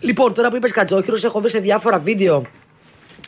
Λοιπόν, 0.00 0.34
τώρα 0.34 0.48
που 0.48 0.56
είπες 0.56 0.70
κατζόκυρο, 0.70 1.16
έχω 1.24 1.40
δει 1.40 1.48
σε 1.48 1.58
διάφορα 1.58 1.98
βίντεο 1.98 2.46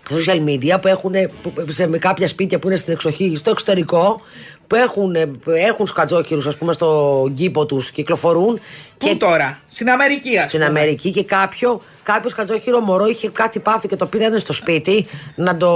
στα 0.08 0.16
social 0.16 0.48
media 0.48 0.80
που 0.80 0.88
έχουν 0.88 1.12
που- 1.42 1.52
σε 1.68 1.86
με 1.88 1.98
κάποια 1.98 2.26
σπίτια 2.28 2.58
που 2.58 2.68
είναι 2.68 2.76
στην 2.76 2.92
εξοχή, 2.92 3.36
στο 3.36 3.50
εξωτερικό, 3.50 4.20
που 4.66 4.74
έχουν, 4.74 5.38
που 5.40 5.50
έχουν 5.50 5.86
σκατζόχυρου, 5.86 6.48
ας 6.48 6.56
πούμε, 6.56 6.72
στο 6.72 7.30
κήπο 7.34 7.66
τους, 7.66 7.90
κυκλοφορούν. 7.90 8.60
Πού 8.98 9.16
τώρα, 9.16 9.58
στην 9.70 9.90
Αμερική, 9.90 10.38
ας 10.38 10.44
στην 10.44 10.64
Αμερική 10.64 11.10
και 11.10 11.24
κάποιο, 11.24 11.80
κάποιος 12.02 12.34
κατζόχυρο 12.34 12.80
μωρό 12.80 13.06
είχε 13.06 13.28
κάτι 13.28 13.58
πάθει 13.58 13.88
και 13.88 13.96
το 13.96 14.06
πήρανε 14.06 14.38
στο 14.38 14.52
σπίτι 14.52 15.06
να 15.34 15.56
το 15.56 15.70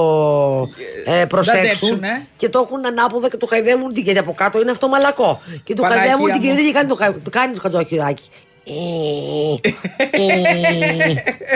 ε, 1.04 1.24
προσέξουν. 1.24 1.88
δέψουνε. 1.88 2.26
Και 2.36 2.48
το 2.48 2.58
έχουν 2.58 2.86
ανάποδα 2.86 3.28
και 3.28 3.36
του 3.36 3.46
χαϊδεύουν 3.46 3.92
την 3.92 4.02
γιατί 4.02 4.18
από 4.18 4.32
κάτω 4.34 4.60
είναι 4.60 4.70
αυτό 4.70 4.88
μαλακό. 4.88 5.40
Και 5.64 5.74
του 5.74 5.82
Παναγία 5.82 6.00
χαϊδεύουν 6.02 6.32
την 6.32 6.40
μου. 6.42 6.54
κυρία 6.54 6.66
και 6.66 6.72
κάνει 6.72 6.88
το, 6.88 6.94
χαϊ- 6.94 7.22
το, 7.24 7.30
κάνει 7.30 7.54
το 7.54 7.60
κατζόχυράκι. 7.60 8.28
Ε, 8.70 9.68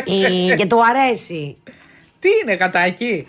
ε, 0.07 0.51
ε, 0.51 0.55
και 0.55 0.67
του 0.67 0.79
αρέσει. 0.85 1.57
Τι 2.19 2.29
είναι, 2.43 2.57
κατάκι; 2.57 3.27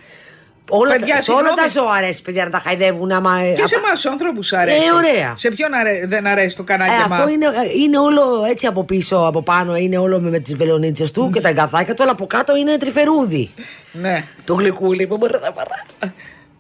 Όλα, 0.69 0.91
Παιδιά, 0.91 1.15
τα- 1.15 1.21
σε 1.21 1.31
όλα 1.31 1.39
συγγνώμη. 1.39 1.61
τα 1.61 1.79
ζώα 1.81 1.93
αρέσει, 1.93 2.21
παιδιά, 2.21 2.43
να 2.43 2.49
τα 2.49 2.59
χαϊδεύουν. 2.59 3.11
Άμα, 3.11 3.39
Και 3.41 3.67
σε 3.67 3.75
απα- 3.75 3.85
εμάς 3.85 4.01
τους 4.01 4.05
άνθρωπου 4.11 4.39
αρέσει. 4.51 4.77
Ε, 4.85 4.91
ωραία. 4.91 5.33
Σε 5.37 5.51
ποιον 5.51 5.73
αρέ- 5.73 6.05
δεν 6.07 6.27
αρέσει 6.27 6.55
το 6.55 6.61
Ε, 6.61 6.65
κανάκιμα. 6.71 7.15
αυτό 7.15 7.29
είναι, 7.29 7.45
ε, 7.45 7.49
είναι 7.83 7.97
όλο 7.97 8.21
έτσι 8.49 8.67
από 8.67 8.83
πίσω, 8.83 9.15
από 9.17 9.41
πάνω, 9.41 9.75
είναι 9.75 9.97
όλο 9.97 10.19
με, 10.19 10.29
με 10.29 10.39
τις 10.39 10.55
βελονίτσες 10.55 11.11
του 11.11 11.29
και 11.33 11.41
τα 11.41 11.49
εγκαθάκια 11.49 11.93
του, 11.93 12.03
αλλά 12.03 12.11
από 12.11 12.27
κάτω 12.27 12.55
είναι 12.55 12.77
τρυφερούδι. 12.77 13.49
Ναι. 13.91 14.23
Το 14.45 14.53
γλυκούλι 14.53 15.07
που 15.07 15.17
μπορεί 15.17 15.33
να 15.41 15.51
παρά. 15.51 15.85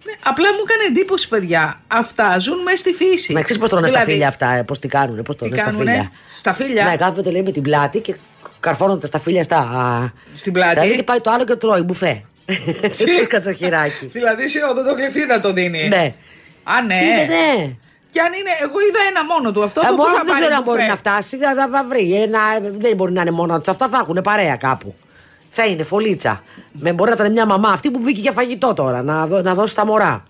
Ναι, 0.05 0.13
Απλά 0.23 0.49
μου 0.53 0.59
έκανε 0.67 0.83
εντύπωση, 0.89 1.27
παιδιά. 1.27 1.79
Αυτά 1.87 2.39
ζουν 2.39 2.61
μέσα 2.61 2.77
στη 2.77 2.91
φύση. 2.93 3.33
Να 3.33 3.41
ξέρεις 3.41 3.61
πώς 3.61 3.69
τρώνε 3.69 3.87
στα 3.87 3.95
Δηλαδή, 3.97 4.11
φίλια 4.11 4.27
αυτά, 4.27 4.63
πώς 4.67 4.79
τι 4.79 4.87
κάνουν, 4.87 5.21
πώς 5.21 5.35
Τι 5.35 5.41
τρώνε 5.41 5.55
στα 5.55 5.65
κάνουνε, 5.65 5.91
φίλια. 5.91 6.11
στα 6.37 6.53
φίλια. 6.53 6.83
Ναι, 6.85 6.95
κάθονται 6.95 7.31
λέει 7.31 7.41
με 7.43 7.51
την 7.51 7.61
πλάτη 7.63 7.99
και 7.99 8.15
καρφώνονται 8.59 8.99
τα 8.99 9.07
σταφύλια 9.07 9.43
στα. 9.43 9.57
α, 9.57 10.09
Στην 10.33 10.53
πλάτη; 10.53 10.71
στα 10.71 10.81
άλλη 10.81 10.95
και 10.95 11.03
πάει 11.03 11.19
το 11.21 11.31
άλλο 11.31 11.43
και 11.43 11.55
τρώει 11.55 11.81
μπουφέ. 11.81 12.23
Τι; 12.97 13.25
Κατσοχυράκι. 13.33 14.05
Δηλαδή 14.05 14.47
σε 14.47 14.59
οδοντογλυφίδα 14.71 15.39
το 15.39 15.53
δίνει; 15.53 15.87
Ναι. 15.87 16.13
Α, 16.63 16.81
ναι. 16.85 16.95
Είδε, 16.95 17.25
ναι. 17.25 17.69
Και 18.09 18.21
αν 18.21 18.33
είναι, 18.33 18.49
εγώ 18.61 18.79
είδα 18.89 18.99
ένα 19.09 19.25
μόνο 19.25 19.51
του. 19.51 19.63
Αυτό 19.63 19.81
Ε, 19.83 19.87
από 19.87 19.95
πού 19.95 20.01
μόνος 20.01 20.17
θα 20.17 20.23
δεν 20.23 20.33
πάρει 20.33 20.39
ξέρω 20.45 20.55
αν 20.55 20.63
μπουφέ; 20.63 20.77
μπορεί 20.77 20.89
να 20.89 20.95
φτάσει. 20.97 21.37
Θα, 21.37 21.53
θα, 21.55 21.69
θα 21.71 21.83
βρει. 21.89 22.13
Ένα, 22.21 22.39
δεν 22.77 22.95
μπορεί 22.95 23.11
να 23.11 23.21
είναι 23.21 23.31
μόνο 23.31 23.59
του. 23.61 23.71
Αυτά 23.71 23.87
θα 23.87 23.97
έχουν 24.01 24.19
παρέα 24.23 24.55
κάπου. 24.55 24.95
Θα 25.57 25.65
είναι 25.65 25.83
φωλίτσα. 25.83 26.43
Με 26.71 26.93
μπορεί 26.93 27.09
να 27.09 27.15
ήταν 27.15 27.31
μια 27.31 27.45
μαμά 27.45 27.69
αυτή 27.69 27.91
που 27.91 27.99
βγήκε 28.01 28.19
για 28.21 28.31
φαγητό 28.31 28.73
τώρα. 28.73 29.03
Να, 29.03 29.25
δω- 29.27 29.41
να 29.41 29.53
δώσει 29.53 29.75
τα 29.75 29.85
μωρά. 29.85 30.23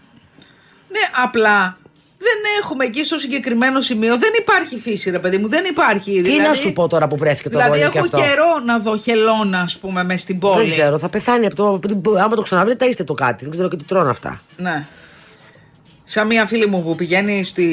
Ναι, 0.89 0.99
απλά 1.23 1.77
δεν 2.17 2.37
έχουμε 2.61 2.85
εκεί 2.85 3.03
στο 3.05 3.19
συγκεκριμένο 3.19 3.81
σημείο. 3.81 4.17
Δεν 4.17 4.29
υπάρχει 4.39 4.79
φύση, 4.79 5.09
ρε 5.09 5.19
παιδί 5.19 5.37
μου. 5.37 5.49
Δεν 5.49 5.65
υπάρχει. 5.69 6.21
Τι 6.21 6.37
να 6.41 6.53
σου 6.53 6.73
πω 6.73 6.87
τώρα 6.87 7.07
που 7.07 7.17
βρέθηκε 7.17 7.49
το 7.49 7.57
Δηλαδή, 7.57 7.81
αγόρι 7.81 7.97
έχω 7.97 8.07
και 8.07 8.15
αυτό; 8.15 8.27
καιρό 8.29 8.59
να 8.65 8.79
δω 8.79 8.97
χελώνα, 8.97 9.59
ας 9.59 9.77
πούμε, 9.77 10.03
μες 10.03 10.21
στην 10.21 10.39
πόλη. 10.39 10.57
Δεν 10.57 10.67
ξέρω, 10.67 10.97
θα 10.97 11.09
πεθάνει 11.09 11.45
από 11.45 11.55
το. 11.55 11.79
Άμα 12.17 12.35
το 12.35 12.41
ξαναβρει, 12.41 12.75
τα 12.75 12.85
είστε 12.85 13.03
το 13.03 13.13
κάτι. 13.13 13.43
Δεν 13.43 13.51
ξέρω 13.51 13.67
και 13.67 13.75
τι 13.75 13.83
τρώνε 13.83 14.09
αυτά. 14.09 14.41
Ναι. 14.57 14.85
Σαν 16.07 16.27
μία 16.27 16.45
φίλη 16.45 16.65
μου 16.67 16.83
που 16.83 16.95
πηγαίνει 16.95 17.43
στη... 17.43 17.65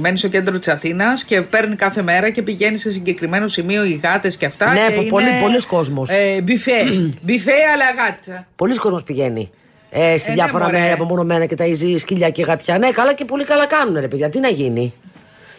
μένει 0.00 0.18
στο 0.18 0.28
κέντρο 0.28 0.58
της 0.58 0.68
Αθήνας 0.68 1.24
και 1.24 1.40
παίρνει 1.42 1.74
κάθε 1.76 2.02
μέρα 2.02 2.30
και 2.30 2.42
πηγαίνει 2.42 2.78
σε 2.78 2.92
συγκεκριμένο 2.92 3.48
σημείο 3.48 3.84
οι 3.84 4.00
γάτες 4.02 4.36
και 4.36 4.46
αυτά. 4.46 4.72
Ναι, 4.72 4.80
και 4.86 4.92
που 4.94 5.00
είναι, 5.00 5.08
πολύ- 5.10 5.40
πολλής 5.42 5.66
κόσμος. 5.66 6.08
Ε, 6.10 6.40
μπιφέ. 6.42 6.82
μπιφέ, 7.22 7.52
αλλά 7.72 7.84
γάτα. 8.04 8.46
Πολλοί 8.56 8.76
κόσμος 8.76 9.02
πηγαίνει. 9.02 9.50
Ε, 9.90 10.18
στη 10.18 10.26
Ε, 10.26 10.34
ναι, 10.34 10.42
διάφορα 10.42 10.64
μωρέ. 10.64 10.78
μέρη 10.78 10.92
απομονωμένα 10.92 11.46
και 11.46 11.54
τα 11.54 11.64
ζει 11.74 11.96
σκυλιά 11.96 12.30
και 12.30 12.42
γατιά. 12.42 12.78
Ναι, 12.78 12.90
καλά 12.90 13.14
και 13.14 13.24
πολύ 13.24 13.44
καλά 13.44 13.66
κάνουν 13.66 14.00
ρε 14.00 14.08
παιδιά. 14.08 14.28
Τι 14.28 14.38
να 14.40 14.48
γίνει. 14.48 14.92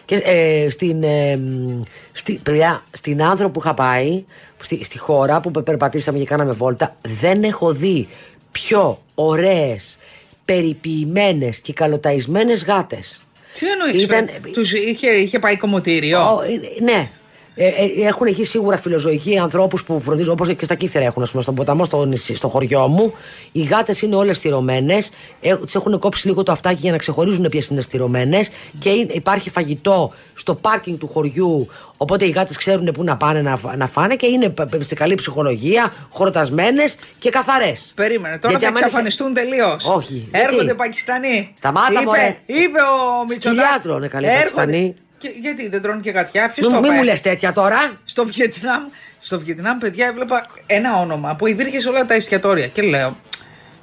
Και 0.04 0.14
ε, 0.14 0.70
στην, 0.70 1.02
ε, 1.02 1.36
μ, 1.36 1.80
στη, 2.12 2.32
παιδιά, 2.42 2.82
στην 2.92 3.22
άνθρωπο 3.22 3.52
που 3.52 3.60
είχα 3.64 3.74
πάει, 3.74 4.24
στη, 4.58 4.84
στη 4.84 4.98
χώρα 4.98 5.40
που 5.40 5.50
πε- 5.50 5.64
περπατήσαμε 5.64 6.18
και 6.18 6.24
κάναμε 6.24 6.52
βόλτα, 6.52 6.96
δεν 7.20 7.42
έχω 7.44 7.72
δει 7.72 8.08
πιο 8.52 9.02
ωραίες 9.14 9.96
περιποιημένες 10.44 11.60
και 11.60 11.72
καλοταϊσμένες 11.72 12.64
γάτες. 12.64 13.22
Τι 13.58 13.66
εννοείς, 13.66 14.02
Ήταν- 14.02 14.30
Τους 14.52 14.72
είχε, 14.72 15.10
είχε 15.10 15.38
πάει 15.38 15.56
κομμωτήριο; 15.56 16.40
ναι. 16.80 17.10
Ε, 17.54 17.66
ε, 17.66 18.06
έχουν 18.06 18.26
εκεί 18.26 18.44
σίγουρα 18.44 18.76
φιλοζωικοί 18.78 19.38
ανθρώπους 19.38 19.84
που 19.84 20.00
φροντίζουν, 20.00 20.32
όπως 20.32 20.54
και 20.54 20.64
στα 20.64 20.74
κύθερα 20.74 21.04
έχουν, 21.04 21.22
ας 21.22 21.30
πούμε, 21.30 21.42
στον 21.42 21.54
ποταμό, 21.54 21.84
στο, 21.84 22.04
νησί, 22.04 22.34
στο 22.34 22.48
χωριό 22.48 22.86
μου. 22.88 23.12
Οι 23.52 23.62
γάτες 23.62 24.02
είναι 24.02 24.14
όλες 24.16 24.36
στηρωμένε. 24.36 24.98
Ε, 25.40 25.56
Τις 25.56 25.74
έχουν 25.74 25.98
κόψει 25.98 26.26
λίγο 26.26 26.42
το 26.42 26.52
αυτάκι 26.52 26.78
για 26.80 26.90
να 26.90 26.96
ξεχωρίζουν 26.96 27.48
ποιες 27.48 27.68
είναι 27.68 27.80
στηρωμένε. 27.80 28.40
Και 28.78 28.88
είναι- 28.90 29.12
υπάρχει 29.12 29.50
φαγητό 29.50 30.12
στο 30.34 30.54
πάρκινγκ 30.54 30.98
του 30.98 31.06
χωριού. 31.08 31.66
Οπότε 31.96 32.24
οι 32.24 32.30
γάτες 32.30 32.56
ξέρουν 32.56 32.84
πού 32.92 33.04
να 33.04 33.16
πάνε 33.16 33.42
να, 33.42 33.56
φα- 33.56 33.76
να 33.76 33.86
φάνε 33.86 34.14
και 34.16 34.26
είναι 34.26 34.48
π- 34.48 34.76
π- 34.76 34.82
σε 34.84 34.94
καλή 34.94 35.14
ψυχολογία, 35.14 35.92
χορτασμένες 36.10 36.94
και 37.18 37.30
καθαρές. 37.30 37.92
Περίμενε, 37.94 38.38
τώρα 38.38 38.58
θα 38.58 38.66
εξαφανιστούν 38.66 39.34
τελείως. 39.34 39.84
Όχι, 39.84 40.28
γιατί; 40.30 40.46
Έρχονται 40.54 40.74
Πακιστανοί. 40.74 41.52
Σταμάτα, 41.56 41.92
είπε, 41.92 42.02
μωρέ. 42.04 42.36
είπε 42.46 42.78
ο 42.80 43.24
Μητσοτάκη. 43.28 43.60
Σκυλιά 43.60 43.80
τρώνε 43.82 44.08
καλοί 44.08 44.26
Πακιστανοί. 44.26 44.94
Και, 45.22 45.32
γιατί 45.40 45.68
δεν 45.68 45.82
τρώνε 45.82 46.00
και 46.00 46.10
γατιά, 46.10 46.50
ποιος 46.50 46.66
Μην, 46.66 46.74
το 46.74 46.80
μην 46.82 46.90
είπε; 46.90 46.98
μου 47.00 47.04
λες 47.08 47.20
τέτοια 47.20 47.52
τώρα. 47.52 47.78
Στο 48.04 48.26
Βιετνάμ, 48.26 48.82
στο 49.20 49.40
Βιετνάμ, 49.40 49.78
παιδιά, 49.78 50.06
έβλεπα 50.06 50.46
ένα 50.66 50.96
όνομα 50.96 51.36
που 51.36 51.48
υπήρχε 51.48 51.80
σε 51.80 51.88
όλα 51.88 52.06
τα 52.06 52.14
εστιατόρια. 52.14 52.66
Και 52.66 52.82
λέω, 52.82 53.16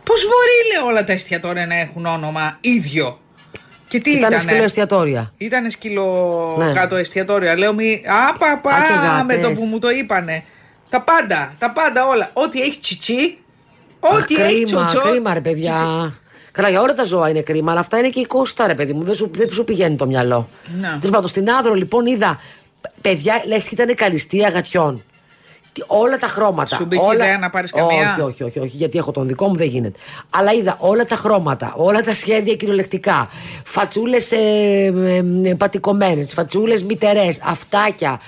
πώς 0.03 0.21
μπορεί 0.21 0.73
λέω, 0.73 0.85
όλα 0.85 1.03
τα 1.03 1.11
εστιατόρια 1.11 1.65
να 1.65 1.75
έχουν 1.75 2.05
όνομα 2.05 2.57
ίδιο; 2.61 3.19
Και 3.87 3.99
τι 3.99 4.09
Ήταν 4.11 4.31
ήτανε; 4.31 4.37
σκύλο 4.41 4.63
εστιατόρια. 4.63 5.31
Ήτανε 5.37 5.69
σκύλο 5.69 6.55
Ναι. 6.57 6.73
κάτω 6.73 6.95
εστιατόρια. 6.95 7.57
Λέω 7.57 7.73
μη. 7.73 8.03
Α, 8.05 8.37
πα, 8.37 8.59
πα, 8.63 8.71
Α, 8.75 8.81
και 8.81 8.93
γάτες. 8.93 9.37
με 9.37 9.43
το 9.43 9.53
που 9.53 9.65
μου 9.65 9.79
το 9.79 9.89
είπανε. 9.89 10.43
Τα 10.89 11.01
πάντα, 11.01 11.53
τα 11.59 11.71
πάντα 11.71 12.07
όλα. 12.07 12.29
Ό,τι 12.33 12.61
έχει 12.61 12.79
τσιτσί, 12.79 13.37
ό,τι 13.99 14.35
Αχ, 14.41 14.47
έχει 14.47 14.63
κρίμα, 14.63 14.85
τσοτσό. 14.85 15.09
κρίμα 15.09 15.33
ρε 15.33 15.41
παιδιά. 15.41 15.73
τσιτσί. 15.73 16.21
Καλά, 16.51 16.69
για 16.69 16.81
όλα 16.81 16.93
τα 16.93 17.03
ζώα 17.03 17.29
είναι 17.29 17.41
κρίμα, 17.41 17.71
αλλά 17.71 17.79
αυτά 17.79 17.97
είναι 17.97 18.09
και 18.09 18.19
η 18.19 18.25
κόστα, 18.25 18.67
ρε 18.67 18.75
παιδί 18.75 18.93
μου. 18.93 19.03
Δεν 19.03 19.15
σου, 19.15 19.31
δεν 19.33 19.49
σου 19.49 19.63
πηγαίνει 19.63 19.95
το 19.95 20.05
μυαλό. 20.05 20.49
Ναι. 20.79 20.87
Τέλος 20.87 21.09
πάντων, 21.09 21.27
στην 21.27 21.49
Άδρο 21.49 21.73
λοιπόν 21.73 22.05
είδα 22.05 22.39
παιδιά, 23.01 23.41
λες 23.45 23.67
και 23.67 23.81
ήταν 23.81 23.95
καλυστία 23.95 24.49
γατιών. 24.49 25.03
Και 25.71 25.83
όλα 25.87 26.17
τα 26.17 26.27
χρώματα. 26.27 26.75
Σου 26.75 26.85
μπήκε 26.85 27.03
όλα... 27.03 27.13
ιδέα 27.13 27.37
να 27.37 27.49
πάρεις 27.49 27.71
καμία; 27.71 28.13
Όχι, 28.13 28.21
όχι, 28.21 28.43
όχι, 28.43 28.59
όχι, 28.59 28.75
γιατί 28.77 28.97
έχω 28.97 29.11
τον 29.11 29.27
δικό 29.27 29.47
μου, 29.47 29.55
δεν 29.55 29.67
γίνεται. 29.67 29.99
Αλλά 30.29 30.51
είδα 30.51 30.75
όλα 30.79 31.05
τα 31.05 31.15
χρώματα, 31.15 31.73
όλα 31.75 32.01
τα 32.01 32.13
σχέδια 32.13 32.55
κυριολεκτικά. 32.55 33.29
Φατσούλες 33.65 34.31
ε, 34.31 34.37
ε, 35.43 35.53
πατικωμένες, 35.53 36.33
φατσούλες 36.33 36.83
μητερές, 36.83 37.39
αυτάκια. 37.43 38.19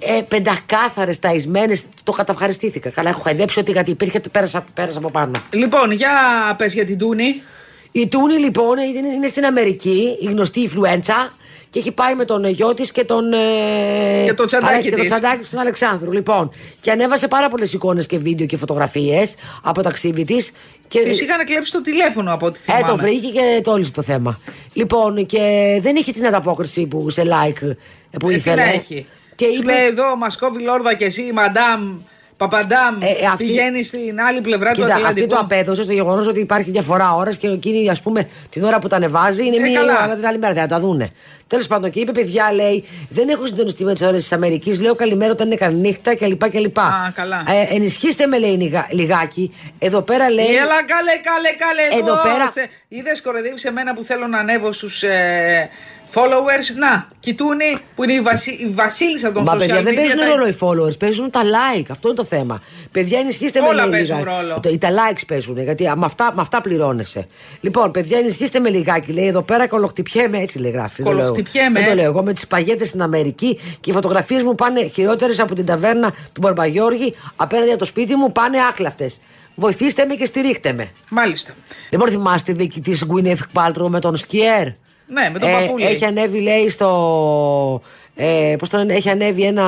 Ε, 0.00 0.22
πεντακάθαρες, 0.28 1.18
ταϊσμένες. 1.18 1.84
Το 2.02 2.12
καταυχαριστήθηκα. 2.12 2.90
Καλά, 2.90 3.08
έχω 3.08 3.20
χαϊδέψει 3.20 3.58
ό,τι 3.58 3.72
γιατί 3.72 3.90
υπήρχε, 3.90 4.20
πέρασα, 4.32 4.64
πέρασα 4.74 4.98
από 4.98 5.10
πάνω. 5.10 5.32
Λοιπόν, 5.50 5.90
για 5.90 6.10
πες 6.58 6.72
για 6.72 6.84
την 6.84 6.98
Τούνη. 6.98 7.42
Η 8.00 8.08
Τούνη 8.08 8.34
λοιπόν 8.38 8.78
είναι, 8.78 9.08
είναι 9.08 9.26
στην 9.26 9.44
Αμερική, 9.44 10.16
η 10.20 10.24
γνωστή 10.26 10.70
influenza 10.72 11.30
και 11.70 11.78
έχει 11.78 11.92
πάει 11.92 12.14
με 12.14 12.24
τον 12.24 12.44
γιο 12.44 12.74
της 12.74 12.92
και 12.92 13.04
τον. 13.04 13.32
Ε, 13.32 13.36
Και 14.26 14.34
το 14.34 14.44
τσαντάκι 14.46 14.72
αλλά- 14.72 14.82
και 14.82 14.90
το 14.90 14.96
της. 14.96 15.04
τσαντάκι 15.10 15.44
στον 15.44 15.58
Αλεξάνδρου. 15.58 16.12
Λοιπόν, 16.12 16.50
και 16.80 16.90
ανέβασε 16.90 17.28
πάρα 17.28 17.48
πολλές 17.48 17.72
εικόνες 17.72 18.06
και 18.06 18.18
βίντεο 18.18 18.46
και 18.46 18.56
φωτογραφίες 18.56 19.34
από 19.62 19.82
ταξίδι 19.82 20.24
της. 20.24 20.50
Και... 20.88 21.00
Της 21.00 21.20
είχαν 21.20 21.44
κλέψει 21.46 21.72
το 21.72 21.80
τηλέφωνο 21.82 22.32
από 22.32 22.46
ό,τι 22.46 22.58
Ε, 22.58 22.62
θυμάμαι. 22.62 22.86
το 22.88 22.96
βρήκε 22.96 23.26
και 23.28 23.60
το 23.62 23.70
όλησε 23.72 23.92
το 23.92 24.02
θέμα. 24.02 24.40
Λοιπόν, 24.72 25.26
και 25.26 25.38
δεν 25.82 25.96
είχε 25.96 26.12
την 26.12 26.26
ανταπόκριση 26.26 26.86
που 26.86 27.10
σε 27.10 27.22
like 27.22 27.62
ε, 27.62 28.16
που 28.18 28.26
Ε, 28.28 28.30
τι 28.30 28.34
ήθελε. 28.34 28.54
να 28.56 28.68
έχει. 28.70 29.06
Και 29.34 29.44
Σου 29.46 29.60
είπε, 29.62 29.72
λέει 29.72 29.86
εδώ, 29.86 30.16
μας 30.16 30.36
κόβει 30.36 30.62
λόρδα 30.62 30.94
και 30.94 31.04
εσύ, 31.04 31.30
μαντάμ, 31.34 31.98
παπαντάμ. 32.38 33.02
Ε, 33.02 33.06
ε, 33.06 33.26
αυτή- 33.26 33.44
Πηγαίνει 33.44 33.82
στην 33.82 34.20
άλλη 34.28 34.40
πλευρά 34.40 34.70
του 34.72 34.74
Κοίτα, 34.80 34.86
αυτή 34.94 35.00
Ατλαντικού. 35.06 35.28
το 35.28 35.36
απέδωσε 35.40 35.82
στο 35.82 35.92
γεγονός 35.92 36.26
ότι 36.26 36.40
υπάρχει 36.40 36.70
διαφορά 36.70 37.14
ώρας 37.14 37.36
και 37.36 37.46
εκείνη, 37.48 37.90
ας 37.90 38.00
πούμε, 38.00 38.28
την 38.50 38.64
ώρα 38.64 38.78
που 38.78 38.88
τα 38.88 38.96
ανεβάζει 38.96 39.46
είναι 39.46 39.56
Ε, 39.56 39.60
μία 39.60 39.78
καλά. 39.80 40.04
ώρα 40.04 40.14
την 40.14 40.26
άλλη 40.26 40.38
μέρα. 40.38 40.52
Δεν 40.52 40.62
θα 40.62 40.68
τα 40.68 40.80
δούνε. 40.80 41.08
Τέλος 41.46 41.66
πάντων, 41.66 41.90
και 41.90 42.00
είπε, 42.00 42.12
παιδιά, 42.12 42.52
λέει, 42.52 42.84
δεν 43.08 43.28
έχω 43.28 43.46
συντονιστεί 43.46 43.84
με 43.84 43.92
τις 43.92 44.02
ώρες 44.06 44.22
της 44.22 44.32
Αμερικής. 44.32 44.80
Λέω 44.80 44.94
καλημέρα 44.94 45.32
όταν 45.32 45.46
είναι 45.46 45.56
καληνύχτα 45.56 46.16
κλπ. 46.16 46.48
κλπ. 46.50 46.78
Α, 46.78 47.12
καλά. 47.14 47.44
Ε, 47.70 47.74
ενισχύστε 47.74 48.26
με, 48.26 48.38
λέει 48.38 48.50
λιγα- 48.56 48.86
λιγάκι. 48.90 49.54
Εδώ 49.78 50.02
πέρα 50.02 50.30
λέει. 50.30 50.46
Έλα, 50.46 50.84
καλέ, 50.84 51.12
καλέ, 51.22 51.48
καλέ. 51.58 52.00
Εδώ 52.02 52.16
πέρα- 52.22 52.52
Είδες 52.88 53.22
κοροϊδεύεις 53.22 53.60
σε 53.60 53.70
μένα 53.72 53.94
που 53.94 54.02
θέλω 54.02 54.26
να 54.26 54.38
ανέβω 54.38 54.72
στους 54.72 55.02
ε, 55.02 55.68
followers. 56.14 56.76
Να, 56.76 57.08
κοιτούνι 57.20 57.78
που 57.94 58.02
είναι 58.04 58.12
η, 58.12 58.20
βασί, 58.20 58.50
η 58.50 58.66
βασίλισσα 58.74 59.32
των 59.32 59.42
Μα 59.42 59.54
social 59.54 59.58
παιδιά 59.58 59.82
δεν 59.82 59.92
media, 59.92 59.96
παίζουν 59.96 60.18
τα- 60.18 60.24
ρόλο 60.26 60.46
οι 60.48 60.56
followers, 60.60 60.98
παίζουν 60.98 61.30
τα 61.30 61.40
like. 61.42 61.84
Αυτό 61.90 62.08
είναι 62.08 62.16
το 62.16 62.24
θέμα. 62.24 62.62
Παιδιά, 62.92 63.18
ενισχύστε 63.18 63.60
Όλα 63.60 63.84
με 63.84 63.90
παίζουν 63.90 64.18
λιγάκι. 64.18 64.36
ρόλο. 64.40 64.60
Το, 64.60 64.78
τα 64.78 64.88
likes 64.90 65.22
παίζουν, 65.26 65.62
γιατί 65.62 65.82
με 65.84 66.04
αυτά, 66.04 66.32
με 66.34 66.40
αυτά 66.40 66.60
πληρώνεσαι. 66.60 67.26
Λοιπόν, 67.60 67.90
παιδιά, 67.90 68.18
ενισχύστε 68.18 68.58
με 68.60 68.68
λιγάκι. 68.70 69.12
Λέει 69.12 69.26
εδώ 69.26 69.42
πέρα 69.42 69.66
κολοχτυπιέμαι, 69.66 70.38
έτσι 70.38 70.58
λέει 70.58 70.70
γράφει. 70.70 71.02
δεν 71.02 71.04
το 71.12 71.18
λέω. 71.18 71.20
Κολοχτυπιέμαι. 71.30 71.78
Δεν 71.80 71.88
το 71.88 71.94
λέω 71.94 72.04
εγώ 72.04 72.22
με 72.22 72.32
τις 72.32 72.46
παγέτες 72.46 72.88
στην 72.88 73.02
Αμερική 73.02 73.60
και 73.80 73.90
οι 73.90 73.92
φωτογραφίες 73.94 74.42
μου 74.42 74.54
πάνε 74.54 74.80
χειρότερες 74.88 75.40
από 75.40 75.54
την 75.54 75.66
ταβέρνα 75.66 76.10
του 76.10 76.40
Μπαρμπαγιώργη 76.40 77.14
απέναντι 77.36 77.70
από 77.70 77.78
το 77.78 77.84
σπίτι 77.84 78.14
μου 78.14 78.32
πάνε 78.32 78.58
άκλαυτε. 78.68 79.10
Βοηθήστε 79.54 80.04
με 80.04 80.14
και 80.14 80.24
στηρίχτε 80.24 80.72
με. 80.72 80.88
Μάλιστα. 81.08 81.54
Λοιπόν, 81.90 82.08
θυμάστε 82.10 82.52
τη 82.52 82.58
δίκη 82.58 82.80
τη 82.80 82.98
Γκουίνεθ 83.06 83.42
Πάλτρο 83.52 83.88
με 83.88 84.00
τον 84.00 84.16
Σκιέρ. 84.16 84.66
Ναι, 85.08 85.30
με 85.32 85.38
τον 85.38 85.48
Ε, 85.48 85.52
παππούλη. 85.52 85.84
Έχει 85.84 86.04
ανέβει, 86.04 86.40
λέει, 86.40 86.68
στο. 86.68 87.82
Ε, 88.14 88.54
πώς 88.58 88.68
το 88.68 88.76
λένε, 88.78 88.94
έχει 88.94 89.08
ανέβει 89.10 89.42
ένα. 89.42 89.64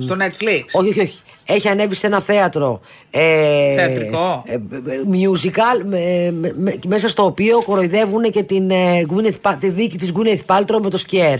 Στο 0.00 0.14
Netflix. 0.18 0.64
Όχι, 0.72 0.88
όχι, 0.88 1.00
όχι. 1.00 1.20
Έχει 1.44 1.68
ανέβει 1.68 1.94
σε 1.94 2.06
ένα 2.06 2.20
θέατρο. 2.20 2.80
Ε, 3.10 3.74
Θεατρικό. 3.74 4.42
ε, 4.46 4.52
ε, 4.54 4.58
musical, 5.12 5.82
με- 5.84 6.30
με- 6.32 6.54
με- 6.58 6.78
μέσα 6.86 7.08
στο 7.08 7.24
οποίο 7.24 7.62
κοροϊδεύουν 7.62 8.22
και 8.30 8.42
την, 8.42 8.70
ε, 8.70 9.06
Gwyneth 9.14 9.50
Pa- 9.50 9.56
τη 9.60 9.68
δίκη 9.68 9.96
της 9.96 10.12
Gwyneth 10.16 10.44
Paltrow 10.56 10.78
με 10.82 10.90
το 10.90 11.02
Skier. 11.10 11.36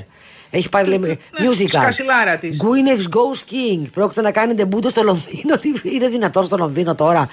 Έχει 0.51 0.69
πάρει 0.69 0.89
λέμε, 0.89 1.17
musical. 1.39 1.67
σκασιλάρα 1.69 2.39
της. 2.39 2.61
Gwyneth 2.63 3.03
Goes 3.17 3.53
King. 3.53 3.87
Πρόκειται 3.93 4.21
να 4.21 4.31
κάνει 4.31 4.55
ντεμπούτο 4.55 4.89
στο 4.89 5.03
Λονδίνο. 5.03 5.57
Τι 5.61 5.73
είναι 5.95 6.09
δυνατόν 6.09 6.45
στο 6.45 6.57
Λονδίνο 6.57 6.95
τώρα 6.95 7.29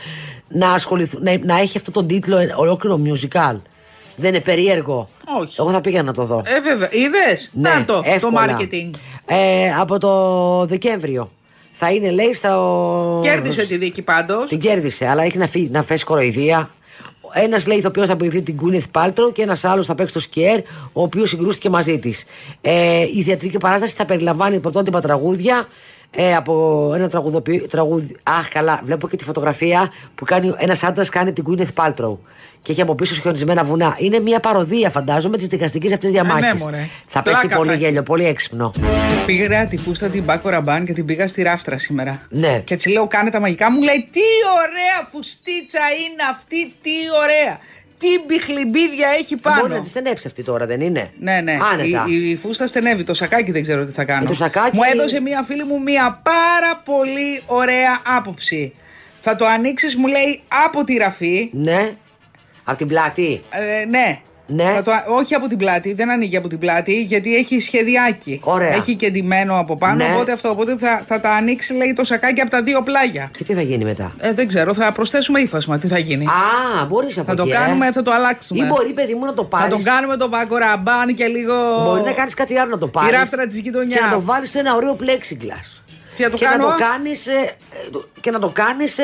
να, 0.48 0.72
ασχοληθούν, 0.72 1.24
να, 1.24 1.38
να 1.44 1.60
έχει 1.60 1.78
αυτό 1.78 1.92
τον 1.92 2.08
τίτλο 2.08 2.38
ε, 2.38 2.54
ολόκληρο 2.58 3.02
musical; 3.06 3.56
Δεν 4.16 4.30
είναι 4.34 4.40
περίεργο. 4.44 5.10
Όχι. 5.42 5.56
Εγώ 5.60 5.70
θα 5.72 5.82
πήγα 5.82 6.04
να 6.04 6.14
το 6.14 6.24
δω. 6.26 6.42
Ε, 6.46 6.60
βέβαια. 6.62 6.90
Είδες; 6.92 7.50
Ναι, 7.54 7.70
Να 7.70 7.86
το, 7.86 7.94
το 7.94 8.02
εύκολα. 8.06 8.58
marketing. 8.60 8.90
Ε, 9.26 9.74
από 9.80 9.98
το 10.00 10.66
Δεκέμβριο. 10.66 11.32
Θα 11.72 11.92
είναι, 11.92 12.12
λέει, 12.12 12.34
στο. 12.34 13.20
Κέρδισε 13.24 13.66
τη 13.66 13.78
δίκη 13.78 14.02
πάντως. 14.02 14.50
Την 14.50 14.60
κέρδισε, 14.60 15.08
αλλά 15.08 15.24
έχει 15.24 15.38
να, 15.38 15.48
φύ, 15.48 15.68
να 15.72 15.84
φέσει 15.84 16.04
κοροϊδία. 16.04 16.70
Ένας 17.34 17.68
λέει 17.68 17.78
ηθοποιός 17.78 18.08
θα 18.08 18.16
βοηθεί 18.16 18.42
την 18.42 18.56
Γκούνιθ 18.56 18.86
Πάλτρο 18.92 19.32
και 19.32 19.42
ένας 19.42 19.64
άλλος 19.66 19.86
θα 19.86 19.96
παίξει 19.96 20.14
το 20.14 20.20
Σκιέρ, 20.20 20.60
ο 20.94 21.02
οποίος 21.02 21.30
συγκρούστηκε 21.30 21.70
μαζί 21.70 22.00
της. 22.00 22.26
Ε, 22.62 23.02
η 23.14 23.24
θεατρική 23.24 23.58
παράσταση 23.58 23.94
θα 23.96 24.06
περιλαμβάνει 24.06 24.60
πρωτότυπα 24.60 25.02
τραγούδια 25.02 25.68
ε, 26.16 26.36
από 26.36 26.92
ένα 26.96 27.10
τραγουδοποιό. 27.10 27.68
Τραγούδι, 27.68 28.16
αχ, 28.24 28.48
καλά, 28.48 28.82
βλέπω 28.84 29.08
και 29.08 29.16
τη 29.16 29.24
φωτογραφία 29.24 29.92
που 30.16 30.26
κάνει 30.26 30.54
ένας 30.58 30.84
άντρας 30.84 31.10
κάνει 31.10 31.34
την 31.34 31.44
Γκουίνεθ 31.44 31.74
Πάλτροου 31.74 32.20
και 32.66 32.72
έχει 32.72 32.82
από 32.82 32.96
πίσω 32.96 33.22
χιονισμένα 33.22 33.64
βουνά. 33.64 33.96
Είναι 33.98 34.20
μια 34.20 34.40
παροδία, 34.40 34.90
φαντάζομαι, 34.90 35.38
της 35.38 35.48
δικαστικής 35.48 35.94
αυτής 35.94 36.12
διαμάχης. 36.12 36.42
ναι, 36.42 36.54
μωρέ. 36.54 36.88
θα 37.08 37.22
πέσει 37.22 37.40
Πλάκα 37.40 37.56
πολύ 37.56 37.70
θα 37.70 37.76
έχει. 37.76 37.84
γέλιο, 37.84 38.04
πολύ 38.04 38.26
έξυπνο. 38.26 38.72
Πήγα 39.26 39.68
τη 39.68 39.78
φούστα 39.78 40.10
την 40.10 40.26
Πάκο 40.26 40.50
Ραμπάν 40.50 40.86
και 40.86 40.94
την 40.94 41.06
πήγα 41.06 41.28
στη 41.28 41.42
ράφτρα 41.42 41.78
σήμερα. 41.78 42.22
Ναι. 42.30 42.62
Και 42.64 42.74
έτσι 42.74 42.90
λέω: 42.90 43.08
Κάνε 43.08 43.30
τα 43.30 43.40
μαγικά 43.40 43.72
μου. 43.72 43.82
Λέει: 43.82 44.08
Τι 44.12 44.28
ωραία 44.56 45.08
φουστίτσα 45.12 45.80
είναι 45.80 46.24
αυτή, 46.32 46.74
τι 46.82 46.92
ωραία. 47.24 47.60
Τι 47.98 48.08
μπιχλιμπίδια 48.28 49.08
έχει 49.20 49.36
πάνω. 49.36 49.62
Μπορεί 49.62 49.74
να 49.74 49.82
τη 49.82 49.90
στενέψει 49.90 50.28
αυτή 50.28 50.44
τώρα, 50.44 50.66
δεν 50.66 50.82
είναι; 50.82 51.12
Ναι, 51.20 51.42
ναι. 51.42 51.58
Άνετα. 51.74 52.06
Η, 52.10 52.30
η 52.30 52.36
φούστα 52.36 52.68
στενεύει. 52.68 53.04
Το 53.04 53.14
σακάκι 53.14 53.52
δεν 53.52 53.62
ξέρω 53.62 53.86
τι 53.86 53.92
θα 53.92 54.04
κάνω. 54.04 54.24
Ε, 54.24 54.28
το 54.28 54.34
σακάκι- 54.34 54.76
Μου 54.76 54.82
έδωσε 54.94 55.22
μία 55.22 55.44
φίλη 55.44 55.64
μου 55.64 55.82
μία 55.82 56.22
πάρα 56.24 56.82
πολύ 56.86 57.42
ωραία 57.46 58.02
άποψη. 58.18 58.74
Θα 59.22 59.36
το 59.36 59.46
ανοίξεις, 59.46 59.96
μου 59.96 60.08
λέει, 60.08 60.42
από 60.66 60.84
τη 60.84 60.98
ραφή. 60.98 61.50
Ναι. 61.54 61.92
Από 62.64 62.78
την 62.78 62.88
πλάτη. 62.88 63.42
Ε, 63.50 63.86
ναι. 63.86 64.20
Ναι. 64.48 64.72
Θα 64.76 64.82
το, 64.82 64.92
όχι 65.08 65.34
από 65.34 65.48
την 65.48 65.58
πλάτη, 65.58 65.94
δεν 65.94 66.12
ανοίγει 66.12 66.38
από 66.38 66.48
την 66.48 66.60
πλάτη, 66.60 67.02
γιατί 67.02 67.36
έχει 67.36 67.60
σχεδιάκι. 67.60 68.40
Ωραία. 68.44 68.74
Έχει 68.74 68.96
και 68.96 69.10
ντυμένο 69.10 69.60
από 69.60 69.78
πάνω. 69.78 69.96
Ναι. 69.96 70.12
Οπότε 70.14 70.32
αυτό. 70.32 70.50
Οπότε 70.50 70.78
θα, 70.78 71.04
θα 71.06 71.20
τα 71.20 71.30
ανοίξει, 71.30 71.74
λέει, 71.74 71.94
το 71.94 72.04
σακάκι 72.04 72.42
από 72.42 72.50
τα 72.50 72.64
δύο 72.64 72.82
πλάγια. 72.82 73.32
Και 73.38 73.44
τι 73.44 73.54
θα 73.54 73.62
γίνει 73.62 73.84
μετά; 73.84 74.16
Ε, 74.20 74.34
δεν 74.34 74.48
ξέρω, 74.48 74.74
θα 74.74 74.92
προσθέσουμε 74.92 75.40
ύφασμα. 75.40 75.78
Τι 75.78 75.88
θα 75.88 75.98
γίνει. 75.98 76.26
Α, 76.26 76.86
μπορείς 76.86 77.18
από 77.18 77.30
θα 77.30 77.36
το 77.36 77.44
εκεί, 77.44 77.52
ε. 77.52 77.56
κάνουμε, 77.56 77.92
θα 77.92 78.02
το 78.02 78.12
αλλάξουμε. 78.12 78.66
Ή 78.66 78.68
μπορεί, 78.68 78.94
παιδί 78.94 79.14
μου, 79.14 79.26
να 79.26 79.34
το 79.34 79.44
πάρει. 79.44 79.64
θα 79.64 79.70
τον 79.70 79.84
κάνουμε 79.84 80.18
τον 80.18 80.30
Πάκο 80.30 80.58
Ραμπάν 80.58 81.16
και 81.16 81.26
λίγο. 81.26 81.54
Μπορεί 81.84 82.02
να 82.02 82.12
κάνεις 82.12 82.34
κάτι 82.34 82.58
άλλο 82.58 82.70
να 82.70 82.78
το 82.78 82.88
πάρεις. 82.88 83.12
ράφτρα 83.12 83.48
της 83.48 83.58
γειτονιάς. 83.58 84.00
Και 84.00 84.06
να 84.06 84.12
το 84.12 84.22
βάλεις 84.22 84.50
σε 84.50 84.60
ένα 84.60 84.76
ωραίο 84.76 84.96
plexiglass. 85.00 85.80
Τι 86.16 86.24
θα 86.24 86.30
το 86.30 86.38
και, 86.38 86.46
κάνω; 86.46 86.66
να 86.66 86.72
το 86.72 86.78
κάνεις, 86.84 87.28
ε, 87.28 87.32
ε, 87.32 87.90
το- 87.92 88.08
και 88.22 88.32
να 88.32 88.40
το 88.40 88.50
κάνεις 88.54 88.98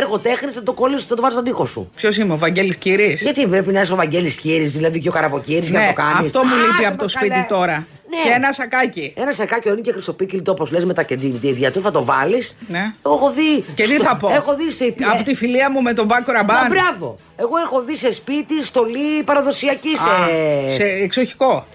έργο 0.00 0.18
τέχνης, 0.18 0.56
να 0.56 0.62
το 0.62 0.72
κολλήσει, 0.72 1.06
να 1.08 1.14
το 1.16 1.22
βάλει 1.22 1.32
στον 1.32 1.44
τοίχο 1.44 1.64
σου. 1.64 1.90
Ποιος 1.96 2.16
είμαι, 2.16 2.32
ο 2.32 2.38
Βαγγέλης 2.38 2.76
Κυρίς 2.76 3.22
Γιατί 3.22 3.46
πρέπει 3.46 3.72
να 3.72 3.80
είσαι 3.80 3.92
ο 3.92 3.96
Βαγγέλης 3.96 4.36
Κύρις, 4.36 4.72
δηλαδή 4.72 4.98
και 5.00 5.08
ο 5.08 5.12
Καραποκύρης 5.12 5.68
για 5.70 5.78
Ναι, 5.78 5.84
να 5.86 5.92
το 5.92 6.00
κάνεις. 6.02 6.26
αυτό 6.26 6.44
μου 6.44 6.54
λείπει 6.56 6.86
από 6.86 7.02
το 7.02 7.08
σπίτι 7.08 7.46
τώρα. 7.48 7.86
Ναι. 8.12 8.16
Και 8.22 8.28
ένα 8.34 8.52
σακάκι. 8.52 9.12
Ένα 9.16 9.32
σακάκι 9.32 9.68
ορεινή 9.68 9.82
και 9.82 9.92
χρυσοπίκυλτο, 9.92 10.52
όπως 10.52 10.70
λες, 10.70 10.84
με 10.84 10.94
τα 10.94 11.02
κεντήρια 11.02 11.72
του, 11.72 11.80
θα 11.80 11.90
το 11.90 12.04
βάλεις. 12.04 12.56
Ναι. 12.68 12.92
Εγώ 13.06 13.14
έχω 13.14 13.30
δει. 13.32 13.64
Και 13.74 13.82
τι 13.82 13.94
στο- 13.94 14.04
θα 14.04 14.16
πω; 14.16 14.30
Έχω 14.34 14.54
δει 14.56 14.70
σε. 14.72 14.94
Από 15.14 15.22
τη 15.24 15.34
φιλία 15.34 15.70
μου 15.70 15.82
με 15.82 15.92
τον 15.92 16.06
Μπάκο 16.06 16.32
Μα 16.32 16.38
Ραμπάν. 16.38 16.66
μπράβο. 16.68 17.16
Εγώ 17.36 17.56
έχω 17.64 17.82
δει 17.82 17.96
σε 17.96 18.12
σπίτι 18.12 18.64
στολή 18.64 19.22
παραδοσιακή. 19.24 19.88
Α, 19.92 20.26
σε... 20.68 20.74
σε 20.74 20.82
εξοχικό. 20.82 21.66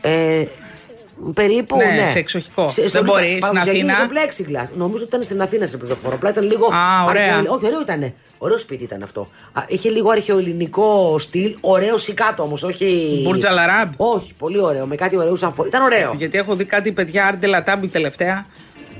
Ε, 0.00 0.44
περίπου, 1.34 1.76
Ναι, 1.76 1.84
ναι. 1.84 2.10
σε 2.10 2.18
εξοχικό. 2.18 2.68
Σε- 2.70 2.80
Δεν 2.80 2.90
στολή 2.90 3.04
μπορείς, 3.10 3.28
στην 3.28 3.40
παραδοσιακή 3.40 3.78
Αθήνα. 3.80 3.94
Σε 3.94 4.08
plexiglass. 4.12 4.68
Νομίζω 4.76 4.96
ότι 5.04 5.04
ήταν 5.04 5.22
στην 5.22 5.42
Αθήνα 5.42 5.66
σε 5.66 5.76
πληροφορώ. 5.76 6.14
Απλά 6.14 6.28
ήταν 6.30 6.44
λίγο. 6.46 6.66
Α, 6.66 7.04
ωραία. 7.08 7.22
αρχαιοελλη- 7.24 7.50
Όχι, 7.50 7.66
ωραίο 7.66 7.80
ήταν. 7.80 8.12
Ωραίο 8.38 8.58
σπίτι 8.58 8.84
ήταν 8.84 9.02
αυτό. 9.02 9.28
Α, 9.52 9.62
είχε 9.66 9.88
λίγο 9.90 10.10
αρχαιοελληνικό 10.10 11.16
στυλ. 11.18 11.56
Ωραίο 11.60 11.98
σικάτο 11.98 12.42
όμως, 12.42 12.62
όχι. 12.62 13.20
Μπουρτζα 13.24 13.50
Λαράμπ. 13.50 13.92
Όχι, 13.96 14.34
πολύ 14.38 14.58
ωραίο. 14.60 14.86
Με 14.86 14.94
κάτι 14.94 15.16
ωραίο 15.16 15.36
σαν 15.36 15.52
φω- 15.52 15.66
Ήταν 15.66 15.82
ωραίο. 15.82 16.14
Γιατί 16.16 16.38
έχω 16.38 16.54
δει 16.56 16.64
κάτι 16.64 16.92
παιδιά 16.92 17.26
Άρντελα 17.26 17.62
Τάμπλ 17.62 17.86
τελευταία. 17.86 18.46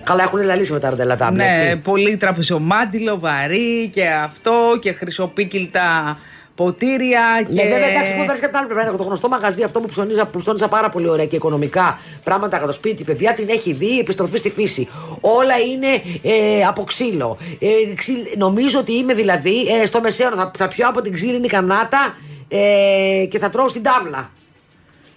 Καλά, 0.04 0.22
έχουν 0.22 0.42
λαλήσει 0.42 0.72
με 0.72 0.78
τα 0.78 0.90
ραντελά 0.90 1.16
τάμπλα, 1.16 1.44
Ναι, 1.44 1.58
έτσι. 1.62 1.76
πολύ 1.76 2.16
τραπεζομάντιλο, 2.16 3.18
βαρύ 3.18 3.88
και 3.92 4.06
αυτό 4.08 4.52
και 4.80 4.92
χρυσοπίκυλτα 4.92 6.18
ποτήρια. 6.62 7.22
Και... 7.48 7.54
Ναι, 7.54 7.62
βέβαια, 7.62 7.88
εντάξει, 7.88 8.12
μου 8.12 8.20
πέρασε 8.20 8.40
κάτι 8.40 8.56
άλλο. 8.56 8.66
Πρέπει 8.66 8.80
να 8.80 8.88
έχω 8.88 8.96
το 8.96 9.02
γνωστό 9.02 9.28
μαγαζί 9.28 9.62
αυτό 9.62 9.80
που 9.80 9.88
ψωνίζα, 9.88 10.26
που 10.26 10.38
ψώνιζα 10.38 10.68
πάρα 10.68 10.88
πολύ 10.88 11.08
ωραία 11.08 11.26
και 11.26 11.36
οικονομικά 11.36 11.98
πράγματα 12.24 12.56
για 12.56 12.66
το 12.66 12.72
σπίτι. 12.72 13.04
Παιδιά 13.04 13.32
την 13.32 13.48
έχει 13.48 13.72
δει, 13.72 13.98
επιστροφή 13.98 14.38
στη 14.38 14.50
φύση. 14.50 14.88
Όλα 15.20 15.58
είναι 15.58 16.02
ε, 16.22 16.64
από 16.66 16.82
ξύλο. 16.84 17.38
Ε, 17.58 17.94
ξύ- 17.94 18.36
νομίζω 18.36 18.78
ότι 18.78 18.92
είμαι 18.92 19.14
δηλαδή 19.14 19.66
ε, 19.66 19.86
στο 19.86 20.00
μεσαίωνα. 20.00 20.36
Θα, 20.36 20.50
θα 20.58 20.68
πιω 20.68 20.88
από 20.88 21.00
την 21.00 21.12
ξύλινη 21.12 21.48
κανάτα 21.48 22.16
ε, 22.48 23.24
και 23.28 23.38
θα 23.38 23.48
τρώω 23.50 23.68
στην 23.68 23.82
τάβλα. 23.82 24.30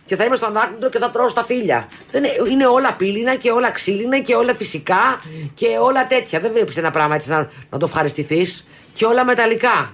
Και 0.06 0.16
θα 0.16 0.24
είμαι 0.24 0.36
στον 0.36 0.58
άκρη 0.58 0.90
και 0.90 0.98
θα 0.98 1.10
τρώω 1.10 1.30
στα 1.30 1.44
φίλια. 1.44 1.88
Δεν 2.12 2.24
είναι, 2.24 2.52
είναι 2.52 2.66
όλα 2.66 2.94
πύληνα 2.94 3.36
και 3.36 3.52
όλα 3.52 3.72
ξύλινα 3.72 4.20
και 4.20 4.36
όλα 4.36 4.54
φυσικά 4.54 5.22
και 5.54 5.68
όλα 5.82 6.08
τέτοια. 6.08 6.40
Δεν 6.40 6.52
βλέπεις 6.52 6.78
ένα 6.78 6.92
πράγμα 6.92 7.16
έτσι 7.16 7.30
να, 7.30 7.50
να 7.70 7.78
το 7.78 7.86
ευχαριστηθείς. 7.86 8.66
Και 8.94 9.06
όλα 9.06 9.26
μεταλλικά. 9.26 9.94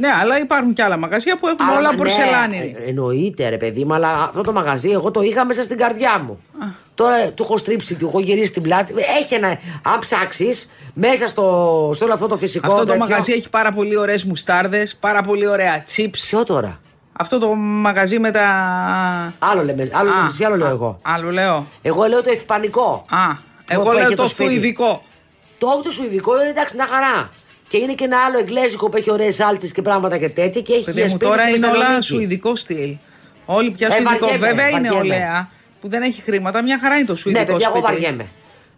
Ναι, 0.00 0.08
αλλά 0.20 0.38
υπάρχουν 0.40 0.72
και 0.72 0.82
άλλα 0.82 0.96
μαγαζιά 0.98 1.36
που 1.38 1.46
έχουν 1.46 1.68
Αλλά, 1.68 1.78
όλα 1.78 1.90
ναι, 1.90 1.96
πορσελάνη. 1.96 2.76
ε, 2.84 2.88
εννοείται 2.88 3.48
ρε 3.48 3.56
παιδί 3.56 3.84
μου, 3.84 3.94
αλλά 3.94 4.08
αυτό 4.22 4.40
το 4.42 4.52
μαγαζί 4.52 4.90
εγώ 4.90 5.10
το 5.10 5.20
είχα 5.22 5.44
μέσα 5.44 5.62
στην 5.62 5.76
καρδιά 5.76 6.18
μου. 6.18 6.40
Τώρα 6.94 7.30
του 7.32 7.42
έχω 7.42 7.58
στρίψει, 7.58 7.94
του 7.94 8.06
έχω 8.06 8.20
γυρίσει 8.20 8.52
την 8.52 8.62
πλάτη. 8.62 8.94
Έχει 9.20 9.34
ένα. 9.34 9.48
Αν 9.82 9.98
ψάξεις 9.98 10.68
μέσα 10.94 11.28
στο, 11.28 11.90
στο 11.94 12.04
όλο 12.04 12.14
αυτό 12.14 12.26
το 12.26 12.36
φυσικό. 12.36 12.66
Αυτό 12.66 12.78
το 12.78 12.84
τέτοιο- 12.92 13.00
μαγαζί 13.08 13.32
έχει 13.32 13.48
πάρα 13.48 13.70
πολύ 13.72 13.96
ωραίες 13.96 14.24
μουστάρδες, 14.24 14.96
πάρα 14.96 15.22
πολύ 15.22 15.46
ωραία 15.46 15.84
chips. 15.96 16.08
Ποιο 16.10 16.42
τώρα; 16.44 16.80
Αυτό 17.12 17.38
το 17.38 17.54
μαγαζί 17.54 18.18
με 18.18 18.30
τα. 18.30 18.42
Άλλο 19.38 19.64
λέμε, 19.64 19.88
άλλο, 19.92 20.10
Α, 20.10 20.12
λες 20.24 20.32
εσύ, 20.32 20.44
άλλο 20.44 20.56
λέω 20.56 20.66
α, 20.66 20.70
εγώ. 20.70 20.98
Άλλο 21.02 21.30
λέω. 21.30 21.66
Εγώ 21.82 22.04
λέω 22.04 22.22
το 22.22 22.30
ευπανικό. 22.30 23.04
Α, 23.10 23.36
εγώ 23.68 23.82
που 23.82 23.92
λέω 23.92 24.06
έχει 24.06 24.14
το 24.14 24.22
το 24.22 24.28
σπίτι. 24.28 24.50
σουηδικό. 24.50 25.04
Το 25.58 25.66
όχι 25.66 25.82
το 25.82 25.90
σουηδικό 25.90 26.40
είναι 26.40 26.48
εντάξει, 26.50 26.74
μια 26.76 26.86
χαρά. 26.86 27.30
Και 27.76 27.82
είναι 27.82 27.94
και 27.94 28.04
ένα 28.04 28.16
άλλο 28.28 28.38
εγγλέζικο 28.38 28.88
που 28.88 28.96
έχει 28.96 29.10
ωραίες 29.10 29.34
σάλτσες 29.34 29.72
και 29.72 29.82
πράγματα 29.82 30.18
και 30.18 30.28
τέτοια. 30.28 30.60
Και 30.60 30.72
έχει 30.72 30.84
Παιδί 30.84 30.96
για 31.00 31.04
μου, 31.08 31.10
σπίτι 31.14 31.24
τώρα 31.30 31.42
στη 31.42 31.56
είναι 31.56 31.66
όλα 31.66 31.74
Θεσσαλονίκη. 31.76 32.06
σουηδικό 32.06 32.56
στυλ. 32.56 32.94
Όλοι 33.46 33.70
πια 33.70 33.86
Ε, 33.86 33.90
σουηδικό. 33.90 34.18
βαριέμαι, 34.26 34.46
Βέβαια 34.46 34.68
είναι 34.68 34.80
βαριέμαι. 34.88 34.98
ολέα 35.14 35.50
που 35.80 35.88
δεν 35.88 36.02
έχει 36.02 36.22
χρήματα. 36.22 36.62
Μια 36.62 36.78
χαρά 36.78 36.96
είναι 36.96 37.06
το 37.06 37.12
Ναι, 37.12 37.18
σουηδικό 37.18 37.44
παιδιά, 37.44 37.66
εγώ 37.70 37.76
σπίτι. 37.78 37.92
βαριέμαι. 37.92 38.28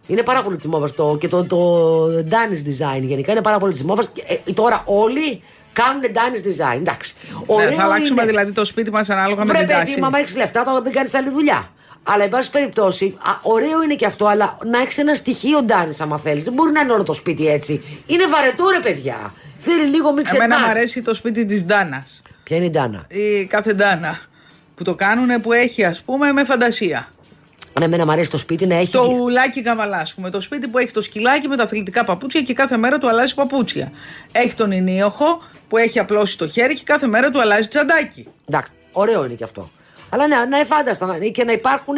Είναι 0.06 0.22
πάρα 0.22 0.42
πολύ 0.42 0.56
τη 0.56 0.68
μόβα 0.68 0.90
το, 0.94 1.16
και 1.20 1.28
το, 1.28 1.44
το 1.44 2.04
Danish 2.06 2.68
design 2.68 3.00
γενικά 3.00 3.32
είναι 3.32 3.42
πάρα 3.42 3.58
πολύ 3.58 3.72
τη 3.74 3.84
μόβα. 3.84 4.04
Ε, 4.46 4.52
τώρα 4.52 4.82
όλοι 4.84 5.42
κάνουν 5.72 6.02
Danish 6.12 6.46
design. 6.46 6.76
Εντάξει. 6.76 7.14
Ναι, 7.30 7.36
Ωραίο 7.46 7.70
θα 7.70 7.82
αλλάξουμε 7.82 8.22
είναι. 8.22 8.30
δηλαδή 8.30 8.52
το 8.52 8.64
σπίτι 8.64 8.90
μας 8.90 9.10
ανάλογα 9.10 9.44
με 9.44 9.50
Βρε 9.52 9.58
την 9.58 9.66
παιδί, 9.66 9.80
τάση. 9.80 10.00
μα 10.00 10.06
άμα 10.06 10.18
έχεις 10.18 10.36
λεφτά, 10.36 10.64
τώρα 10.64 10.80
δεν 10.80 10.92
κάνεις 10.92 11.14
άλλη 11.14 11.30
δουλειά. 11.30 11.70
Αλλά, 12.02 12.24
εν 12.24 12.28
πάση 12.30 12.50
περιπτώσει, 12.50 13.18
α, 13.18 13.30
ωραίο 13.42 13.82
είναι 13.82 13.94
και 13.94 14.06
αυτό, 14.06 14.26
αλλά 14.26 14.56
να 14.64 14.78
έχεις 14.78 14.98
ένα 14.98 15.14
στοιχείο 15.14 15.64
Danish, 15.68 15.96
άμα 15.98 16.18
θέλεις. 16.18 16.44
Δεν 16.44 16.52
μπορεί 16.52 16.72
να 16.72 16.80
είναι 16.80 16.92
όλο 16.92 17.02
το 17.02 17.12
σπίτι 17.12 17.48
έτσι. 17.48 17.82
Είναι 18.06 18.26
βαρετό, 18.26 18.64
ρε 18.74 18.80
παιδιά. 18.80 19.34
Θέλει 19.58 19.84
λίγο 19.86 20.12
μη 20.12 20.20
Εμένα 20.20 20.30
ξεχνάς. 20.38 20.60
μου 20.60 20.66
αρέσει 20.66 21.02
το 21.02 21.14
σπίτι 21.14 21.44
της 21.44 21.64
Ντάνας. 21.64 22.22
Ποια 22.42 22.56
είναι 22.56 22.66
η 22.66 22.70
Ντάνα; 22.70 23.06
Η 23.08 23.44
κάθε 23.44 23.72
Ντάνα. 23.72 24.18
Που 24.74 24.84
το 24.84 24.94
κάνουν 24.94 25.40
που 25.42 25.52
έχει 25.52 25.84
ας 25.84 26.02
πούμε 26.02 26.32
με 26.32 26.44
φαντασία. 26.44 27.08
Ναι, 27.78 27.84
εμένα 27.84 28.04
μου 28.04 28.12
αρέσει 28.12 28.30
το 28.30 28.38
σπίτι 28.38 28.66
να 28.66 28.74
έχει. 28.74 28.92
Το 28.92 29.16
ουλάκι 29.22 29.62
καβαλά, 29.62 29.96
α 29.96 30.06
πούμε. 30.14 30.30
Το 30.30 30.40
σπίτι 30.40 30.68
που 30.68 30.78
έχει 30.78 30.90
το 30.90 31.02
σκυλάκι 31.02 31.48
με 31.48 31.56
τα 31.56 31.62
αθλητικά 31.62 32.04
παπούτσια 32.04 32.42
και 32.42 32.54
κάθε 32.54 32.76
μέρα 32.76 32.98
του 32.98 33.08
αλλάζει 33.08 33.34
παπούτσια. 33.34 33.92
Έχει 34.32 34.54
τον 34.54 34.72
ενίοχο 34.72 35.42
που 35.68 35.76
έχει 35.76 35.98
απλώσει 35.98 36.38
το 36.38 36.48
χέρι 36.48 36.74
και 36.74 36.82
κάθε 36.84 37.06
μέρα 37.06 37.30
του 37.30 37.40
αλλάζει 37.40 37.68
τσαντάκι. 37.68 38.26
Εντάξει, 38.48 38.72
ωραίο 38.92 39.24
είναι 39.24 39.34
και 39.34 39.44
αυτό. 39.44 39.70
Αλλά 40.10 40.26
ναι, 40.26 40.36
να 40.36 40.42
είναι 40.56 40.64
φάνταστα 40.64 41.06
να- 41.06 41.18
και 41.18 41.44
να, 41.44 41.52
υπάρχουν, 41.52 41.94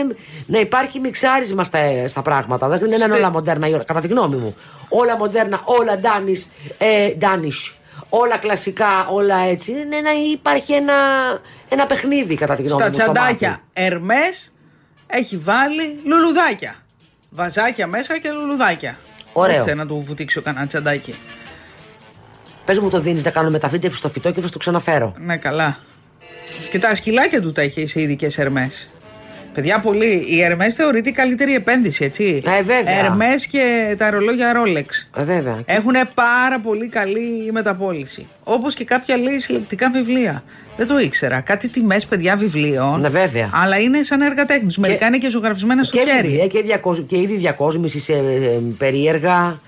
να 0.47 0.59
υπάρχει 0.61 1.01
μιξάρισμα 1.01 1.64
στα, 1.64 2.09
στα 2.09 2.22
πράγματα. 2.22 2.68
Δεν 2.68 2.87
είναι 2.87 2.97
Στε- 2.97 3.12
όλα 3.12 3.31
μοντέρνα, 3.31 3.68
η 3.68 3.74
ώρα, 3.74 3.85
κατά 3.85 4.01
τη 4.01 4.07
γνώμη 4.09 4.37
μου. 4.37 4.57
Όλα 4.89 5.16
μοντέρνα, 5.16 5.61
όλα 5.64 6.01
Danish, 6.03 6.47
ε, 6.78 7.12
Danish, 7.20 7.72
όλα 8.09 8.37
κλασικά, 8.37 9.07
όλα 9.11 9.37
έτσι. 9.37 9.70
Είναι 9.70 10.01
να 10.01 10.11
υπάρχει 10.33 10.72
ένα, 10.72 10.95
ένα 11.68 11.87
παιχνίδι, 11.87 12.35
κατά 12.35 12.55
τη 12.55 12.62
γνώμη 12.62 12.81
Στα 12.83 12.89
μου. 12.91 12.95
στο 12.95 13.03
τσαντάκια 13.12 13.49
μάτι. 13.49 13.62
Ερμές 13.72 14.53
έχει 15.11 15.37
βάλει 15.37 16.01
λουλουδάκια. 16.05 16.75
Βαζάκια 17.31 17.87
μέσα 17.87 18.19
και 18.19 18.31
λουλουδάκια. 18.31 18.99
Ωραίο. 19.33 19.65
Δεν 19.65 19.77
να 19.77 19.87
του 19.87 20.03
βουτήξω 20.07 20.43
κανένα 20.43 20.67
τσαντάκι. 20.67 21.15
Πες 22.65 22.79
μου 22.79 22.91
το 22.91 23.01
δίνεις 23.01 23.25
να 23.25 23.31
κάνω 23.31 23.51
μεταφύτευση 23.51 23.99
στο 23.99 24.09
φυτό 24.09 24.31
και 24.31 24.41
θα 24.41 24.47
στο 24.47 24.59
ξαναφέρω. 24.59 25.15
Ναι, 25.19 25.37
καλά. 25.37 25.79
Και 26.71 26.79
τα 26.79 26.95
σκυλάκια 26.95 27.41
του 27.41 27.53
τα 27.53 27.63
έχει 27.63 27.87
σε 27.87 28.01
ειδικές 28.01 28.39
ερμές. 28.39 28.89
Παιδιά, 29.55 29.80
πολύ. 29.80 30.24
Οι 30.28 30.42
ερμέ 30.42 30.70
θεωρείται 30.70 31.09
η 31.09 31.12
καλύτερη 31.12 31.55
επένδυση, 31.55 32.05
έτσι. 32.05 32.42
Ε, 32.59 32.62
βέβαια. 32.62 32.98
Ερμέ 33.05 33.34
και 33.51 33.94
τα 33.98 34.11
ρολόγια 34.11 34.53
Rolex. 34.57 35.20
Ε, 35.20 35.24
βέβαια. 35.24 35.62
Έχουν 35.64 35.94
πάρα 36.14 36.61
πολύ 36.61 36.88
καλή 36.88 37.51
μεταπόληση. 37.53 38.26
Όπως 38.44 38.74
και 38.74 38.84
κάποια 38.84 39.16
λέει 39.16 39.38
συλλεκτικά 39.38 39.90
βιβλία. 39.90 40.42
Δεν 40.76 40.86
το 40.86 40.98
ήξερα. 40.98 41.40
Κάτι 41.40 41.68
τιμές, 41.68 42.07
παιδιά, 42.07 42.36
βιβλίων. 42.36 43.01
Ναι, 43.01 43.09
βέβαια. 43.09 43.51
Αλλά 43.53 43.78
είναι 43.78 44.03
σαν 44.03 44.20
έργα 44.20 44.44
τέχνης. 44.44 44.78
Μερικά 44.78 45.07
είναι 45.07 45.18
και 45.18 45.30
ζωγραφισμένα 45.30 45.84
στο 45.84 45.96
και 45.96 46.05
χέρι. 46.07 46.26
βιβλία 46.26 46.46
και, 46.46 46.62
διακοσ... 46.62 47.03
και 47.07 47.18
είδη 47.18 47.36
διακόσμησης 47.36 48.05
σε 48.05 48.12
ε, 48.12 48.59
περίεργα. 48.78 49.59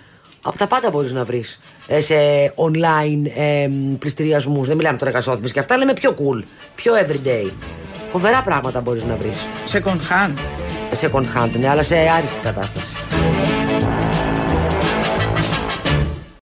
Από 0.44 0.58
τα 0.58 0.66
πάντα 0.66 0.90
μπορείς 0.90 1.12
να 1.12 1.24
βρεις. 1.24 1.60
σε 1.98 2.14
online 2.54 3.30
ε, 3.36 3.68
πληστηριασμούς. 3.98 4.68
Δεν 4.68 4.76
μιλάμε 4.76 4.98
τώρα 4.98 5.10
για 5.10 5.20
σώθμες 5.20 5.52
και 5.52 5.58
αυτά, 5.58 5.76
λέμε 5.76 5.92
πιο 5.92 6.14
cool. 6.18 6.44
Πιο 6.74 6.92
everyday. 6.94 7.50
Φοβερά 8.12 8.42
πράγματα 8.42 8.80
μπορείς 8.80 9.04
να 9.04 9.16
βρεις. 9.16 9.46
Second 9.72 10.00
hand. 10.10 10.34
Second 11.00 11.24
hand, 11.36 11.50
ναι, 11.58 11.68
αλλά 11.68 11.82
σε 11.82 11.96
άριστη 11.96 12.40
κατάσταση. 12.40 12.94